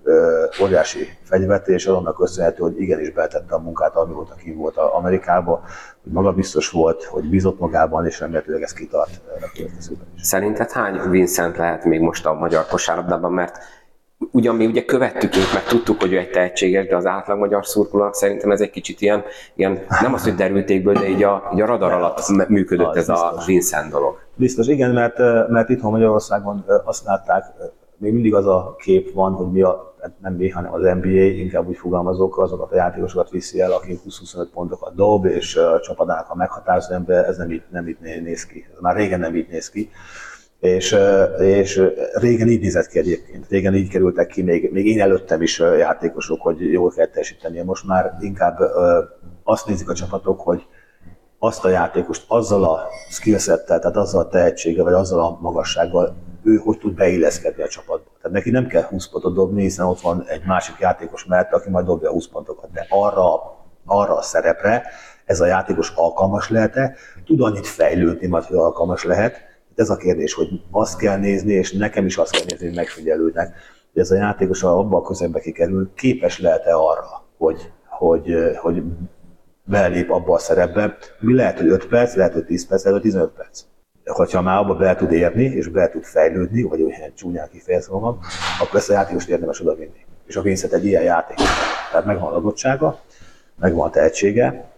[0.63, 5.63] óriási fegyvertés, annak köszönhető, hogy igenis betette a munkát, ami volt, aki volt Amerikába,
[6.03, 10.23] hogy maga biztos volt, hogy bízott magában, és remélhetőleg ez kitart a következőben is.
[10.23, 13.59] Szerinted hány Vincent lehet még most a magyar kosárlabdában, mert
[14.31, 17.67] ugyan mi ugye követtük őt, mert tudtuk, hogy ő egy tehetséges, de az átlag magyar
[17.67, 19.23] szurkolónak szerintem ez egy kicsit ilyen,
[19.55, 23.07] ilyen nem az, hogy derültékből, de így a, így a radar alatt működött az ez
[23.07, 23.43] biztos.
[23.43, 24.19] a Vincent dolog.
[24.35, 25.19] Biztos, igen, mert,
[25.49, 27.45] mert itthon Magyarországon azt látták,
[27.97, 31.09] még mindig az a kép van, hogy mi a, hát nem mi, hanem az NBA,
[31.09, 36.35] inkább úgy fogalmazok, azokat a játékosokat viszi el, aki 20-25 pontokat dob, és csapatának a
[36.35, 38.67] meghatározó ember, ez nem így, nem így néz ki.
[38.73, 39.91] Ez már régen nem így néz ki
[40.65, 40.97] és,
[41.39, 41.83] és
[42.13, 43.47] régen így nézett ki egyébként.
[43.49, 47.63] Régen így kerültek ki, még, még én előttem is játékosok, hogy jól kell teljesíteni.
[47.63, 48.59] Most már inkább
[49.43, 50.67] azt nézik a csapatok, hogy
[51.39, 56.57] azt a játékost azzal a skillsettel, tehát azzal a tehetséggel, vagy azzal a magassággal ő
[56.57, 58.11] hogy tud beilleszkedni a csapatba.
[58.23, 61.71] Tehát neki nem kell 20 pontot dobni, hiszen ott van egy másik játékos mellett, aki
[61.71, 62.71] majd dobja 20 pontokat.
[62.73, 63.25] De arra,
[63.85, 64.83] arra a szerepre
[65.25, 66.95] ez a játékos alkalmas lehet-e,
[67.27, 71.73] tud annyit fejlődni, majd, hogy alkalmas lehet, ez a kérdés, hogy azt kell nézni, és
[71.73, 73.55] nekem is azt kell nézni, hogy megfigyelődnek,
[73.93, 78.83] hogy ez a játékos, ha abban a közegbe kikerül, képes lehet-e arra, hogy, hogy, hogy
[79.65, 80.97] belép abba a szerepbe.
[81.21, 83.63] Mi lehet, hogy 5 perc, lehet, hogy 10 perc, lehet, hogy 15 perc.
[84.33, 88.19] Ha már abba be tud érni, és be tud fejlődni, vagy olyan csúnyán kifejezve magam,
[88.61, 90.05] akkor ezt a játékost érdemes odavinni.
[90.27, 91.37] És a Vincent egy ilyen játék.
[91.91, 93.01] Tehát megvan a adottsága,
[93.61, 94.73] megvan a tehetsége,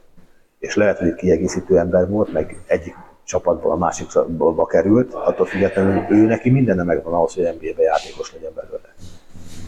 [0.59, 2.95] és lehet, hogy egy kiegészítő ember volt, meg egyik
[3.27, 8.33] csapatból a másik csapatba került, attól függetlenül ő neki minden megvan ahhoz, hogy NBA-be játékos
[8.33, 8.95] legyen belőle.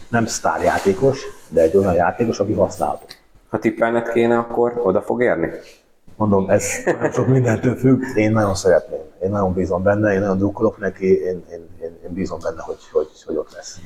[0.09, 3.05] Nem sztárjátékos, de egy olyan játékos, aki használható.
[3.49, 5.49] Ha tippelnet kéne, akkor oda fog érni?
[6.15, 6.65] Mondom, ez
[7.13, 8.01] sok mindentől függ.
[8.15, 8.99] Én nagyon szeretném.
[9.21, 12.77] Én nagyon bízom benne, én nagyon drukkolok neki, én, én, én, én bízom benne, hogy,
[12.91, 13.79] hogy, hogy ott lesz.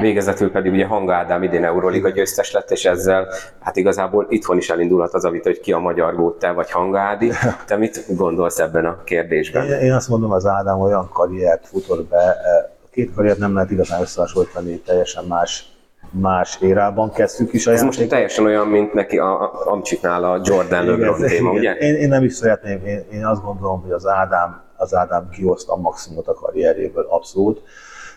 [0.00, 3.28] Végezetül pedig ugye Hanga Ádám idén Euroliga győztes lett, és ezzel
[3.60, 6.70] hát igazából itthon is elindulhat az a vita, hogy ki a magyar gót, te vagy
[6.70, 7.32] Hanga Ádi.
[7.66, 9.66] Te mit gondolsz ebben a kérdésben?
[9.66, 13.54] Én, én azt mondom, az Ádám olyan karriert futott be, e, a két karriert nem
[13.54, 15.74] lehet igazán összehasonlítani, teljesen más
[16.10, 17.98] más érában kezdtük is a Ez játékot.
[17.98, 21.74] most teljesen olyan, mint neki a Amcsiknál a Jordan LeBron téma, ugye?
[21.74, 25.72] Én, én, nem is szeretném, én, én azt gondolom, hogy az Ádám, az Ádám kihozta
[25.72, 27.62] a maximumot a karrierjéből, abszolút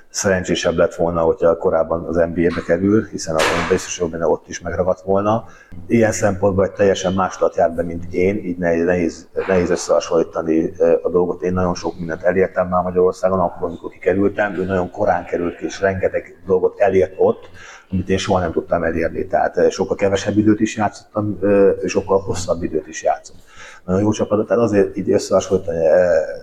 [0.10, 4.60] szerencsésebb lett volna, hogyha korábban az NBA-be kerül, hiszen a biztos, hogy benne ott is
[4.62, 5.46] megragadt volna.
[5.88, 10.72] Ilyen szempontból egy teljesen másolat jár be, mint én, így nehéz, nehéz, nehéz összehasonlítani
[11.04, 11.42] a dolgot.
[11.42, 15.66] Én nagyon sok mindent elértem már Magyarországon, akkor, amikor kikerültem, ő nagyon korán került ki,
[15.66, 17.50] és rengeteg dolgot elért ott,
[17.92, 19.28] amit én soha nem tudtam elérni.
[19.28, 21.40] Tehát sokkal kevesebb időt is játszottam,
[21.82, 23.48] és sokkal hosszabb időt is játszottam
[23.90, 25.78] nagyon jó csapat, tehát azért így összehasonlítani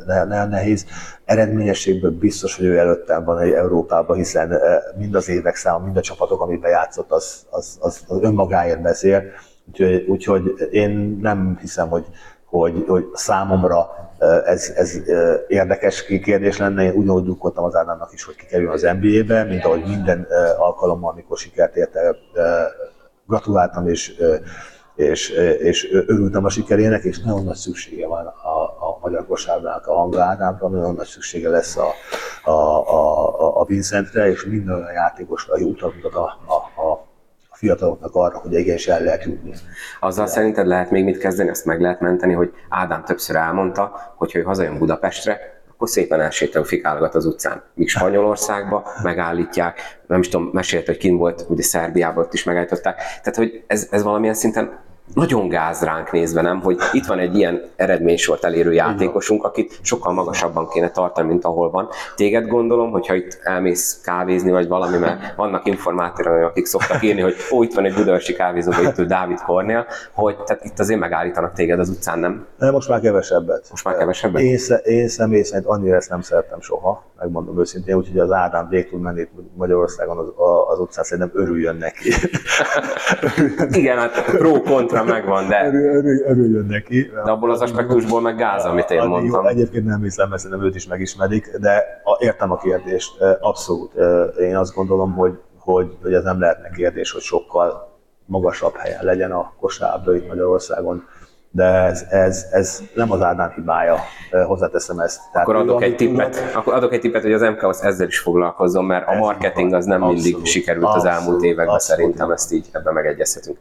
[0.07, 0.87] nagyon ne, nehéz.
[1.25, 5.97] Eredményességből biztos, hogy ő előttem van egy Európában, hiszen eh, mind az évek száma, mind
[5.97, 9.23] a csapatok, amiben játszott, az, az, az, az önmagáért beszél.
[9.69, 12.05] Úgyhogy, úgyhogy én nem hiszem, hogy,
[12.45, 16.85] hogy, hogy számomra eh, ez, ez eh, érdekes kérdés lenne.
[16.85, 20.27] Én ugyanúgy drukkoltam az Ádámnak is, hogy kikerüljön az NBA-be, mint ahogy minden
[20.59, 22.17] alkalommal, amikor sikert érte,
[23.27, 24.15] gratuláltam, és
[24.97, 25.29] és,
[25.59, 30.69] és örültem a sikerének, és nagyon nagy szüksége van a, a magyar kosárlának, a hangládámra,
[30.69, 31.89] nagyon nagy szüksége lesz a,
[32.45, 37.07] a, a, a Vincentre, és minden olyan játékosra jó utat mutat a, a, a
[37.57, 39.53] fiataloknak arra, hogy igenis el lehet jutni.
[40.01, 40.31] Azzal De.
[40.31, 44.39] szerinted lehet még mit kezdeni, azt meg lehet menteni, hogy Ádám többször elmondta, hogy ha
[44.39, 47.63] ő hazajön Budapestre, akkor szépen elsétál, fikálgat az utcán.
[47.75, 52.97] Míg Spanyolországba megállítják, nem is tudom, mesélt, hogy kim volt, ugye Szerbiában ott is megállították.
[52.97, 54.85] Tehát, hogy ez, ez valamilyen szinten
[55.15, 60.13] nagyon gáz ránk nézve, nem, hogy itt van egy ilyen eredménysort elérő játékosunk, akit sokkal
[60.13, 61.89] magasabban kéne tartani, mint ahol van.
[62.17, 67.35] Téged gondolom, hogyha itt elmész kávézni, vagy valami, mert vannak informátorok, akik szoktak írni, hogy
[67.53, 71.53] ó, itt van egy budapesti kávézó, itt ül Dávid Kornél, hogy tehát itt azért megállítanak
[71.53, 72.47] téged az utcán, nem?
[72.59, 73.67] Nem, most már kevesebbet.
[73.71, 74.43] Most már kevesebbet?
[74.43, 78.89] Én, én személy szerint annyira ezt nem szerettem soha, megmondom őszintén, úgyhogy az Ádám végig
[78.89, 80.27] tud menni Magyarországon az,
[80.73, 82.13] az utcán, szerintem örüljön neki.
[83.81, 84.39] Igen, hát
[85.05, 85.67] pro-kontra megvan, de...
[85.67, 87.11] Örül, örül, örüljön neki.
[87.25, 89.43] De abból az aspektusból meg gáz, amit én mondtam.
[89.45, 93.95] Jó, egyébként nem hiszem, mert szerintem őt is megismerik, de a, értem a kérdést, abszolút.
[94.39, 97.95] Én azt gondolom, hogy, hogy, hogy ez nem lehetne kérdés, hogy sokkal
[98.27, 101.05] magasabb helyen legyen a kosárlabda itt Magyarországon
[101.57, 103.97] de ez, ez, ez nem az Ádám hibája,
[104.47, 105.21] hozzáteszem ezt.
[105.33, 108.87] Tehát akkor adok egy tippet, akkor adok egy tippet, hogy az MKOS ezzel is foglalkozom,
[108.87, 112.53] mert a marketing az nem abszolút, mindig sikerült abszolút, az elmúlt években, abszolút, szerintem ezt
[112.53, 113.59] így ebben megegyezhetünk.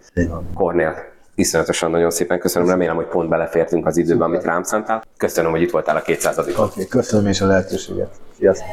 [0.53, 0.95] Kornél,
[1.35, 5.03] iszonyatosan nagyon szépen köszönöm, remélem, hogy pont belefértünk az időben, amit rám szántál.
[5.17, 8.15] Köszönöm, hogy itt voltál a 200 Oké, okay, köszönöm is a lehetőséget.
[8.37, 8.67] Sziasztok!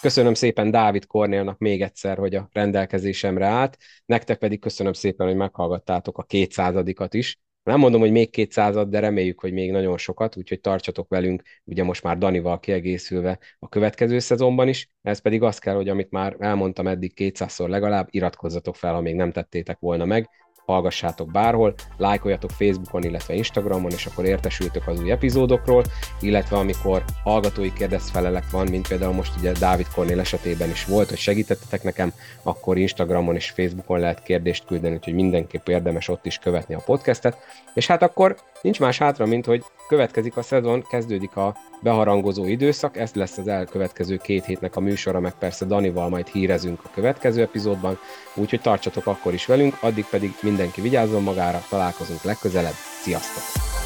[0.00, 3.76] Köszönöm szépen Dávid Kornélnak még egyszer, hogy a rendelkezésemre állt,
[4.06, 7.38] nektek pedig köszönöm szépen, hogy meghallgattátok a kétszázadikat is.
[7.62, 11.84] Nem mondom, hogy még 200 de reméljük, hogy még nagyon sokat, úgyhogy tartsatok velünk, ugye
[11.84, 14.90] most már Danival kiegészülve a következő szezonban is.
[15.02, 19.14] Ez pedig az kell, hogy amit már elmondtam eddig 200-szor legalább, iratkozzatok fel, ha még
[19.14, 20.28] nem tettétek volna meg,
[20.66, 25.84] hallgassátok bárhol, lájkoljatok Facebookon, illetve Instagramon, és akkor értesültök az új epizódokról,
[26.20, 31.18] illetve amikor hallgatói kérdezfelelek van, mint például most ugye Dávid Kornél esetében is volt, hogy
[31.18, 32.12] segítettetek nekem,
[32.42, 37.36] akkor Instagramon és Facebookon lehet kérdést küldeni, úgyhogy mindenképp érdemes ott is követni a podcastet.
[37.74, 42.96] És hát akkor nincs más hátra, mint hogy következik a szezon, kezdődik a beharangozó időszak,
[42.96, 47.42] ez lesz az elkövetkező két hétnek a műsora, meg persze Danival majd hírezünk a következő
[47.42, 47.98] epizódban,
[48.34, 53.83] úgyhogy tartsatok akkor is velünk, addig pedig mindenki vigyázzon magára, találkozunk legközelebb, sziasztok!